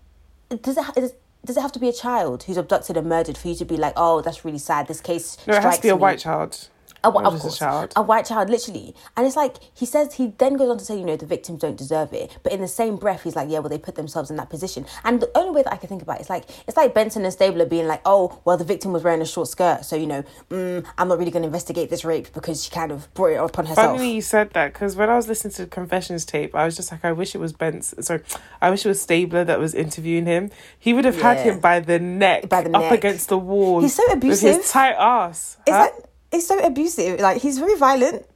does 0.63 0.77
it 0.77 1.21
does 1.45 1.57
it 1.57 1.61
have 1.61 1.73
to 1.73 1.79
be 1.79 1.89
a 1.89 1.93
child 1.93 2.43
who's 2.45 2.57
abducted 2.57 2.97
and 2.97 3.09
murdered 3.09 3.39
for 3.39 3.49
you 3.49 3.55
to 3.57 3.65
be 3.65 3.77
like, 3.77 3.95
oh, 3.97 4.21
that's 4.21 4.45
really 4.45 4.59
sad. 4.59 4.87
This 4.89 5.01
case 5.01 5.37
No, 5.47 5.55
it 5.55 5.63
has 5.63 5.77
to 5.77 5.83
be 5.83 5.89
a 5.89 5.95
me." 5.95 6.01
white 6.01 6.19
child. 6.19 6.69
A, 7.03 7.11
whi- 7.11 7.23
Or 7.23 7.27
of 7.35 7.41
course, 7.41 7.59
child. 7.59 7.93
a 7.97 8.03
white 8.03 8.27
child, 8.27 8.51
literally, 8.51 8.95
and 9.17 9.27
it's 9.27 9.37
like 9.37 9.57
he 9.75 9.87
says. 9.87 10.15
He 10.15 10.29
then 10.39 10.55
goes 10.55 10.69
on 10.69 10.79
to 10.79 10.85
say, 10.85 10.99
you 10.99 11.05
know, 11.05 11.17
the 11.17 11.27
victims 11.27 11.61
don't 11.61 11.77
deserve 11.77 12.13
it, 12.13 12.37
but 12.43 12.53
in 12.53 12.61
the 12.61 12.69
same 12.69 12.97
breath, 12.97 13.23
he's 13.23 13.37
like, 13.37 13.49
yeah, 13.49 13.59
well, 13.61 13.69
they 13.71 13.79
put 13.79 13.95
themselves 13.95 14.31
in 14.31 14.37
that 14.37 14.51
position. 14.51 14.85
And 15.05 15.21
the 15.21 15.31
only 15.37 15.51
way 15.53 15.63
that 15.63 15.73
I 15.73 15.77
can 15.77 15.89
think 15.89 16.03
about 16.03 16.19
it 16.19 16.23
is 16.23 16.31
like 16.31 16.45
it's 16.67 16.77
like 16.77 16.93
Benson 16.95 17.25
and 17.25 17.33
Stabler 17.33 17.65
being 17.67 17.87
like, 17.87 18.03
oh, 18.05 18.41
well, 18.45 18.57
the 18.57 18.65
victim 18.65 18.93
was 18.93 19.03
wearing 19.03 19.23
a 19.23 19.27
short 19.27 19.49
skirt, 19.49 19.85
so 19.85 19.97
you 19.97 20.07
know, 20.07 20.25
mm, 20.51 20.85
I'm 20.99 21.09
not 21.09 21.19
really 21.19 21.31
going 21.31 21.43
to 21.43 21.47
investigate 21.47 21.89
this 21.91 22.05
rape 22.05 22.33
because 22.35 22.65
she 22.65 22.71
kind 22.71 22.93
of 22.93 23.13
brought 23.15 23.33
it 23.33 23.37
upon 23.37 23.67
herself. 23.67 23.97
Funny 23.97 24.15
you 24.15 24.23
said 24.23 24.51
that 24.51 24.73
because 24.73 24.97
when 24.97 25.09
I 25.09 25.17
was 25.17 25.27
listening 25.29 25.53
to 25.55 25.63
the 25.63 25.69
confessions 25.71 26.25
tape, 26.25 26.55
I 26.55 26.65
was 26.65 26.77
just 26.77 26.91
like, 26.93 27.05
I 27.05 27.13
wish 27.13 27.35
it 27.35 27.39
was 27.39 27.53
Benson. 27.53 28.03
Sorry, 28.03 28.21
I 28.61 28.71
wish 28.71 28.85
it 28.85 28.89
was 28.89 29.01
Stabler 29.01 29.45
that 29.45 29.59
was 29.59 29.75
interviewing 29.75 30.27
him. 30.27 30.51
He 30.79 30.93
would 30.93 31.05
have 31.05 31.21
had 31.21 31.39
him 31.39 31.61
by 31.61 31.81
the 31.81 31.99
neck, 31.99 32.49
By 32.49 32.63
the 32.63 32.77
up 32.77 32.93
against 32.93 33.29
the 33.29 33.39
wall. 33.39 33.81
He's 33.81 33.95
so 33.95 34.03
with 34.09 34.19
abusive. 34.19 34.57
his 34.57 34.71
tight 34.71 34.97
ass. 34.99 35.57
Is 35.67 35.73
Huh? 35.75 35.81
like 35.85 35.95
it's 36.33 36.47
so 36.47 36.59
abusive. 36.65 37.21
Like 37.21 37.41
he's 37.43 37.59
very 37.59 37.77
violent. 37.77 38.27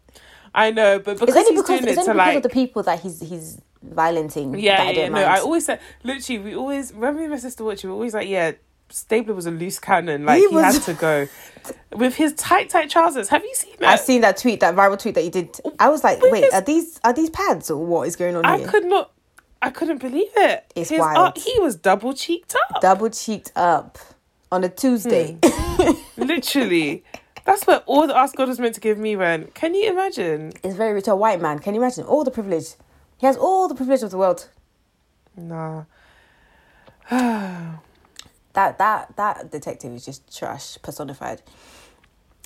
I 0.55 0.71
know, 0.71 0.99
but 1.01 1.19
because 1.19 1.35
It's 1.35 1.37
only 1.37 1.51
he's 1.55 1.63
because 1.63 1.81
doing 1.81 1.89
it's 1.91 1.99
it 1.99 2.09
only 2.09 2.13
to 2.13 2.13
because 2.15 2.17
like 2.27 2.37
of 2.37 2.43
the 2.45 2.49
people 2.49 2.83
that 2.85 3.01
he's 3.01 3.21
he's 3.21 3.61
violenting. 3.83 4.59
Yeah, 4.59 4.77
that 4.79 4.87
I 4.87 4.91
yeah, 4.91 5.03
don't 5.03 5.13
no. 5.13 5.23
I 5.25 5.39
always 5.41 5.65
said, 5.67 5.81
literally, 6.05 6.39
we 6.43 6.55
always, 6.55 6.93
when 6.93 7.17
me 7.17 7.23
and 7.25 7.33
my 7.33 7.39
sister 7.39 7.65
watch 7.65 7.83
it, 7.85 7.89
we're 7.89 7.93
always 7.95 8.15
like, 8.15 8.29
yeah, 8.29 8.53
Stabler 8.89 9.35
was 9.35 9.47
a 9.47 9.51
loose 9.51 9.79
cannon. 9.81 10.25
Like, 10.25 10.37
He 10.39 10.49
he, 10.49 10.55
was- 10.55 10.75
had 10.77 10.83
to 10.85 10.95
go. 10.95 11.29
With 11.97 12.15
his 12.15 12.35
tight, 12.35 12.71
tight 12.71 12.89
trousers. 12.91 13.29
Have 13.31 13.43
you 13.43 13.55
seen 13.55 13.75
that? 13.81 13.89
I've 13.89 14.01
seen 14.01 14.21
that 14.21 14.37
tweet, 14.37 14.61
that 14.61 14.75
viral 14.77 14.99
tweet 14.99 15.15
that 15.17 15.25
you 15.25 15.31
did. 15.31 15.59
I 15.81 15.89
was 15.89 16.05
like, 16.05 16.21
With 16.21 16.33
wait, 16.33 16.53
are 16.53 16.61
these 16.61 17.01
are 17.05 17.13
these 17.13 17.31
pads 17.31 17.71
or 17.71 17.85
what 17.85 18.07
is 18.07 18.15
going 18.17 18.37
on 18.37 18.45
I 18.45 18.59
here? 18.59 18.69
could 18.69 18.85
not, 18.85 19.13
I 19.63 19.71
couldn't 19.71 19.99
believe 19.99 20.29
it. 20.37 20.71
It's 20.77 20.91
his, 20.91 21.01
wild. 21.01 21.37
uh, 21.37 21.41
he 21.41 21.59
was 21.61 21.75
double 21.77 22.13
cheeked 22.15 22.55
up. 22.71 22.81
Double 22.83 23.09
cheeked 23.11 23.51
up 23.57 23.99
on 24.53 24.63
a 24.65 24.69
Tuesday. 24.69 25.37
Hmm. 25.43 25.93
literally. 26.23 27.03
That's 27.45 27.67
what 27.67 27.85
all 27.87 28.07
the 28.07 28.17
Ask 28.17 28.37
God 28.37 28.49
was 28.49 28.59
meant 28.59 28.75
to 28.77 28.81
give 28.81 28.99
me 28.99 29.17
when. 29.17 29.49
Can 29.49 29.75
you 29.75 29.91
imagine? 29.91 30.53
it's 30.63 30.75
very 30.75 30.95
rich. 30.95 31.09
A 31.09 31.15
white 31.15 31.41
man. 31.41 31.59
Can 31.59 31.75
you 31.75 31.81
imagine 31.81 32.05
all 32.05 32.25
the 32.25 32.31
privilege? 32.31 32.75
He 33.19 33.27
has 33.27 33.37
all 33.37 33.69
the 33.69 33.75
privilege 33.75 34.03
of 34.03 34.11
the 34.11 34.19
world. 34.19 34.49
Nah. 35.37 35.85
That 38.55 38.79
that 38.79 39.17
that 39.17 39.51
detective 39.51 39.93
is 39.93 40.05
just 40.05 40.37
trash 40.39 40.79
personified. 40.81 41.43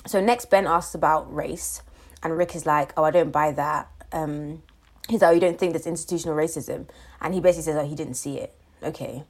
So 0.07 0.19
next, 0.19 0.49
Ben 0.49 0.65
asks 0.65 0.95
about 0.95 1.31
race, 1.33 1.83
and 2.23 2.35
Rick 2.35 2.55
is 2.55 2.65
like, 2.65 2.93
"Oh, 2.97 3.03
I 3.03 3.11
don't 3.11 3.29
buy 3.29 3.51
that." 3.51 3.87
Um, 4.11 4.63
he's 5.07 5.21
like, 5.21 5.29
"Oh, 5.29 5.33
you 5.33 5.39
don't 5.39 5.59
think 5.59 5.73
there's 5.73 5.85
institutional 5.85 6.35
racism?" 6.35 6.87
And 7.21 7.35
he 7.35 7.39
basically 7.39 7.65
says, 7.65 7.75
"Oh, 7.75 7.85
he 7.87 7.93
didn't 7.93 8.15
see 8.15 8.39
it." 8.39 8.55
Okay, 8.81 9.23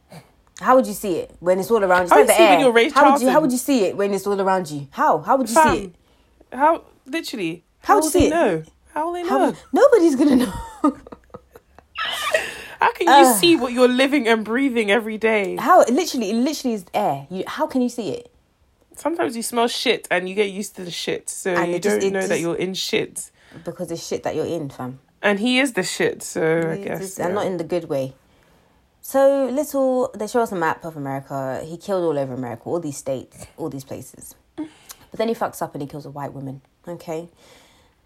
how 0.61 0.75
would 0.75 0.85
you 0.87 0.93
see 0.93 1.15
it 1.17 1.35
when 1.39 1.59
it's 1.59 1.71
all 1.71 1.83
around 1.83 2.03
you? 2.05 2.09
How 2.09 2.19
you 2.19 2.27
the 2.27 2.33
see 2.33 2.43
when 2.43 2.59
you're 2.59 2.71
Ray 2.71 2.89
how 2.89 3.11
would 3.11 3.21
you 3.21 3.29
How 3.29 3.39
would 3.41 3.51
you 3.51 3.57
see 3.57 3.85
it 3.85 3.95
when 3.97 4.13
it's 4.13 4.27
all 4.27 4.39
around 4.39 4.69
you? 4.69 4.87
How 4.91 5.19
How 5.19 5.37
would 5.37 5.49
you 5.49 5.55
see 5.55 5.83
it? 5.85 5.95
How, 6.51 6.83
literally, 7.05 7.63
How 7.81 7.87
how, 7.87 7.95
would 7.95 8.03
would 8.05 8.13
you 8.13 8.19
see 8.19 8.29
they 8.29 8.35
it? 8.35 8.39
know? 8.39 8.63
How 8.93 9.05
will 9.05 9.13
they 9.13 9.27
How 9.27 9.37
know? 9.37 9.45
would- 9.47 9.57
nobody's 9.71 10.15
gonna 10.15 10.35
know. 10.35 10.53
How 12.79 12.93
can 12.93 13.07
you 13.25 13.33
see 13.35 13.55
what 13.57 13.73
you're 13.73 13.89
living 13.89 14.27
and 14.27 14.43
breathing 14.45 14.89
every 14.89 15.17
day? 15.17 15.57
how 15.57 15.81
it 15.81 15.89
literally, 15.89 16.29
it 16.31 16.35
literally 16.35 16.75
is 16.75 16.85
air. 16.93 17.27
You, 17.29 17.43
how 17.45 17.67
can 17.67 17.81
you 17.81 17.89
see 17.89 18.11
it? 18.11 18.31
Sometimes 18.95 19.35
you 19.35 19.43
smell 19.43 19.67
shit 19.67 20.07
and 20.09 20.29
you 20.29 20.35
get 20.35 20.49
used 20.49 20.75
to 20.77 20.83
the 20.85 20.91
shit, 20.91 21.29
so 21.29 21.53
And 21.53 21.71
you 21.73 21.79
just- 21.79 21.99
don't 22.01 22.13
know 22.13 22.25
that 22.25 22.39
you're 22.39 22.55
in 22.55 22.73
shit. 22.73 23.31
Because 23.65 23.91
it's 23.91 24.05
shit 24.07 24.23
that 24.23 24.35
you're 24.35 24.45
in, 24.45 24.69
fam. 24.69 24.99
And 25.21 25.39
he 25.39 25.59
is 25.59 25.73
the 25.73 25.83
shit, 25.83 26.23
so 26.23 26.41
I 26.41 26.73
It's 26.75 26.83
guess. 26.85 26.99
just- 27.01 27.19
and 27.19 27.35
not 27.35 27.45
in 27.45 27.57
the 27.57 27.63
good 27.65 27.89
way. 27.89 28.13
So 29.09 29.47
little, 29.47 30.11
they 30.13 30.27
show 30.27 30.41
us 30.41 30.51
a 30.51 30.55
map 30.55 30.85
of 30.85 30.95
America. 30.95 31.63
He 31.65 31.77
killed 31.77 32.03
all 32.03 32.15
over 32.15 32.35
America, 32.35 32.61
all 32.65 32.79
these 32.79 32.97
states, 32.97 33.47
all 33.57 33.67
these 33.67 33.83
places. 33.83 34.35
But 34.55 34.67
then 35.13 35.29
he 35.29 35.33
fucks 35.33 35.63
up 35.63 35.73
and 35.73 35.81
he 35.81 35.87
kills 35.87 36.05
a 36.05 36.11
white 36.11 36.31
woman. 36.31 36.61
Okay, 36.87 37.27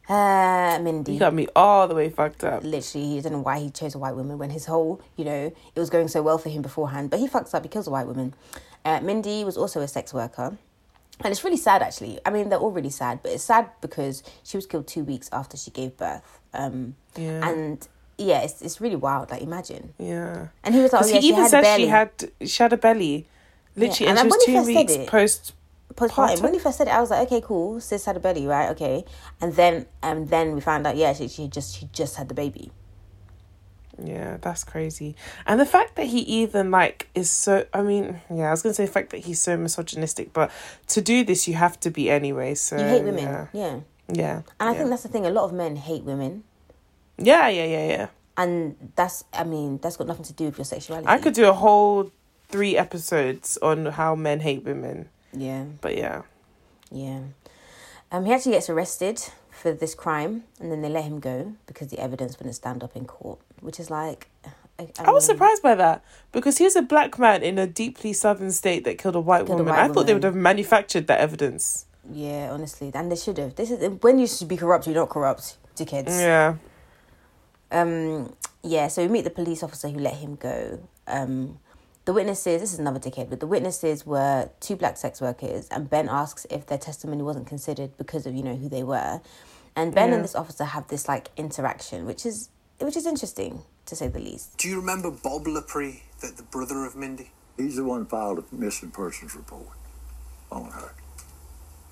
uh, 0.07 0.79
Mindy. 0.81 1.11
He 1.11 1.19
got 1.19 1.33
me 1.33 1.47
all 1.57 1.89
the 1.89 1.93
way 1.93 2.09
fucked 2.09 2.45
up. 2.45 2.63
Literally, 2.63 3.05
he 3.05 3.15
didn't 3.17 3.33
know 3.33 3.39
why 3.39 3.59
he 3.59 3.69
chose 3.69 3.95
a 3.95 3.99
white 3.99 4.15
woman 4.15 4.37
when 4.37 4.49
his 4.49 4.65
whole, 4.65 5.01
you 5.17 5.25
know, 5.25 5.53
it 5.75 5.77
was 5.77 5.89
going 5.89 6.07
so 6.07 6.21
well 6.21 6.37
for 6.37 6.47
him 6.47 6.61
beforehand. 6.61 7.09
But 7.09 7.19
he 7.19 7.27
fucks 7.27 7.53
up. 7.53 7.63
He 7.63 7.69
kills 7.69 7.85
a 7.85 7.91
white 7.91 8.07
woman. 8.07 8.33
Uh, 8.85 9.01
Mindy 9.01 9.43
was 9.43 9.57
also 9.57 9.81
a 9.81 9.89
sex 9.89 10.13
worker. 10.13 10.57
And 11.19 11.31
it's 11.33 11.43
really 11.43 11.57
sad, 11.57 11.81
actually. 11.81 12.21
I 12.25 12.29
mean, 12.29 12.47
they're 12.47 12.59
all 12.59 12.71
really 12.71 12.89
sad, 12.89 13.19
but 13.23 13.33
it's 13.33 13.43
sad 13.43 13.69
because 13.81 14.23
she 14.43 14.55
was 14.55 14.65
killed 14.65 14.87
two 14.87 15.03
weeks 15.03 15.29
after 15.33 15.57
she 15.57 15.69
gave 15.69 15.97
birth. 15.97 16.39
Um, 16.53 16.95
Yeah. 17.17 17.45
And 17.45 17.85
yeah, 18.17 18.41
it's 18.41 18.61
it's 18.61 18.79
really 18.81 18.95
wild. 18.95 19.31
Like, 19.31 19.41
imagine. 19.41 19.93
Yeah. 19.97 20.47
And 20.63 20.75
he 20.75 20.81
was 20.81 20.93
like, 20.93 21.03
oh, 21.03 21.07
yeah, 21.07 21.15
he 21.15 21.21
she 21.21 21.27
even 21.29 21.49
said 21.49 21.61
belly. 21.61 21.83
she 21.83 21.87
had 21.89 22.11
she 22.45 22.63
had 22.63 22.73
a 22.73 22.77
belly. 22.77 23.27
Literally, 23.75 24.09
And 24.09 24.19
and, 24.19 24.31
then 24.31 24.39
she 24.45 24.53
was 24.53 24.65
two 24.67 24.73
weeks 24.75 24.93
it- 24.93 25.07
post 25.07 25.53
postpartum. 25.95 26.41
When 26.41 26.53
he 26.53 26.59
first 26.59 26.77
said 26.77 26.87
it, 26.87 26.93
I 26.93 27.01
was 27.01 27.09
like, 27.11 27.27
okay, 27.27 27.41
cool. 27.41 27.79
Sis 27.79 28.05
had 28.05 28.15
a 28.17 28.19
belly, 28.19 28.45
right? 28.47 28.69
Okay. 28.71 29.03
And 29.41 29.53
then 29.55 29.85
and 30.01 30.29
then 30.29 30.53
we 30.55 30.61
found 30.61 30.85
out, 30.87 30.95
yeah, 30.95 31.13
she, 31.13 31.27
she 31.27 31.47
just 31.47 31.75
she 31.77 31.89
just 31.91 32.15
had 32.17 32.29
the 32.29 32.35
baby. 32.35 32.71
Yeah, 34.03 34.37
that's 34.41 34.63
crazy. 34.63 35.15
And 35.45 35.59
the 35.59 35.67
fact 35.67 35.95
that 35.97 36.07
he 36.07 36.19
even 36.21 36.71
like 36.71 37.09
is 37.13 37.29
so 37.29 37.65
I 37.73 37.81
mean, 37.83 38.21
yeah, 38.33 38.47
I 38.47 38.51
was 38.51 38.61
gonna 38.63 38.73
say 38.73 38.85
the 38.85 38.91
fact 38.91 39.11
that 39.11 39.19
he's 39.19 39.39
so 39.39 39.55
misogynistic, 39.55 40.33
but 40.33 40.49
to 40.87 41.01
do 41.01 41.23
this 41.23 41.47
you 41.47 41.53
have 41.55 41.79
to 41.81 41.91
be 41.91 42.09
anyway, 42.09 42.55
so 42.55 42.75
You 42.77 42.83
hate 42.85 43.03
women, 43.03 43.23
Yeah. 43.23 43.47
yeah. 43.53 43.79
Yeah. 44.11 44.41
And 44.59 44.69
I 44.69 44.71
yeah. 44.71 44.77
think 44.79 44.89
that's 44.89 45.03
the 45.03 45.09
thing. 45.09 45.25
A 45.25 45.29
lot 45.29 45.45
of 45.45 45.53
men 45.53 45.75
hate 45.77 46.03
women, 46.03 46.43
Yeah, 47.17 47.47
yeah, 47.47 47.65
yeah, 47.65 47.87
yeah. 47.87 48.07
and 48.37 48.75
that's 48.95 49.23
I 49.33 49.43
mean 49.43 49.77
that's 49.81 49.97
got 49.97 50.07
nothing 50.07 50.25
to 50.25 50.33
do 50.33 50.45
with 50.45 50.57
your 50.57 50.65
sexuality. 50.65 51.07
I 51.07 51.17
could 51.19 51.33
do 51.33 51.47
a 51.47 51.53
whole 51.53 52.11
three 52.49 52.77
episodes 52.77 53.57
on 53.61 53.85
how 53.87 54.15
men 54.15 54.39
hate 54.39 54.63
women. 54.63 55.09
Yeah, 55.35 55.65
But 55.81 55.97
yeah. 55.97 56.21
yeah. 56.91 57.21
Um, 58.11 58.25
he 58.25 58.33
actually 58.33 58.51
gets 58.51 58.69
arrested 58.69 59.19
for 59.49 59.71
this 59.73 59.95
crime, 59.95 60.43
and 60.59 60.71
then 60.71 60.81
they 60.83 60.89
let 60.89 61.03
him 61.05 61.19
go 61.19 61.53
because 61.65 61.87
the 61.87 61.97
evidence 61.99 62.37
wouldn't 62.37 62.53
stand 62.55 62.83
up 62.83 62.95
in 62.95 63.05
court, 63.05 63.39
which 63.61 63.79
is 63.79 63.89
like. 63.89 64.29
I, 64.79 64.87
I 64.99 65.11
was 65.11 65.27
mean, 65.27 65.35
surprised 65.35 65.61
by 65.63 65.75
that 65.75 66.03
because 66.31 66.57
he's 66.57 66.75
a 66.75 66.81
black 66.81 67.17
man 67.19 67.43
in 67.43 67.59
a 67.59 67.67
deeply 67.67 68.11
southern 68.13 68.51
state 68.51 68.83
that 68.85 68.97
killed 68.97 69.15
a 69.15 69.19
white 69.19 69.45
Killed 69.45 69.61
a 69.61 69.63
woman. 69.63 69.73
white 69.75 69.89
I 69.89 69.93
thought 69.93 70.07
they 70.07 70.13
would 70.15 70.23
have 70.23 70.35
manufactured 70.35 71.05
that 71.07 71.19
evidence. 71.19 71.85
Yeah, 72.11 72.49
honestly, 72.51 72.91
and 72.93 73.11
they 73.11 73.15
should 73.15 73.37
have. 73.37 73.55
This 73.55 73.69
is 73.71 73.87
when 74.01 74.17
you 74.19 74.25
should 74.27 74.47
be 74.47 74.57
corrupt. 74.57 74.85
You're 74.87 74.95
not 74.95 75.09
corrupt, 75.09 75.57
dickheads. 75.75 76.09
Yeah. 76.19 76.55
Um, 77.73 78.33
yeah, 78.63 78.87
so 78.87 79.01
we 79.01 79.09
meet 79.09 79.23
the 79.23 79.29
police 79.29 79.63
officer 79.63 79.89
who 79.89 79.99
let 79.99 80.15
him 80.15 80.35
go. 80.35 80.87
Um, 81.07 81.59
the 82.05 82.13
witnesses, 82.13 82.61
this 82.61 82.73
is 82.73 82.79
another 82.79 82.99
dickhead, 82.99 83.29
but 83.29 83.39
the 83.39 83.47
witnesses 83.47 84.05
were 84.05 84.49
two 84.59 84.75
black 84.75 84.97
sex 84.97 85.19
workers, 85.21 85.67
and 85.69 85.89
Ben 85.89 86.07
asks 86.09 86.45
if 86.49 86.65
their 86.67 86.77
testimony 86.77 87.23
wasn't 87.23 87.47
considered 87.47 87.97
because 87.97 88.25
of 88.25 88.35
you 88.35 88.43
know 88.43 88.55
who 88.55 88.69
they 88.69 88.83
were, 88.83 89.21
and 89.75 89.93
Ben 89.95 90.09
Yeah. 90.09 90.15
and 90.15 90.23
this 90.23 90.35
officer 90.35 90.65
have 90.65 90.87
this 90.89 91.07
like 91.07 91.29
interaction, 91.37 92.05
which 92.05 92.25
is 92.25 92.49
which 92.79 92.95
is 92.97 93.05
interesting 93.05 93.63
to 93.85 93.95
say 93.95 94.07
the 94.07 94.19
least. 94.19 94.57
Do 94.57 94.67
you 94.67 94.77
remember 94.79 95.11
Bob 95.11 95.45
LaPree, 95.45 96.01
the, 96.19 96.27
the 96.27 96.43
brother 96.43 96.85
of 96.85 96.95
Mindy? 96.95 97.31
He's 97.57 97.75
the 97.77 97.83
one 97.83 98.05
filed 98.05 98.39
a 98.39 98.55
missing 98.55 98.91
persons 98.91 99.35
report 99.35 99.67
on 100.51 100.71
her. 100.71 100.93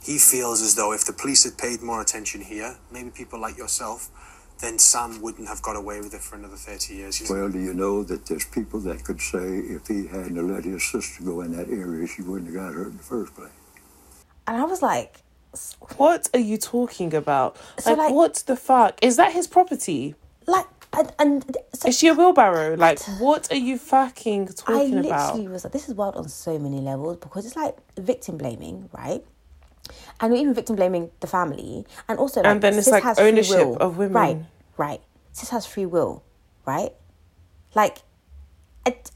He 0.03 0.17
feels 0.17 0.61
as 0.61 0.75
though 0.75 0.91
if 0.93 1.05
the 1.05 1.13
police 1.13 1.43
had 1.43 1.57
paid 1.57 1.81
more 1.81 2.01
attention 2.01 2.41
here, 2.41 2.77
maybe 2.91 3.11
people 3.11 3.39
like 3.39 3.57
yourself, 3.57 4.09
then 4.61 4.79
Sam 4.79 5.21
wouldn't 5.21 5.47
have 5.47 5.61
got 5.61 5.75
away 5.75 5.99
with 5.99 6.13
it 6.13 6.21
for 6.21 6.35
another 6.35 6.55
30 6.55 6.93
years. 6.93 7.19
You 7.19 7.27
know? 7.27 7.41
Well, 7.41 7.51
do 7.51 7.59
you 7.59 7.73
know 7.73 8.03
that 8.03 8.25
there's 8.27 8.45
people 8.45 8.79
that 8.81 9.03
could 9.03 9.21
say 9.21 9.57
if 9.59 9.87
he 9.87 10.07
hadn't 10.07 10.47
let 10.47 10.63
his 10.63 10.83
sister 10.83 11.23
go 11.23 11.41
in 11.41 11.55
that 11.57 11.69
area, 11.69 12.07
she 12.07 12.21
wouldn't 12.21 12.53
have 12.53 12.55
got 12.55 12.73
hurt 12.73 12.87
in 12.87 12.97
the 12.97 13.03
first 13.03 13.35
place. 13.35 13.49
And 14.47 14.57
I 14.57 14.63
was 14.65 14.81
like, 14.81 15.21
What 15.97 16.29
are 16.33 16.39
you 16.39 16.57
talking 16.57 17.13
about? 17.13 17.57
So, 17.79 17.91
like, 17.91 17.97
like- 17.97 18.13
what 18.13 18.35
the 18.45 18.55
fuck? 18.55 18.97
Is 19.01 19.17
that 19.17 19.33
his 19.33 19.47
property? 19.47 20.15
like 20.47 20.67
and, 20.93 21.11
and 21.19 21.57
so 21.73 21.87
Is 21.87 21.97
she 21.97 22.07
a 22.07 22.13
wheelbarrow? 22.13 22.75
Like, 22.75 22.99
what 23.19 23.49
are 23.51 23.55
you 23.55 23.77
fucking 23.77 24.47
talking 24.47 24.75
about? 24.75 24.75
I 24.75 24.79
talking 24.79 24.95
literally 24.95 25.41
about? 25.45 25.51
was 25.53 25.63
like, 25.63 25.73
this 25.73 25.87
is 25.87 25.95
wild 25.95 26.15
on 26.15 26.27
so 26.27 26.59
many 26.59 26.81
levels 26.81 27.17
because 27.17 27.45
it's 27.45 27.55
like 27.55 27.77
victim 27.97 28.37
blaming, 28.37 28.89
right? 28.91 29.23
And 30.19 30.35
even 30.37 30.53
victim 30.53 30.75
blaming 30.75 31.09
the 31.19 31.27
family, 31.27 31.85
and 32.07 32.19
also, 32.19 32.41
like, 32.41 32.51
And 32.51 32.61
then 32.61 32.75
it's 32.75 32.87
like 32.87 33.03
has 33.03 33.17
ownership 33.19 33.59
of 33.79 33.97
women. 33.97 34.13
right? 34.13 34.37
Right. 34.77 35.01
Sis 35.31 35.49
has 35.49 35.65
free 35.65 35.85
will, 35.85 36.23
right? 36.65 36.91
Like, 37.73 37.99
it, 38.85 39.09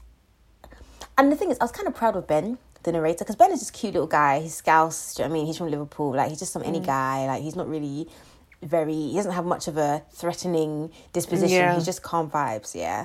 and 1.16 1.30
the 1.30 1.36
thing 1.36 1.50
is, 1.50 1.58
I 1.60 1.64
was 1.64 1.72
kind 1.72 1.86
of 1.88 1.94
proud 1.94 2.16
of 2.16 2.26
Ben, 2.26 2.58
the 2.82 2.92
narrator, 2.92 3.18
because 3.24 3.36
Ben 3.36 3.52
is 3.52 3.60
just 3.60 3.70
a 3.70 3.72
cute 3.78 3.94
little 3.94 4.06
guy. 4.08 4.40
He's 4.40 4.54
Scouse. 4.54 5.14
do 5.14 5.22
you 5.22 5.28
know 5.28 5.30
what 5.30 5.36
I 5.36 5.38
mean, 5.38 5.46
he's 5.46 5.56
from 5.58 5.70
Liverpool. 5.70 6.12
Like, 6.14 6.30
he's 6.30 6.38
just 6.38 6.52
some 6.52 6.62
Mm. 6.62 6.68
any 6.68 6.80
guy. 6.80 7.26
Like, 7.26 7.42
he's 7.42 7.56
not 7.56 7.68
really 7.68 8.08
very. 8.62 8.94
He 8.94 9.14
doesn't 9.14 9.32
have 9.32 9.44
much 9.44 9.68
of 9.68 9.76
a 9.76 10.02
threatening 10.12 10.90
disposition. 11.12 11.56
Yeah. 11.56 11.74
He's 11.74 11.84
just 11.84 12.02
calm 12.02 12.30
vibes. 12.30 12.74
Yeah. 12.74 13.04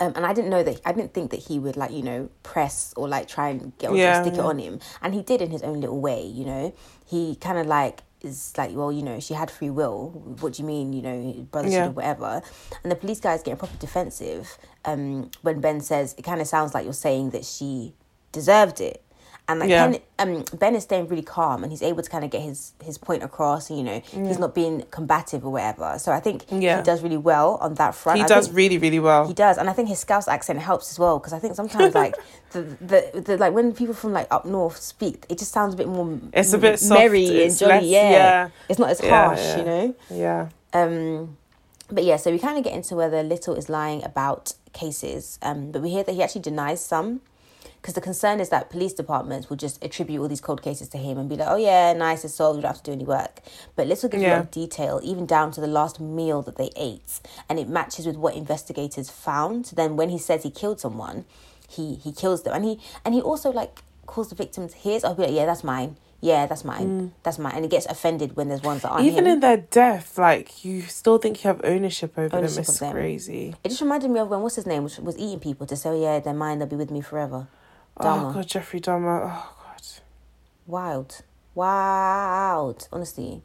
Um, 0.00 0.12
and 0.16 0.24
I 0.24 0.32
didn't 0.32 0.50
know 0.50 0.62
that 0.62 0.80
I 0.84 0.92
didn't 0.92 1.12
think 1.14 1.30
that 1.32 1.40
he 1.40 1.58
would 1.58 1.76
like 1.76 1.90
you 1.90 2.02
know 2.02 2.28
press 2.42 2.92
or 2.96 3.08
like 3.08 3.26
try 3.26 3.48
and 3.48 3.72
get 3.78 3.92
Yeah, 3.94 4.22
stick 4.22 4.34
yeah. 4.34 4.40
it 4.40 4.44
on 4.44 4.58
him, 4.58 4.80
and 5.02 5.14
he 5.14 5.22
did 5.22 5.42
in 5.42 5.50
his 5.50 5.62
own 5.62 5.80
little 5.80 6.00
way. 6.00 6.24
You 6.24 6.44
know, 6.44 6.74
he 7.06 7.36
kind 7.36 7.58
of 7.58 7.66
like 7.66 8.02
is 8.20 8.52
like, 8.58 8.72
well, 8.74 8.90
you 8.90 9.02
know, 9.02 9.20
she 9.20 9.32
had 9.34 9.48
free 9.50 9.70
will. 9.70 10.10
What 10.40 10.54
do 10.54 10.62
you 10.62 10.66
mean? 10.66 10.92
You 10.92 11.02
know, 11.02 11.32
brother 11.52 11.68
Yeah. 11.68 11.88
whatever. 11.88 12.42
And 12.82 12.90
the 12.90 12.96
police 12.96 13.20
guy 13.20 13.34
is 13.34 13.42
getting 13.42 13.58
proper 13.58 13.76
defensive. 13.78 14.58
Um, 14.84 15.30
when 15.42 15.60
Ben 15.60 15.80
says 15.80 16.14
it 16.18 16.22
kind 16.22 16.40
of 16.40 16.46
sounds 16.48 16.74
like 16.74 16.84
you're 16.84 16.92
saying 16.92 17.30
that 17.30 17.44
she 17.44 17.94
deserved 18.32 18.80
it. 18.80 19.02
And 19.50 19.60
like 19.60 19.70
Yeah. 19.70 19.92
Ken, 19.92 20.00
um, 20.18 20.44
Ben 20.58 20.74
is 20.74 20.82
staying 20.82 21.08
really 21.08 21.22
calm 21.22 21.62
and 21.62 21.72
he's 21.72 21.80
able 21.82 22.02
to 22.02 22.10
kind 22.10 22.22
of 22.22 22.30
get 22.30 22.42
his 22.42 22.72
his 22.84 22.98
point 22.98 23.22
across. 23.22 23.70
And, 23.70 23.78
you 23.78 23.84
know, 23.84 24.00
he's 24.28 24.38
not 24.38 24.54
being 24.54 24.82
combative 24.90 25.44
or 25.46 25.50
whatever. 25.52 25.96
So 25.98 26.12
I 26.12 26.20
think 26.20 26.44
Yeah. 26.50 26.76
he 26.78 26.82
does 26.82 27.02
really 27.02 27.16
well 27.16 27.56
on 27.62 27.74
that 27.76 27.94
front. 27.94 28.18
He 28.18 28.24
I 28.24 28.28
does 28.28 28.50
really, 28.52 28.76
really 28.76 28.98
well. 28.98 29.26
he 29.26 29.32
does, 29.32 29.56
and 29.56 29.70
I 29.70 29.72
think 29.72 29.88
his 29.88 30.00
Scouse 30.00 30.28
accent 30.28 30.58
helps 30.60 30.90
as 30.90 30.98
well 30.98 31.18
because 31.18 31.32
I 31.32 31.38
think 31.38 31.54
sometimes 31.54 31.94
like 31.94 32.14
the, 32.52 32.60
the 32.62 33.20
the 33.22 33.36
like 33.38 33.54
when 33.54 33.72
people 33.72 33.94
from 33.94 34.12
like 34.12 34.26
up 34.30 34.44
north 34.44 34.76
speak, 34.76 35.24
it 35.30 35.38
just 35.38 35.52
sounds 35.52 35.72
a 35.72 35.76
bit 35.78 35.88
more. 35.88 36.18
It's 36.34 36.52
a 36.52 36.58
bit 36.58 36.78
soft, 36.78 37.00
merry 37.00 37.44
and 37.44 37.56
jolly. 37.56 37.72
less- 37.72 37.84
yeah. 37.84 38.10
yeah. 38.10 38.48
it's 38.68 38.78
not 38.78 38.90
as 38.90 39.00
Yeah, 39.02 39.24
harsh, 39.26 39.40
yeah. 39.40 39.56
you 39.58 39.64
know. 39.64 39.94
yeah. 40.10 40.48
Um, 40.74 41.36
but 41.90 42.04
yeah, 42.04 42.16
so 42.16 42.30
we 42.30 42.38
kind 42.38 42.58
of 42.58 42.64
get 42.64 42.74
into 42.74 42.94
whether 42.96 43.22
Little 43.22 43.54
is 43.54 43.70
lying 43.70 44.04
about 44.04 44.52
cases, 44.74 45.38
um, 45.40 45.70
but 45.72 45.80
we 45.80 45.88
hear 45.88 46.04
that 46.04 46.12
he 46.14 46.22
actually 46.22 46.42
denies 46.42 46.82
some. 46.82 47.22
Because 47.80 47.94
the 47.94 48.00
concern 48.00 48.40
is 48.40 48.48
that 48.48 48.70
police 48.70 48.92
departments 48.92 49.48
will 49.48 49.56
just 49.56 49.82
attribute 49.84 50.20
all 50.20 50.28
these 50.28 50.40
cold 50.40 50.62
cases 50.62 50.88
to 50.90 50.98
him 50.98 51.16
and 51.16 51.28
be 51.28 51.36
like, 51.36 51.48
oh, 51.48 51.56
yeah, 51.56 51.92
nice, 51.92 52.24
it's 52.24 52.34
solved, 52.34 52.56
you 52.56 52.62
don't 52.62 52.72
have 52.72 52.82
to 52.82 52.90
do 52.90 52.92
any 52.92 53.04
work. 53.04 53.40
But 53.76 53.86
Little 53.86 54.08
gives 54.08 54.22
a 54.22 54.26
lot 54.26 54.32
Yeah. 54.32 54.40
of 54.40 54.50
detail, 54.50 55.00
even 55.04 55.26
down 55.26 55.52
to 55.52 55.60
the 55.60 55.68
last 55.68 56.00
meal 56.00 56.42
that 56.42 56.56
they 56.56 56.70
ate. 56.76 57.20
And 57.48 57.58
it 57.58 57.68
matches 57.68 58.04
with 58.04 58.16
what 58.16 58.34
investigators 58.34 59.10
found. 59.10 59.66
So 59.68 59.76
then 59.76 59.96
when 59.96 60.08
he 60.10 60.18
says 60.18 60.42
he 60.42 60.50
killed 60.50 60.80
someone, 60.80 61.24
he, 61.68 61.94
he 61.94 62.12
kills 62.12 62.42
them. 62.42 62.52
And 62.54 62.64
he 62.64 62.80
and 63.04 63.14
he 63.14 63.20
also, 63.20 63.50
like, 63.52 63.82
calls 64.06 64.28
the 64.30 64.34
victims 64.34 64.74
his. 64.74 65.04
I'll 65.04 65.14
be 65.14 65.22
like, 65.22 65.32
yeah, 65.32 65.46
that's 65.46 65.62
mine. 65.62 65.96
Yeah, 66.20 66.46
that's 66.46 66.64
mine. 66.64 67.12
That's 67.22 67.38
mine. 67.38 67.52
And 67.54 67.64
he 67.64 67.68
gets 67.68 67.86
offended 67.86 68.34
when 68.34 68.48
there's 68.48 68.62
ones 68.62 68.82
that 68.82 68.88
aren't 68.88 69.04
Mm. 69.04 69.10
Even 69.12 69.26
him. 69.26 69.32
in 69.34 69.40
their 69.40 69.56
death, 69.58 70.18
like 70.18 70.64
you 70.64 70.82
still 70.82 71.18
think 71.18 71.44
you 71.44 71.48
have 71.48 71.60
ownership 71.62 72.18
over 72.18 72.36
Ownership 72.36 72.56
them. 72.56 72.62
It's 72.62 72.78
them. 72.80 72.92
crazy. 72.92 73.54
It 73.62 73.68
just 73.68 73.80
reminded 73.82 74.10
me 74.10 74.18
of 74.18 74.28
when 74.28 74.40
what's 74.40 74.56
his 74.56 74.66
name 74.66 74.82
was, 74.82 74.98
was 74.98 75.16
eating 75.16 75.38
people 75.38 75.64
to 75.68 75.76
say, 75.76 75.90
oh, 75.90 76.02
yeah, 76.02 76.18
they're 76.18 76.34
mine, 76.34 76.58
they'll 76.58 76.66
be 76.66 76.74
with 76.74 76.90
me 76.90 77.00
forever. 77.02 77.46
Dahmer. 77.98 78.30
Oh 78.30 78.32
god, 78.34 78.46
Jeffrey 78.48 78.80
Dahmer. 78.80 79.22
Oh 79.32 79.54
god. 79.62 79.82
Wild. 80.66 81.22
Wild. 81.54 82.88
Honestly. 82.92 83.42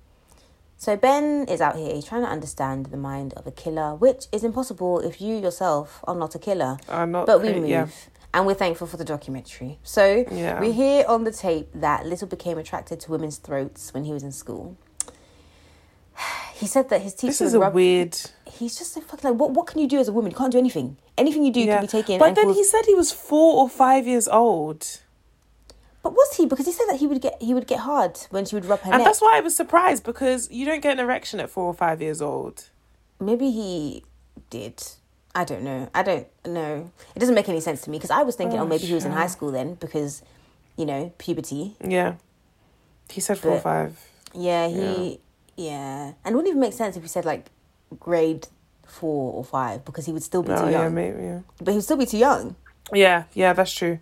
So 0.77 0.97
Ben 0.97 1.45
is 1.47 1.61
out 1.61 1.77
here 1.77 1.93
he's 1.95 2.05
trying 2.05 2.23
to 2.23 2.29
understand 2.29 2.87
the 2.87 2.97
mind 2.97 3.33
of 3.35 3.47
a 3.47 3.51
killer, 3.51 3.95
which 3.95 4.25
is 4.33 4.43
impossible 4.43 4.99
if 4.99 5.21
you 5.21 5.37
yourself 5.37 6.01
are 6.05 6.15
not 6.15 6.35
a 6.35 6.39
killer. 6.39 6.77
I'm 6.89 7.11
not. 7.11 7.25
But 7.25 7.41
we 7.41 7.53
move. 7.53 7.69
Yeah. 7.69 7.87
And 8.33 8.45
we're 8.47 8.55
thankful 8.55 8.87
for 8.87 8.97
the 8.97 9.05
documentary. 9.05 9.79
So 9.83 10.25
Yeah. 10.31 10.59
we 10.59 10.71
hear 10.71 11.05
on 11.07 11.23
the 11.23 11.31
tape 11.31 11.69
that 11.75 12.05
Little 12.05 12.27
became 12.27 12.57
attracted 12.57 12.99
to 13.01 13.11
women's 13.11 13.37
throats 13.37 13.93
when 13.93 14.03
he 14.05 14.11
was 14.11 14.23
in 14.23 14.31
school. 14.31 14.75
He 16.63 16.67
said 16.67 16.87
that 16.91 17.01
his 17.01 17.13
teacher 17.13 17.27
This 17.31 17.41
is 17.41 17.53
a 17.53 17.59
rub- 17.59 17.73
weird. 17.73 18.17
He's 18.57 18.77
just 18.77 18.93
so 18.93 19.01
fucking 19.01 19.31
like, 19.31 19.39
what, 19.39 19.51
what 19.51 19.67
can 19.67 19.79
you 19.81 19.87
do 19.87 19.99
as 19.99 20.07
a 20.07 20.13
woman? 20.13 20.31
You 20.31 20.37
can't 20.37 20.51
do 20.51 20.57
anything. 20.57 20.95
Anything 21.17 21.43
you 21.43 21.51
do 21.51 21.59
Yeah. 21.59 21.75
can 21.77 21.83
be 21.83 21.87
taken. 21.99 22.19
But 22.19 22.35
then 22.35 22.45
caused- 22.45 22.57
he 22.59 22.63
said 22.63 22.85
he 22.85 22.95
was 22.95 23.11
four 23.11 23.49
or 23.61 23.67
five 23.67 24.07
years 24.07 24.27
old, 24.29 24.81
But 26.03 26.13
was 26.13 26.35
he? 26.37 26.45
Because 26.45 26.65
he 26.65 26.71
said 26.71 26.85
that 26.89 26.99
he 26.99 27.07
would 27.07 27.21
get 27.21 27.35
he 27.41 27.53
would 27.53 27.67
get 27.73 27.79
hard 27.91 28.17
when 28.29 28.45
she 28.45 28.55
would 28.55 28.65
rub 28.65 28.79
her 28.81 28.91
and 28.93 28.99
neck. 28.99 29.05
that's 29.07 29.21
why 29.21 29.37
I 29.37 29.41
was 29.41 29.55
surprised 29.55 30.03
because 30.05 30.49
you 30.51 30.65
don't 30.65 30.81
get 30.81 30.93
an 30.93 30.99
erection 30.99 31.39
at 31.41 31.49
four 31.49 31.65
or 31.65 31.73
five 31.73 32.01
years 32.01 32.21
old. 32.21 32.69
Maybe 33.19 33.51
he 33.51 34.03
did. 34.49 34.77
I 35.35 35.43
don't 35.49 35.63
know. 35.63 35.89
I 35.93 36.01
don't 36.03 36.27
know. 36.45 36.91
It 37.15 37.19
doesn't 37.19 37.35
make 37.35 37.49
any 37.49 37.59
sense 37.61 37.81
to 37.83 37.89
me 37.89 37.97
because 37.97 38.11
I 38.11 38.23
was 38.23 38.35
thinking, 38.35 38.59
oh, 38.59 38.63
Oh, 38.63 38.67
maybe 38.67 38.85
he 38.85 38.93
was 38.93 39.05
in 39.05 39.11
high 39.13 39.27
school 39.35 39.51
then 39.51 39.73
because, 39.75 40.21
you 40.77 40.85
know, 40.85 41.11
puberty. 41.17 41.75
Yeah. 41.83 42.15
He 43.09 43.19
said 43.21 43.37
four 43.39 43.53
or 43.53 43.59
five. 43.61 43.91
Yeah, 44.35 44.67
he, 44.67 44.75
yeah. 45.11 45.17
Yeah, 45.55 46.13
and 46.23 46.33
it 46.33 46.35
wouldn't 46.35 46.47
even 46.49 46.59
make 46.61 46.73
sense 46.73 46.95
if 46.97 47.03
he 47.03 47.07
said 47.09 47.25
like 47.25 47.47
grade 47.99 48.47
four 48.87 49.33
or 49.33 49.43
five 49.43 49.85
because 49.85 50.05
he 50.05 50.11
would 50.13 50.23
still 50.23 50.43
be 50.43 50.49
No, 50.49 50.57
too 50.57 50.63
Oh, 50.65 50.69
yeah, 50.69 50.81
young. 50.83 50.93
maybe. 50.95 51.21
Yeah. 51.23 51.39
But 51.59 51.71
he 51.71 51.77
would 51.77 51.83
still 51.83 51.97
be 51.97 52.05
too 52.05 52.17
young. 52.17 52.55
Yeah, 52.91 53.23
yeah, 53.33 53.53
that's 53.53 53.73
true. 53.73 53.99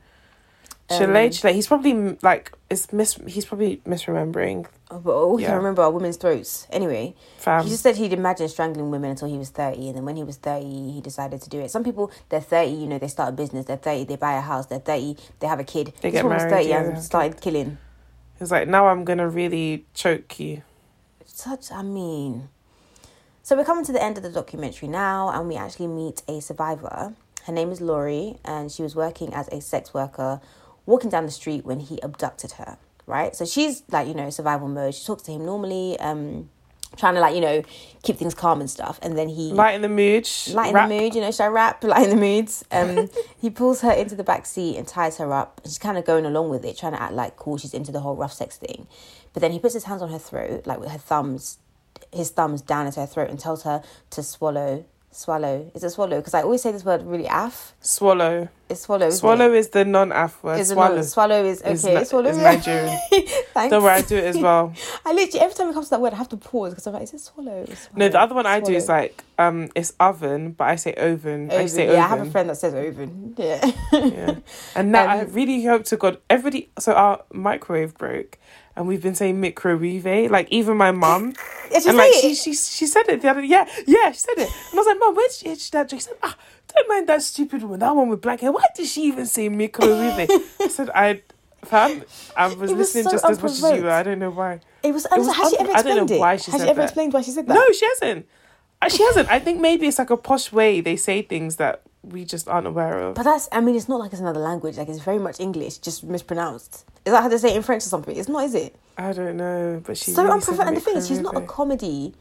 Um, 0.90 0.98
Chile, 0.98 1.30
Chile. 1.30 1.54
He's 1.54 1.68
probably 1.68 2.18
like 2.22 2.52
it's 2.70 2.92
mis. 2.92 3.16
He's 3.28 3.46
probably 3.46 3.78
misremembering. 3.88 4.66
Oh, 4.90 5.00
But 5.00 5.14
all 5.14 5.36
we 5.36 5.44
Yeah. 5.44 5.50
can 5.50 5.58
remember 5.58 5.82
are 5.84 5.92
women's 5.92 6.18
throats. 6.18 6.68
Anyway, 6.70 7.16
Fam. 7.38 7.64
he 7.64 7.70
just 7.70 7.84
said 7.84 7.96
he'd 7.96 8.12
imagined 8.12 8.50
strangling 8.50 8.92
women 8.92 9.12
until 9.12 9.30
he 9.30 9.38
was 9.38 9.50
30. 9.50 9.88
And 9.88 9.96
then 9.98 10.04
when 10.06 10.18
he 10.18 10.24
was 10.24 10.36
30, 10.36 10.92
he 10.92 11.00
decided 11.00 11.42
to 11.44 11.50
do 11.50 11.62
it. 11.62 11.72
Some 11.72 11.86
people, 11.86 12.12
they're 12.28 12.42
30, 12.42 12.72
you 12.72 12.88
know, 12.88 12.98
they 12.98 13.08
start 13.08 13.30
a 13.30 13.32
business. 13.32 13.66
They're 13.68 13.78
30, 13.78 14.04
they 14.04 14.18
buy 14.18 14.34
a 14.34 14.42
house. 14.42 14.66
They're 14.66 14.80
30, 14.80 15.16
they 15.40 15.48
have 15.48 15.60
a 15.62 15.64
kid. 15.64 15.94
They 16.02 16.10
this 16.12 16.20
get 16.20 16.26
one 16.26 16.34
was 16.34 16.44
married, 16.44 16.64
30 16.66 16.70
yeah, 16.70 16.82
and 16.82 17.02
started 17.02 17.40
killing. 17.40 17.78
He's 18.38 18.52
like, 18.52 18.68
now 18.68 18.88
I'm 18.88 19.06
gonna 19.06 19.30
really 19.30 19.86
choke 19.94 20.40
you. 20.42 20.64
Such, 21.26 21.72
I 21.72 21.82
mean. 21.82 22.50
So 23.44 23.56
we're 23.56 23.66
coming 23.66 23.86
to 23.86 23.92
the 23.92 24.02
end 24.02 24.18
of 24.18 24.24
the 24.24 24.30
documentary 24.30 24.88
now, 24.88 25.30
and 25.30 25.48
we 25.48 25.56
actually 25.56 25.88
meet 25.88 26.22
a 26.28 26.42
survivor. 26.42 27.14
Her 27.46 27.54
name 27.54 27.72
is 27.72 27.82
Laurie, 27.82 28.38
and 28.46 28.72
she 28.72 28.84
was 28.84 28.96
working 28.96 29.34
as 29.34 29.48
a 29.48 29.62
sex 29.62 29.94
worker, 29.94 30.40
walking 30.86 31.10
down 31.10 31.26
the 31.26 31.32
street 31.32 31.66
when 31.66 31.80
he 31.80 32.00
abducted 32.02 32.54
her. 32.54 32.78
Right, 33.08 33.36
so 33.36 33.46
she's 33.46 33.84
like 33.90 34.08
you 34.08 34.14
know 34.14 34.30
survival 34.30 34.68
mode. 34.68 34.94
She 34.94 35.06
talks 35.06 35.24
to 35.24 35.32
him 35.32 35.44
normally, 35.46 36.00
um, 36.00 36.50
trying 36.98 37.14
to 37.16 37.20
like 37.22 37.34
you 37.36 37.42
know 37.42 37.64
keep 38.04 38.18
things 38.18 38.34
calm 38.34 38.60
and 38.60 38.70
stuff. 38.70 39.00
And 39.02 39.18
then 39.18 39.30
he 39.30 39.52
Light 39.52 39.76
in 39.76 39.82
the 39.82 39.90
mood. 39.90 40.26
sh- 40.26 40.50
light 40.50 40.74
rap. 40.74 40.90
in 40.90 40.98
the 40.98 41.04
mood, 41.04 41.16
you 41.16 41.22
know, 41.22 41.32
should 41.32 41.44
I 41.44 41.48
rap? 41.48 41.84
Light 41.84 42.04
in 42.04 42.10
the 42.10 42.16
moods. 42.16 42.64
Um, 42.72 43.10
he 43.40 43.50
pulls 43.50 43.82
her 43.82 43.92
into 43.92 44.16
the 44.16 44.24
back 44.24 44.46
seat 44.46 44.76
and 44.78 44.88
ties 44.88 45.18
her 45.18 45.32
up. 45.32 45.62
And 45.64 45.72
she's 45.72 45.78
kind 45.78 45.98
of 45.98 46.06
going 46.06 46.26
along 46.26 46.50
with 46.50 46.66
it, 46.66 46.78
trying 46.78 46.94
to 46.94 47.02
act 47.02 47.14
like 47.14 47.36
cool. 47.38 47.58
She's 47.58 47.74
into 47.76 47.92
the 47.92 48.00
whole 48.00 48.16
rough 48.16 48.34
sex 48.34 48.58
thing. 48.58 48.88
But 49.34 49.42
then 49.42 49.52
he 49.52 49.60
puts 49.60 49.74
his 49.76 49.84
hands 49.86 50.02
on 50.02 50.10
her 50.10 50.18
throat, 50.20 50.66
like 50.66 50.80
with 50.80 50.90
her 50.92 50.98
thumbs, 50.98 51.60
his 52.12 52.32
thumbs 52.32 52.62
down 52.62 52.88
at 52.88 52.96
her 52.96 53.06
throat, 53.06 53.30
and 53.30 53.40
tells 53.40 53.64
her 53.64 53.84
to 54.10 54.24
swallow. 54.24 54.84
Swallow. 55.14 55.70
Is 55.76 55.84
it 55.84 55.90
swallow? 55.90 56.18
Because 56.18 56.34
I 56.34 56.42
always 56.44 56.62
say 56.62 56.72
this 56.72 56.86
word 56.86 57.04
really 57.06 57.28
af. 57.28 57.74
Swallow. 57.82 58.48
It's 58.70 58.82
swallow. 58.82 59.10
Swallow 59.10 59.52
It? 59.52 59.58
is 59.58 59.68
the 59.70 59.84
non-af 59.84 60.42
word. 60.42 60.58
Is 60.62 60.70
swallow. 60.70 60.96
not? 60.96 61.06
Swallow 61.06 61.44
is 61.44 61.62
okay. 61.62 61.74
is 62.02 62.08
swallow 62.10 62.30
is. 62.30 62.38
Nigerian. 62.38 62.98
Thanks. 63.54 63.72
Don't 63.72 63.84
worry, 63.84 63.96
I 63.96 64.02
do 64.04 64.16
it 64.16 64.24
as 64.24 64.38
well. 64.38 64.74
I 65.06 65.12
literally 65.12 65.42
every 65.42 65.54
time 65.54 65.68
it 65.70 65.74
comes 65.74 65.88
to 65.88 65.90
that 65.92 66.02
word, 66.02 66.14
I 66.14 66.16
have 66.16 66.30
to 66.30 66.38
pause 66.38 66.72
because 66.72 66.88
I'm 66.88 66.94
like, 66.94 67.04
is 67.04 67.14
it 67.14 67.20
swallow? 67.20 67.64
or 67.64 67.66
No, 67.98 68.08
the 68.08 68.22
other 68.22 68.34
one 68.34 68.46
I 68.46 68.62
do 68.62 68.72
is 68.72 68.88
like 68.88 69.22
um, 69.38 69.70
it's 69.76 69.92
oven, 70.00 70.54
but 70.54 70.70
I 70.70 70.78
say 70.78 70.94
oven. 70.94 71.52
I 71.52 71.66
say 71.66 71.88
Yeah, 71.88 71.92
oven. 71.92 72.04
I 72.04 72.08
have 72.08 72.28
a 72.28 72.32
friend 72.32 72.50
that 72.50 72.56
says 72.56 72.74
oven. 72.74 73.34
Yeah. 73.38 73.70
yeah. 73.92 74.36
And 74.76 74.94
now 74.94 75.06
I 75.08 75.20
Um, 75.24 75.34
really 75.34 75.62
hope 75.66 75.84
to 75.86 75.98
God 75.98 76.20
everybody. 76.30 76.70
So 76.80 76.94
our 76.94 77.24
microwave 77.34 77.96
broke, 77.98 78.38
and 78.76 78.88
we've 78.88 79.02
been 79.02 79.16
saying 79.16 79.40
microwave. 79.42 80.30
Like 80.32 80.48
even 80.52 80.78
my 80.78 80.92
mum, 80.92 81.34
she 81.70 81.88
and 81.90 81.98
like 81.98 82.14
she 82.14 82.36
she 82.36 82.54
she 82.54 82.86
said 82.88 83.08
it 83.10 83.22
the 83.22 83.30
other. 83.30 83.44
Yeah, 83.44 83.68
yeah, 83.88 84.12
she 84.12 84.20
said 84.20 84.38
it. 84.38 84.50
And 84.50 84.74
I 84.74 84.78
was 84.78 84.88
like, 84.88 85.00
Mum, 85.00 85.16
where 85.16 85.28
did 85.28 85.36
she 85.36 85.46
hear 85.48 85.56
that? 85.72 85.90
She 85.92 86.00
said, 86.00 86.16
Ah, 86.24 86.36
don't 86.74 86.90
mind 86.90 87.08
that 87.08 87.22
stupid 87.22 87.64
woman, 87.64 87.80
That 87.80 87.96
one 87.96 88.10
with 88.10 88.22
black 88.22 88.40
hair. 88.42 88.52
Why 88.52 88.64
did 88.76 88.88
she 88.88 89.04
even 89.04 89.26
say 89.26 89.50
microwave? 89.50 90.30
I 90.62 90.68
said, 90.68 90.90
I. 90.90 91.22
Fam, 91.64 92.02
I 92.36 92.48
was 92.48 92.54
It 92.56 92.60
was 92.60 92.72
listening 92.74 93.04
so 93.04 93.12
just 93.12 93.24
as 93.26 93.40
much 93.42 93.52
as 93.52 93.62
you. 93.62 93.84
were. 93.84 93.92
I 93.92 94.02
don't 94.02 94.18
know 94.18 94.32
why. 94.32 94.62
It 94.82 94.92
was. 94.94 95.06
I 95.06 95.20
was, 95.20 95.28
has 95.36 95.52
she 95.52 95.60
ever 95.60 95.72
I 95.72 95.82
don't 95.84 95.96
know 95.96 96.02
explained 96.04 96.12
it? 96.12 96.20
why 96.20 96.36
she 96.38 96.52
has 96.52 96.60
said 96.60 96.66
she 96.66 96.70
ever 96.72 96.78
that. 96.82 96.84
explained 96.86 97.14
why 97.14 97.22
she 97.22 97.32
said 97.32 97.48
that? 97.48 97.54
No, 97.54 97.72
she 97.72 97.86
hasn't. 97.86 98.26
She 98.90 99.04
hasn't. 99.04 99.30
I 99.30 99.38
think 99.38 99.62
maybe 99.62 99.86
it's 99.86 100.00
like 100.00 100.10
a 100.10 100.18
posh 100.18 100.52
way 100.52 100.82
they 100.82 100.96
say 100.96 101.22
things 101.22 101.58
that 101.58 101.84
we 102.04 102.26
just 102.26 102.48
aren't 102.48 102.68
aware 102.68 102.98
of. 103.00 103.16
But 103.16 103.24
that's. 103.24 103.48
I 103.52 103.62
mean, 103.62 103.76
it's 103.76 103.90
not 103.90 104.00
like 104.00 104.12
it's 104.12 104.22
another 104.22 104.40
language. 104.40 104.78
Like 104.78 104.90
it's 104.90 105.00
very 105.00 105.20
much 105.20 105.40
English, 105.40 105.78
just 105.78 106.04
mispronounced. 106.04 106.86
Is 107.06 107.14
that 107.14 107.22
how 107.22 107.30
they 107.30 107.38
say 107.38 107.52
it 107.52 107.58
in 107.58 107.64
French 107.64 107.84
or 107.86 107.90
something? 107.90 108.16
It's 108.16 108.30
not, 108.30 108.44
is 108.46 108.56
it? 108.56 108.76
I 108.98 109.14
don't 109.14 109.38
know, 109.38 109.82
but 109.86 109.98
she 109.98 110.12
so 110.12 110.24
really 110.24 110.42
said 110.42 110.60
And 110.60 110.78
the 110.78 110.82
thing 110.82 110.98
is, 110.98 111.08
she's 111.08 111.20
not 111.20 111.36
a 111.36 111.42
comedy. 111.42 112.14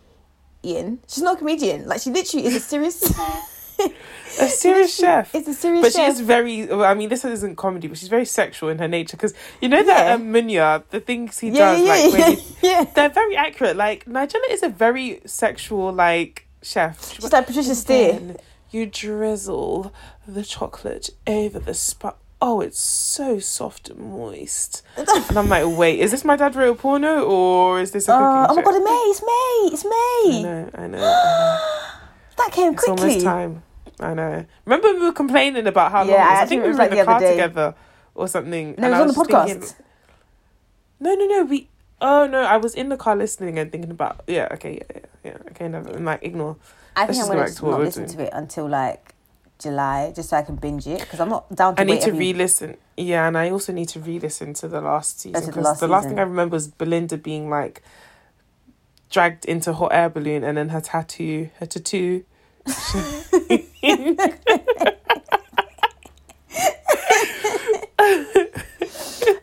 Ian, 0.62 1.00
she's 1.08 1.22
not 1.22 1.36
a 1.36 1.38
comedian. 1.38 1.86
Like 1.86 2.00
she 2.02 2.10
literally 2.10 2.46
is 2.46 2.56
a 2.56 2.60
serious. 2.60 3.02
a 4.40 4.48
serious 4.48 4.94
chef. 4.94 5.34
It's 5.34 5.48
a 5.48 5.54
serious 5.54 5.84
chef. 5.84 5.94
But 5.94 5.98
chef. 5.98 6.12
she's 6.12 6.20
very. 6.20 6.66
well, 6.66 6.84
I 6.84 6.94
mean, 6.94 7.08
this 7.08 7.24
isn't 7.24 7.56
comedy, 7.56 7.88
but 7.88 7.96
she's 7.98 8.08
very 8.08 8.24
sexual 8.26 8.68
in 8.68 8.78
her 8.78 8.88
nature. 8.88 9.16
Because 9.16 9.34
you 9.60 9.68
know 9.68 9.82
that 9.82 10.06
Yeah. 10.06 10.14
um, 10.14 10.32
Munya, 10.32 10.82
the 10.90 11.00
things 11.00 11.38
he 11.38 11.48
yeah, 11.48 11.72
does, 11.72 11.80
yeah, 11.80 11.88
like 11.88 12.12
when 12.12 12.20
yeah, 12.20 12.36
he, 12.36 12.56
yeah. 12.68 12.84
they're 12.94 13.08
very 13.08 13.36
accurate. 13.36 13.76
Like 13.76 14.04
Nigella 14.04 14.50
is 14.50 14.62
a 14.62 14.68
very 14.68 15.20
sexual, 15.24 15.92
like 15.92 16.46
chef. 16.62 17.14
She's 17.14 17.32
like 17.32 17.46
Patricia 17.46 17.74
Steer. 17.74 18.36
You 18.70 18.86
drizzle 18.86 19.92
the 20.26 20.44
chocolate 20.44 21.10
over 21.26 21.58
the 21.58 21.74
spot. 21.74 22.18
Oh, 22.42 22.60
it's 22.60 22.78
so 22.78 23.38
soft 23.38 23.90
and 23.90 23.98
moist. 24.00 24.82
and 24.96 25.36
I'm 25.36 25.48
like, 25.48 25.64
wait, 25.76 25.98
is 26.00 26.10
this 26.10 26.24
my 26.24 26.36
dad 26.36 26.54
wrote 26.56 26.78
a 26.78 26.80
porno 26.80 27.22
or 27.24 27.80
is 27.80 27.90
this 27.90 28.08
a 28.08 28.14
uh, 28.14 28.46
cooking 28.46 28.48
Oh, 28.48 28.52
oh 28.52 28.54
my 28.54 28.62
god, 28.62 28.74
it's 29.10 29.22
May, 29.22 29.70
it's 29.70 29.84
May, 29.84 29.90
it's 29.90 30.34
I 30.34 30.38
May. 30.38 30.38
I 30.38 30.42
know. 30.42 30.70
I 30.74 30.86
know. 30.86 31.58
That 32.38 32.52
came 32.52 32.72
It's 32.72 32.84
almost 32.88 33.02
quickly. 33.04 33.22
time. 33.22 33.62
I 33.98 34.14
know. 34.14 34.46
Remember 34.64 34.94
we 34.94 35.00
were 35.04 35.12
complaining 35.12 35.66
about 35.66 35.92
how 35.92 36.04
Yeah, 36.04 36.12
long 36.12 36.14
it 36.14 36.22
I 36.22 36.24
was? 36.24 36.30
I 36.30 36.32
actually 36.42 36.48
think 36.48 36.62
we 36.62 36.68
were 36.70 36.74
like 36.76 36.90
in 36.92 36.96
the 36.96 37.02
the 37.02 37.06
car 37.06 37.20
day. 37.20 37.30
together 37.32 37.74
or 38.14 38.28
something. 38.28 38.74
No, 38.78 38.84
and 38.86 38.94
it 38.94 38.96
I 38.96 39.02
was 39.02 39.18
on 39.18 39.24
the 39.26 39.32
podcast. 39.32 39.46
thinking- 39.48 39.68
no, 41.00 41.14
no, 41.14 41.26
no. 41.26 41.44
We. 41.44 41.68
Oh 42.00 42.26
no, 42.26 42.40
I 42.42 42.56
was 42.56 42.74
in 42.74 42.88
the 42.88 42.96
car 42.96 43.14
listening 43.14 43.58
and 43.58 43.70
thinking 43.70 43.90
about. 43.90 44.22
Yeah, 44.26 44.48
okay, 44.52 44.76
yeah, 44.78 45.00
yeah, 45.24 45.30
yeah. 45.32 45.36
Okay, 45.50 45.68
never. 45.68 45.90
I'm 45.90 46.04
like 46.06 46.22
ignore. 46.22 46.56
I 47.02 47.06
think 47.06 47.18
I'm 47.30 47.36
just 47.46 47.58
to 47.58 47.64
not 47.70 47.80
listen 47.80 48.04
doing. 48.06 48.16
to 48.18 48.22
it 48.24 48.30
until 48.32 48.68
like 48.68 49.14
July, 49.58 50.12
just 50.14 50.30
so 50.30 50.36
I 50.36 50.42
can 50.42 50.56
binge 50.56 50.86
it 50.86 51.00
because 51.00 51.20
I'm 51.20 51.28
not 51.28 51.54
down 51.54 51.76
to 51.76 51.80
I 51.80 51.84
need 51.84 52.00
to 52.02 52.08
every- 52.08 52.18
re-listen. 52.32 52.76
Yeah, 52.96 53.26
and 53.28 53.36
I 53.36 53.50
also 53.50 53.72
need 53.72 53.88
to 53.90 54.00
re-listen 54.00 54.54
to 54.54 54.68
the 54.68 54.80
last 54.80 55.20
season 55.20 55.32
That's 55.32 55.46
the 55.46 55.52
because 55.52 55.64
last 55.64 55.80
the 55.80 55.88
last 55.88 56.08
thing 56.08 56.18
I 56.18 56.22
remember 56.22 56.54
was 56.56 56.68
Belinda 56.68 57.16
being 57.16 57.48
like 57.50 57.82
dragged 59.10 59.44
into 59.44 59.72
hot 59.72 59.92
air 59.92 60.08
balloon 60.08 60.44
and 60.44 60.56
then 60.56 60.68
her 60.70 60.80
tattoo, 60.80 61.50
her 61.58 61.66
tattoo. 61.66 62.24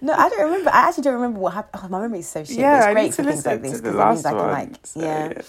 No, 0.01 0.13
I 0.13 0.29
don't 0.29 0.39
remember. 0.45 0.69
I 0.69 0.87
actually 0.87 1.03
don't 1.03 1.15
remember 1.15 1.39
what 1.39 1.53
happened. 1.53 1.83
Oh, 1.85 1.89
my 1.89 1.99
memory 1.99 2.19
is 2.19 2.27
so 2.27 2.43
shit. 2.43 2.57
yeah, 2.57 2.77
it's 2.77 2.85
I 2.85 2.93
great 2.93 3.03
need 3.03 3.09
to 3.13 3.15
for 3.15 3.23
things 3.23 3.35
listen 3.45 3.51
like 3.51 3.61
this 3.61 3.81
because 3.81 3.93
it 3.93 3.97
last 3.97 4.15
means 4.15 4.25
I 4.25 4.29
can 4.29 4.37
one. 4.39 4.51
like 4.51 4.85
So, 4.85 4.99
yeah. 5.01 5.41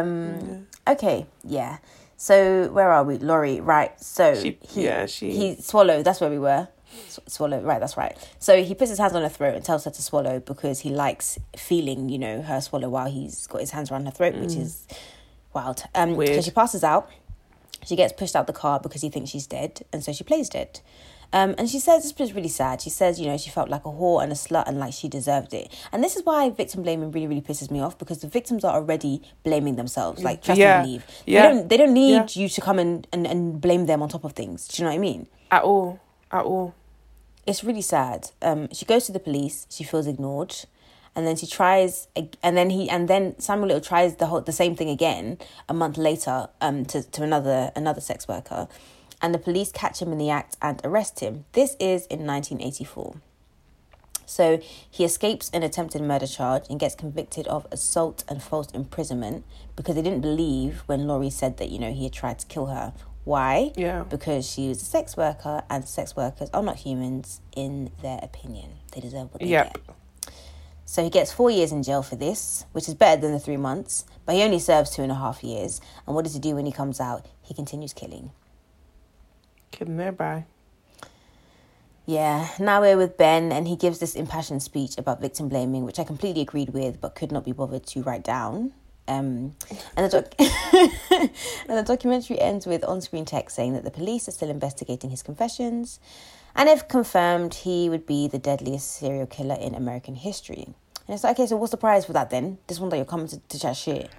Um. 0.00 0.66
Okay. 0.88 1.26
Yeah. 1.42 1.78
So 2.16 2.68
where 2.70 2.90
are 2.92 3.04
we, 3.04 3.18
Laurie? 3.18 3.60
Right. 3.60 3.98
So 4.00 4.34
She- 4.34 4.58
he, 4.62 4.84
yeah, 4.84 5.06
she- 5.06 5.32
he 5.32 5.56
swallowed. 5.56 6.04
That's 6.04 6.20
where 6.20 6.30
we 6.30 6.38
were. 6.38 6.68
Swallow. 7.26 7.60
Right. 7.60 7.80
That's 7.80 7.96
right. 7.96 8.16
So 8.38 8.62
he 8.62 8.74
puts 8.74 8.90
his 8.90 8.98
hands 8.98 9.14
on 9.14 9.22
her 9.22 9.28
throat 9.28 9.54
and 9.54 9.64
tells 9.64 9.84
her 9.84 9.90
to 9.90 10.02
swallow 10.02 10.38
because 10.40 10.80
he 10.80 10.90
likes 10.90 11.38
feeling, 11.56 12.08
you 12.08 12.18
know, 12.18 12.42
her 12.42 12.60
swallow 12.60 12.88
while 12.88 13.10
he's 13.10 13.46
got 13.48 13.60
his 13.60 13.70
hands 13.70 13.90
around 13.90 14.04
her 14.06 14.12
throat, 14.12 14.34
which 14.36 14.54
is 14.54 14.86
wild. 15.52 15.82
Um. 15.94 16.14
So 16.36 16.40
she 16.42 16.50
passes 16.52 16.84
out. 16.84 17.10
She 17.84 17.96
gets 17.96 18.12
pushed 18.12 18.36
out 18.36 18.46
the 18.46 18.52
car 18.52 18.78
because 18.80 19.02
he 19.02 19.10
thinks 19.10 19.30
she's 19.30 19.46
dead, 19.46 19.84
and 19.92 20.02
so 20.04 20.12
she 20.12 20.22
plays 20.24 20.48
dead. 20.48 20.80
Um, 21.34 21.54
and 21.58 21.68
she 21.68 21.80
says 21.80 22.04
this 22.04 22.16
was 22.18 22.32
really 22.32 22.48
sad. 22.48 22.80
She 22.80 22.90
says, 22.90 23.20
you 23.20 23.26
know, 23.26 23.36
she 23.36 23.50
felt 23.50 23.68
like 23.68 23.84
a 23.84 23.88
whore 23.88 24.22
and 24.22 24.30
a 24.30 24.36
slut 24.36 24.68
and 24.68 24.78
like 24.78 24.92
she 24.94 25.08
deserved 25.08 25.52
it. 25.52 25.66
And 25.92 26.02
this 26.02 26.14
is 26.16 26.24
why 26.24 26.48
victim 26.48 26.82
blaming 26.84 27.10
really, 27.10 27.26
really 27.26 27.42
pisses 27.42 27.70
me 27.72 27.80
off 27.80 27.98
because 27.98 28.18
the 28.20 28.28
victims 28.28 28.62
are 28.64 28.74
already 28.74 29.20
blaming 29.42 29.74
themselves. 29.76 30.22
Like, 30.22 30.42
trust 30.42 30.60
Yeah. 30.60 30.78
and 30.78 30.86
believe. 30.86 31.04
Yeah. 31.26 31.42
They 31.42 31.48
don't 31.54 31.68
they 31.70 31.76
don't 31.76 31.92
need 31.92 32.14
Yeah. 32.36 32.42
you 32.42 32.48
to 32.48 32.60
come 32.60 32.78
and, 32.78 33.06
and, 33.12 33.26
and 33.26 33.60
blame 33.60 33.86
them 33.86 34.00
on 34.00 34.08
top 34.08 34.24
of 34.24 34.32
things. 34.32 34.68
Do 34.68 34.80
you 34.80 34.84
know 34.84 34.90
what 34.92 34.96
I 34.96 35.00
mean? 35.00 35.26
At 35.50 35.62
all, 35.64 35.98
at 36.30 36.44
all. 36.44 36.72
It's 37.46 37.62
really 37.64 37.82
sad. 37.82 38.30
Um, 38.40 38.68
she 38.72 38.84
goes 38.86 39.04
to 39.06 39.12
the 39.12 39.20
police. 39.20 39.66
She 39.70 39.84
feels 39.84 40.06
ignored, 40.06 40.54
and 41.16 41.26
then 41.26 41.36
she 41.36 41.46
tries, 41.46 42.08
and 42.42 42.56
then 42.56 42.70
he, 42.70 42.88
and 42.88 43.06
then 43.08 43.38
Samuel 43.38 43.68
Little 43.68 43.82
tries 43.82 44.16
the 44.16 44.26
whole 44.26 44.40
the 44.40 44.52
same 44.62 44.74
thing 44.76 44.88
again 44.88 45.38
a 45.68 45.74
month 45.74 45.98
later. 45.98 46.48
Um, 46.62 46.84
to 46.86 47.02
to 47.02 47.22
another 47.22 47.70
another 47.76 48.00
sex 48.00 48.26
worker, 48.26 48.66
and 49.24 49.34
the 49.34 49.38
police 49.38 49.72
catch 49.72 50.02
him 50.02 50.12
in 50.12 50.18
the 50.18 50.28
act 50.28 50.54
and 50.60 50.78
arrest 50.84 51.20
him. 51.20 51.46
This 51.52 51.76
is 51.80 52.04
in 52.08 52.26
nineteen 52.26 52.60
eighty 52.60 52.84
four. 52.84 53.16
So 54.26 54.60
he 54.90 55.02
escapes 55.02 55.50
an 55.54 55.62
attempted 55.62 56.02
murder 56.02 56.26
charge 56.26 56.64
and 56.68 56.78
gets 56.78 56.94
convicted 56.94 57.46
of 57.46 57.66
assault 57.72 58.22
and 58.28 58.42
false 58.42 58.70
imprisonment 58.72 59.44
because 59.76 59.94
they 59.94 60.02
didn't 60.02 60.20
believe 60.20 60.82
when 60.84 61.06
Laurie 61.06 61.30
said 61.30 61.56
that 61.56 61.70
you 61.70 61.78
know 61.78 61.90
he 61.90 62.04
had 62.04 62.12
tried 62.12 62.38
to 62.40 62.46
kill 62.46 62.66
her. 62.66 62.92
Why? 63.24 63.72
Yeah. 63.76 64.02
Because 64.02 64.46
she 64.46 64.68
was 64.68 64.82
a 64.82 64.84
sex 64.84 65.16
worker 65.16 65.62
and 65.70 65.88
sex 65.88 66.14
workers 66.14 66.50
are 66.52 66.62
not 66.62 66.76
humans 66.76 67.40
in 67.56 67.90
their 68.02 68.18
opinion. 68.22 68.72
They 68.92 69.00
deserve 69.00 69.32
what 69.32 69.40
they 69.40 69.46
Yep. 69.46 69.72
get. 69.72 70.32
So 70.84 71.02
he 71.02 71.08
gets 71.08 71.32
four 71.32 71.50
years 71.50 71.72
in 71.72 71.82
jail 71.82 72.02
for 72.02 72.16
this, 72.16 72.66
which 72.72 72.88
is 72.88 72.94
better 72.94 73.18
than 73.22 73.32
the 73.32 73.40
three 73.40 73.56
months, 73.56 74.04
but 74.26 74.34
he 74.34 74.42
only 74.42 74.58
serves 74.58 74.90
two 74.90 75.02
and 75.02 75.10
a 75.10 75.14
half 75.14 75.42
years. 75.42 75.80
And 76.06 76.14
what 76.14 76.24
does 76.24 76.34
he 76.34 76.40
do 76.40 76.54
when 76.56 76.66
he 76.66 76.72
comes 76.72 77.00
out? 77.00 77.24
He 77.40 77.54
continues 77.54 77.94
killing. 77.94 78.32
Thereby. 79.80 80.44
Yeah, 82.06 82.48
now 82.58 82.82
we're 82.82 82.98
with 82.98 83.16
Ben, 83.16 83.50
and 83.50 83.66
he 83.66 83.76
gives 83.76 83.98
this 83.98 84.14
impassioned 84.14 84.62
speech 84.62 84.98
about 84.98 85.22
victim 85.22 85.48
blaming, 85.48 85.84
which 85.84 85.98
I 85.98 86.04
completely 86.04 86.42
agreed 86.42 86.70
with, 86.70 87.00
but 87.00 87.14
could 87.14 87.32
not 87.32 87.46
be 87.46 87.52
bothered 87.52 87.86
to 87.86 88.02
write 88.02 88.22
down. 88.22 88.74
Um, 89.08 89.54
and, 89.96 90.10
the 90.10 90.20
doc- 90.20 90.34
and 91.68 91.78
the 91.78 91.82
documentary 91.82 92.38
ends 92.40 92.66
with 92.66 92.84
on 92.84 93.00
screen 93.00 93.24
text 93.24 93.56
saying 93.56 93.72
that 93.72 93.84
the 93.84 93.90
police 93.90 94.28
are 94.28 94.32
still 94.32 94.50
investigating 94.50 95.10
his 95.10 95.22
confessions, 95.22 95.98
and 96.54 96.68
if 96.68 96.88
confirmed, 96.88 97.54
he 97.54 97.88
would 97.88 98.06
be 98.06 98.28
the 98.28 98.38
deadliest 98.38 98.92
serial 98.92 99.26
killer 99.26 99.56
in 99.58 99.74
American 99.74 100.14
history. 100.14 100.74
And 101.06 101.14
it's 101.14 101.24
like, 101.24 101.38
okay, 101.38 101.46
so 101.46 101.56
what's 101.56 101.70
the 101.70 101.76
prize 101.76 102.04
for 102.04 102.12
that 102.12 102.30
then? 102.30 102.58
This 102.66 102.78
one 102.78 102.90
that 102.90 102.96
you're 102.96 103.04
coming 103.04 103.28
to, 103.28 103.38
to 103.38 103.58
chat 103.58 103.76
shit. 103.76 104.10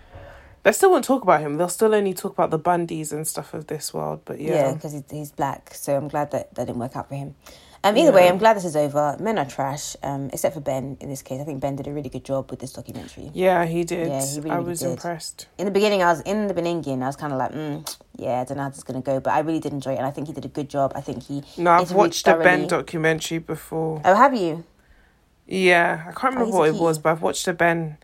They 0.66 0.72
still 0.72 0.90
won't 0.90 1.06
talk 1.06 1.22
about 1.22 1.42
him. 1.42 1.58
They'll 1.58 1.70
still 1.70 1.94
only 1.94 2.16
talk 2.16 2.32
about 2.34 2.50
the 2.50 2.58
Bundys 2.58 3.12
and 3.14 3.28
stuff 3.28 3.54
of 3.54 3.68
this 3.68 3.94
world. 3.94 4.22
But 4.26 4.42
Yeah, 4.42 4.54
yeah, 4.56 4.74
because 4.74 4.94
he's, 4.94 5.04
he's 5.12 5.32
black. 5.32 5.72
So 5.76 5.96
I'm 5.96 6.08
glad 6.08 6.32
that 6.32 6.56
that 6.56 6.66
didn't 6.66 6.80
work 6.80 6.96
out 6.96 7.08
for 7.08 7.14
him. 7.14 7.36
Um, 7.84 7.96
either 7.98 8.12
way, 8.12 8.28
I'm 8.28 8.40
glad 8.40 8.58
this 8.58 8.66
is 8.66 8.76
over. 8.76 9.16
Men 9.20 9.38
are 9.38 9.46
trash, 9.46 9.96
um, 10.02 10.32
except 10.34 10.56
for 10.56 10.60
Ben 10.62 10.98
in 11.02 11.08
this 11.08 11.22
case. 11.22 11.40
I 11.40 11.44
think 11.44 11.60
Ben 11.62 11.76
did 11.76 11.86
a 11.86 11.94
really 11.94 12.10
good 12.10 12.26
job 12.26 12.50
with 12.50 12.60
this 12.62 12.74
documentary. 12.74 13.30
yeah, 13.36 13.64
he 13.66 13.84
did. 13.84 14.08
Yeah, 14.08 14.26
he 14.26 14.38
really, 14.40 14.50
I 14.50 14.56
really 14.56 14.70
was 14.70 14.80
did. 14.80 14.90
impressed. 14.94 15.46
In 15.60 15.66
the 15.66 15.72
beginning, 15.72 16.02
I 16.02 16.08
was 16.08 16.22
in 16.22 16.48
the 16.48 16.56
beginning, 16.56 17.04
I 17.04 17.06
was 17.06 17.16
kind 17.16 17.32
of 17.32 17.38
like, 17.38 17.52
mm, 17.52 17.98
yeah, 18.18 18.42
I 18.42 18.44
don't 18.44 18.58
know 18.58 18.64
how 18.64 18.70
this 18.70 18.80
is 18.80 18.84
going 18.84 19.00
to 19.00 19.06
go, 19.06 19.20
but 19.20 19.34
I 19.34 19.40
really 19.42 19.60
did 19.60 19.72
enjoy 19.72 19.94
it, 19.94 19.98
and 19.98 20.08
I 20.08 20.10
think 20.10 20.26
he 20.26 20.34
did 20.34 20.46
a 20.46 20.48
good 20.48 20.68
job. 20.68 20.94
I 20.96 21.02
think 21.02 21.22
he. 21.22 21.44
No, 21.60 21.70
I've 21.74 21.92
watched 21.92 22.26
the 22.26 22.34
Ben 22.34 22.66
documentary 22.66 23.38
before. 23.38 24.02
Oh, 24.04 24.16
have 24.16 24.34
you? 24.34 24.64
Yeah, 25.46 26.06
I 26.08 26.12
can't 26.12 26.34
Oh, 26.34 26.40
remember 26.40 26.46
he's 26.46 26.54
what 26.56 26.70
it 26.70 26.76
was, 26.82 26.98
but 26.98 27.12
I've 27.12 27.22
watched 27.22 27.46
the 27.46 27.54
Ben 27.54 28.00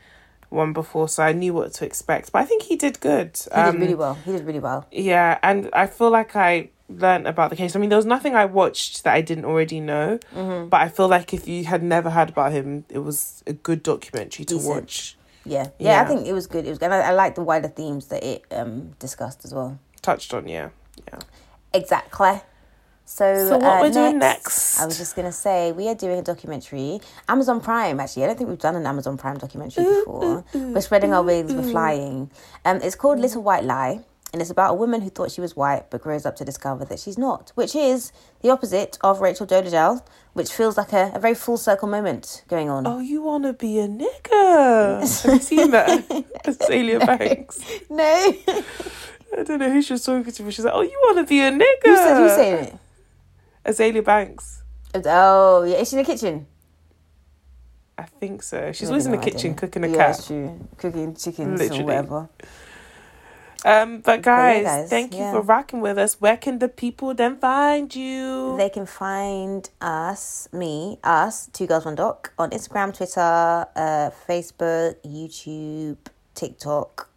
one 0.52 0.74
before, 0.74 1.08
so 1.10 1.24
I 1.24 1.34
knew 1.34 1.54
what 1.54 1.74
to 1.76 1.86
expect. 1.86 2.32
But 2.32 2.40
I 2.44 2.46
think 2.46 2.64
he 2.64 2.76
did 2.76 3.00
good. 3.00 3.38
He 3.56 3.62
did 3.72 3.76
really 3.80 3.96
well. 3.96 4.14
He 4.26 4.32
did 4.34 4.46
really 4.46 4.60
well. 4.60 4.86
Yeah, 4.92 5.40
and 5.42 5.70
I 5.74 5.88
feel 5.88 6.10
like 6.12 6.36
I 6.36 6.70
learned 6.90 7.26
about 7.26 7.50
the 7.50 7.56
case. 7.56 7.76
I 7.76 7.80
mean, 7.80 7.90
there 7.90 7.98
was 7.98 8.06
nothing 8.06 8.36
I 8.36 8.46
watched 8.46 9.04
that 9.06 9.14
I 9.14 9.22
didn't 9.22 9.46
already 9.46 9.80
know, 9.80 10.20
Mm-hmm. 10.36 10.68
but 10.70 10.82
I 10.82 10.90
feel 10.90 11.08
like 11.08 11.34
if 11.34 11.48
you 11.48 11.64
had 11.66 11.82
never 11.82 12.10
heard 12.10 12.30
about 12.30 12.52
him, 12.52 12.84
it 12.90 13.00
was 13.00 13.44
a 13.48 13.54
good 13.54 13.82
documentary 13.82 14.46
to 14.46 14.56
Decent. 14.56 14.76
watch. 14.76 15.18
Yeah, 15.46 15.70
yeah, 15.80 16.02
I 16.02 16.06
think 16.06 16.28
it 16.28 16.34
was 16.34 16.46
good. 16.48 16.66
It 16.68 16.70
was, 16.70 16.80
and 16.80 16.94
I, 16.94 17.00
I 17.00 17.12
like 17.14 17.34
the 17.36 17.42
wider 17.44 17.68
themes 17.70 18.08
that 18.08 18.24
it 18.24 18.44
um 18.52 18.92
discussed 19.00 19.44
as 19.46 19.54
well. 19.54 19.80
Touched 20.02 20.34
on, 20.34 20.48
yeah, 20.48 20.70
yeah. 21.08 21.20
Exactly. 21.74 22.42
So, 23.06 23.48
So 23.50 23.58
what 23.58 23.64
uh, 23.66 23.80
we're 23.82 23.92
doing 23.92 24.20
next? 24.20 24.80
I 24.80 24.86
was 24.86 24.98
just 24.98 25.16
gonna 25.16 25.32
say 25.32 25.72
we 25.74 25.88
are 25.90 25.96
doing 25.96 26.20
a 26.20 26.24
documentary, 26.24 27.02
Amazon 27.28 27.60
Prime. 27.60 28.00
Actually, 28.00 28.24
I 28.24 28.28
don't 28.28 28.38
think 28.38 28.50
we've 28.50 28.60
done 28.60 28.76
an 28.76 28.86
Amazon 28.86 29.18
Prime 29.18 29.38
documentary 29.38 29.84
before. 29.84 30.46
We're 30.54 30.82
spreading 30.82 31.14
our 31.14 31.24
wings, 31.24 31.54
we're 31.54 31.70
flying. 31.72 32.32
Um, 32.64 32.78
it's 32.78 32.96
called 32.96 33.20
Little 33.20 33.44
White 33.44 33.66
Lie, 33.66 34.02
and 34.32 34.42
it's 34.42 34.52
about 34.52 34.72
a 34.72 34.76
woman 34.76 35.02
who 35.02 35.10
thought 35.10 35.30
she 35.32 35.42
was 35.42 35.56
white 35.58 35.90
but 35.90 36.02
grows 36.02 36.26
up 36.26 36.38
to 36.38 36.46
discover 36.46 36.86
that 36.86 37.00
she's 37.00 37.18
not, 37.18 37.52
which 37.56 37.76
is 37.76 38.14
the 38.42 38.50
opposite 38.50 38.98
of 39.02 39.20
Rachel 39.20 39.46
Dolezal, 39.46 40.02
which 40.34 40.52
feels 40.52 40.78
like 40.78 40.94
a, 40.94 41.12
a 41.14 41.20
very 41.20 41.36
full 41.36 41.58
circle 41.58 41.90
moment 41.90 42.44
going 42.48 42.70
on. 42.70 42.88
Oh, 42.88 43.00
you 43.00 43.22
want 43.22 43.44
to 43.44 43.52
be 43.54 43.80
a 43.80 43.88
nigger? 43.90 45.02
Have 45.02 45.34
you 45.34 45.40
seen 45.40 45.72
that? 45.72 46.08
Azealia 46.46 47.06
Banks. 47.06 47.60
No, 47.90 48.04
I 49.38 49.44
don't 49.44 49.60
know 49.60 49.70
who 49.72 49.82
she 49.82 49.94
was 49.94 50.06
talking 50.06 50.32
to, 50.32 50.44
but 50.44 50.54
she's 50.54 50.64
like, 50.64 50.74
"Oh, 50.74 50.82
you 50.82 50.98
want 51.04 51.18
to 51.18 51.24
be 51.26 51.42
a 51.42 51.52
nigger?" 51.52 51.62
who's, 51.84 52.00
who's 52.00 52.36
saying 52.36 52.66
it? 52.66 52.76
Azealia 53.66 54.04
Banks. 54.04 54.64
Oh, 54.94 55.64
yeah, 55.64 55.78
is 55.78 55.90
she 55.90 55.98
in 55.98 56.04
the 56.04 56.12
kitchen? 56.12 56.48
I 57.98 58.04
think 58.04 58.42
so. 58.42 58.72
She's 58.72 58.84
Maybe 58.84 58.90
always 58.90 59.06
in 59.06 59.12
the 59.12 59.18
not, 59.18 59.28
I 59.28 59.30
kitchen 59.30 59.54
cooking 59.56 59.84
a 59.84 59.88
yeah, 59.88 59.96
cat. 59.96 60.24
true. 60.26 60.68
Cooking 60.78 61.16
chickens 61.16 61.60
Literally. 61.60 61.84
or 61.84 61.86
whatever. 61.86 62.30
Um, 63.64 64.00
but 64.00 64.24
guys, 64.24 64.64
guys, 64.64 64.90
thank 64.90 65.14
you 65.14 65.20
yeah. 65.20 65.34
for 65.34 65.42
rocking 65.42 65.82
with 65.82 66.00
us. 66.00 66.20
Where 66.20 66.36
can 66.36 66.58
the 66.58 66.68
people 66.68 67.14
then 67.14 67.38
find 67.38 67.94
you? 67.96 68.58
They 68.58 68.70
can 68.70 68.88
find 68.88 69.70
us, 69.80 70.50
me, 70.52 70.98
us, 71.04 71.46
Two 71.54 71.68
Girls 71.68 71.86
One 71.86 71.94
Doc, 71.94 72.34
on 72.40 72.50
Instagram, 72.50 72.92
Twitter, 72.92 73.22
uh, 73.22 74.10
Facebook, 74.28 74.96
YouTube, 75.06 75.98
TikTok. 76.34 77.11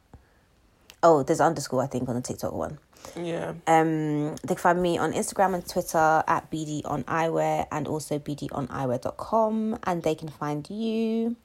Oh, 1.04 1.22
there's 1.22 1.40
underscore, 1.40 1.82
I 1.82 1.86
think, 1.86 2.08
on 2.08 2.16
the 2.16 2.22
TikTok 2.22 2.52
one. 2.54 2.78
yeah. 3.14 3.52
Um, 3.66 4.34
they 4.36 4.54
can 4.54 4.56
find 4.56 4.82
me 4.82 4.96
on 4.98 5.12
Instagram 5.12 5.54
and 5.54 5.68
Twitter 5.68 6.24
at 6.26 6.50
BD 6.50 6.80
on 6.86 7.04
eyewear 7.04 7.66
and 7.70 7.86
also 7.86 8.18
BD 8.18 8.48
on 8.52 8.66
eyewear.com. 8.68 9.78
And 9.84 10.02
they 10.02 10.14
can 10.16 10.28
find 10.30 10.68
you. 10.70 11.36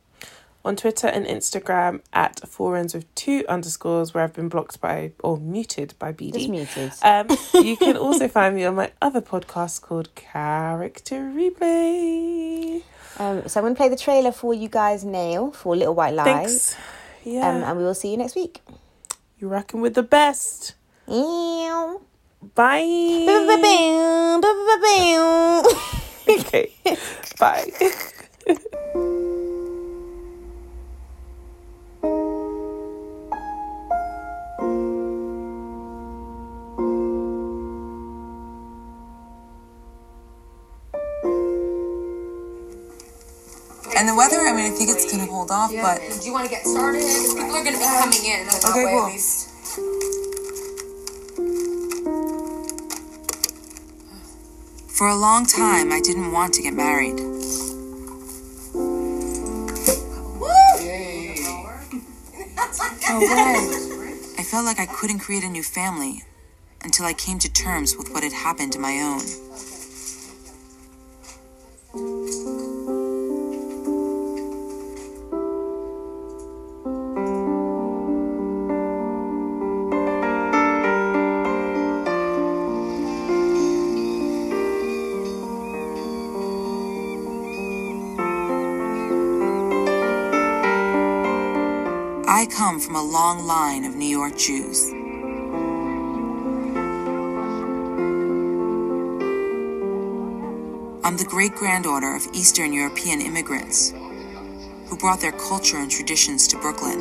On 0.65 0.75
Twitter 0.75 1.07
and 1.07 1.25
Instagram 1.25 2.01
at 2.11 2.41
four 2.47 2.75
ends 2.75 2.93
with 2.93 3.05
two 3.15 3.45
underscores, 3.47 4.13
where 4.13 4.23
I've 4.25 4.33
been 4.33 4.49
blocked 4.49 4.81
by 4.81 5.11
or 5.23 5.37
muted 5.37 5.93
by 5.99 6.11
BD. 6.11 6.33
Just 6.33 6.49
muted. 6.49 6.91
Um, 7.01 7.27
you 7.65 7.77
can 7.77 7.95
also 7.95 8.27
find 8.37 8.55
me 8.55 8.65
on 8.65 8.75
my 8.75 8.91
other 9.01 9.21
podcast 9.21 9.81
called 9.81 10.13
Character 10.15 11.15
Replay. 11.15 12.83
Um, 13.17 13.47
so 13.47 13.59
I'm 13.59 13.63
going 13.63 13.73
to 13.75 13.77
play 13.77 13.89
the 13.89 13.95
trailer 13.95 14.31
for 14.33 14.53
you 14.53 14.67
guys 14.69 15.03
now 15.05 15.51
for 15.51 15.75
Little 15.75 15.95
White 15.95 16.13
Lies. 16.13 16.25
Thanks. 16.25 16.75
Yeah. 17.23 17.49
Um, 17.49 17.63
and 17.63 17.77
we 17.77 17.83
will 17.85 17.93
see 17.95 18.11
you 18.11 18.17
next 18.17 18.35
week. 18.35 18.61
You're 19.39 19.51
rocking 19.51 19.79
with 19.79 19.93
the 19.93 20.03
best. 20.03 20.75
Ew. 21.07 22.01
Bye. 22.55 23.25
Okay. 26.29 26.71
Bye. 27.39 27.71
hold 45.49 45.75
off, 45.75 45.99
but 45.99 46.21
Do 46.21 46.25
you 46.25 46.33
want 46.33 46.45
to 46.45 46.51
get 46.51 46.65
started? 46.65 47.01
People 47.01 47.55
are 47.55 47.63
going 47.63 47.73
to 47.73 47.79
be 47.79 47.85
uh, 47.85 48.03
coming 48.03 48.25
in. 48.25 48.45
That 48.47 48.65
Okay, 48.69 48.85
way, 48.85 48.91
cool. 48.91 49.05
At 49.05 49.11
least. 49.13 49.49
for 54.87 55.07
a 55.07 55.15
long 55.15 55.45
time, 55.45 55.91
I 55.91 56.01
didn't 56.01 56.31
want 56.31 56.53
to 56.55 56.61
get 56.61 56.73
married. 56.73 57.19
No 63.09 63.19
way. 63.19 63.55
I 64.37 64.43
felt 64.43 64.65
like 64.65 64.79
I 64.79 64.85
couldn't 64.85 65.19
create 65.19 65.43
a 65.43 65.49
new 65.49 65.63
family 65.63 66.23
until 66.83 67.05
I 67.05 67.13
came 67.13 67.39
to 67.39 67.51
terms 67.51 67.95
with 67.97 68.09
what 68.11 68.23
had 68.23 68.33
happened 68.33 68.71
to 68.73 68.79
my 68.79 68.99
own. 68.99 69.21
I 92.39 92.45
come 92.45 92.79
from 92.79 92.95
a 92.95 93.03
long 93.03 93.45
line 93.45 93.83
of 93.83 93.97
New 93.97 94.07
York 94.07 94.37
Jews. 94.37 94.91
I'm 101.03 101.17
the 101.17 101.25
great 101.27 101.53
granddaughter 101.55 102.15
of 102.15 102.25
Eastern 102.31 102.71
European 102.71 103.19
immigrants 103.19 103.91
who 104.87 104.95
brought 104.95 105.19
their 105.19 105.33
culture 105.33 105.79
and 105.79 105.91
traditions 105.91 106.47
to 106.47 106.57
Brooklyn. 106.59 106.99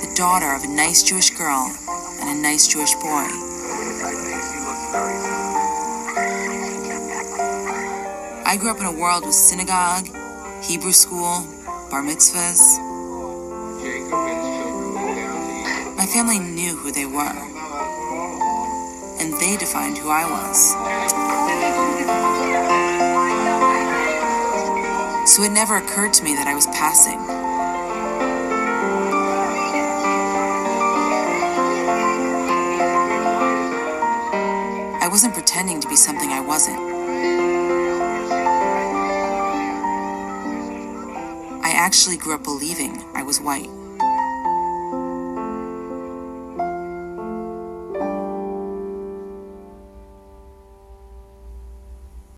The 0.00 0.14
daughter 0.16 0.54
of 0.54 0.64
a 0.64 0.68
nice 0.68 1.02
Jewish 1.02 1.28
girl 1.28 1.70
and 2.22 2.38
a 2.38 2.42
nice 2.42 2.68
Jewish 2.68 2.94
boy. 2.94 3.51
I 8.52 8.56
grew 8.58 8.70
up 8.70 8.80
in 8.80 8.84
a 8.84 8.92
world 8.92 9.24
with 9.24 9.34
synagogue, 9.34 10.04
Hebrew 10.62 10.92
school, 10.92 11.46
bar 11.90 12.02
mitzvahs. 12.02 12.60
My 15.96 16.04
family 16.04 16.38
knew 16.38 16.76
who 16.76 16.92
they 16.92 17.06
were, 17.06 17.32
and 19.22 19.32
they 19.40 19.56
defined 19.56 19.96
who 19.96 20.10
I 20.10 20.26
was. 20.28 20.72
So 25.34 25.44
it 25.44 25.52
never 25.52 25.78
occurred 25.78 26.12
to 26.12 26.22
me 26.22 26.34
that 26.34 26.46
I 26.46 26.54
was 26.54 26.66
passing. 26.66 27.20
I 35.00 35.08
wasn't 35.08 35.32
pretending 35.32 35.80
to 35.80 35.88
be 35.88 35.96
something 35.96 36.28
I 36.28 36.42
wasn't. 36.42 36.81
Actually 41.92 42.16
grew 42.16 42.34
up 42.34 42.42
believing 42.42 43.04
I 43.14 43.22
was 43.22 43.38
white. 43.38 43.71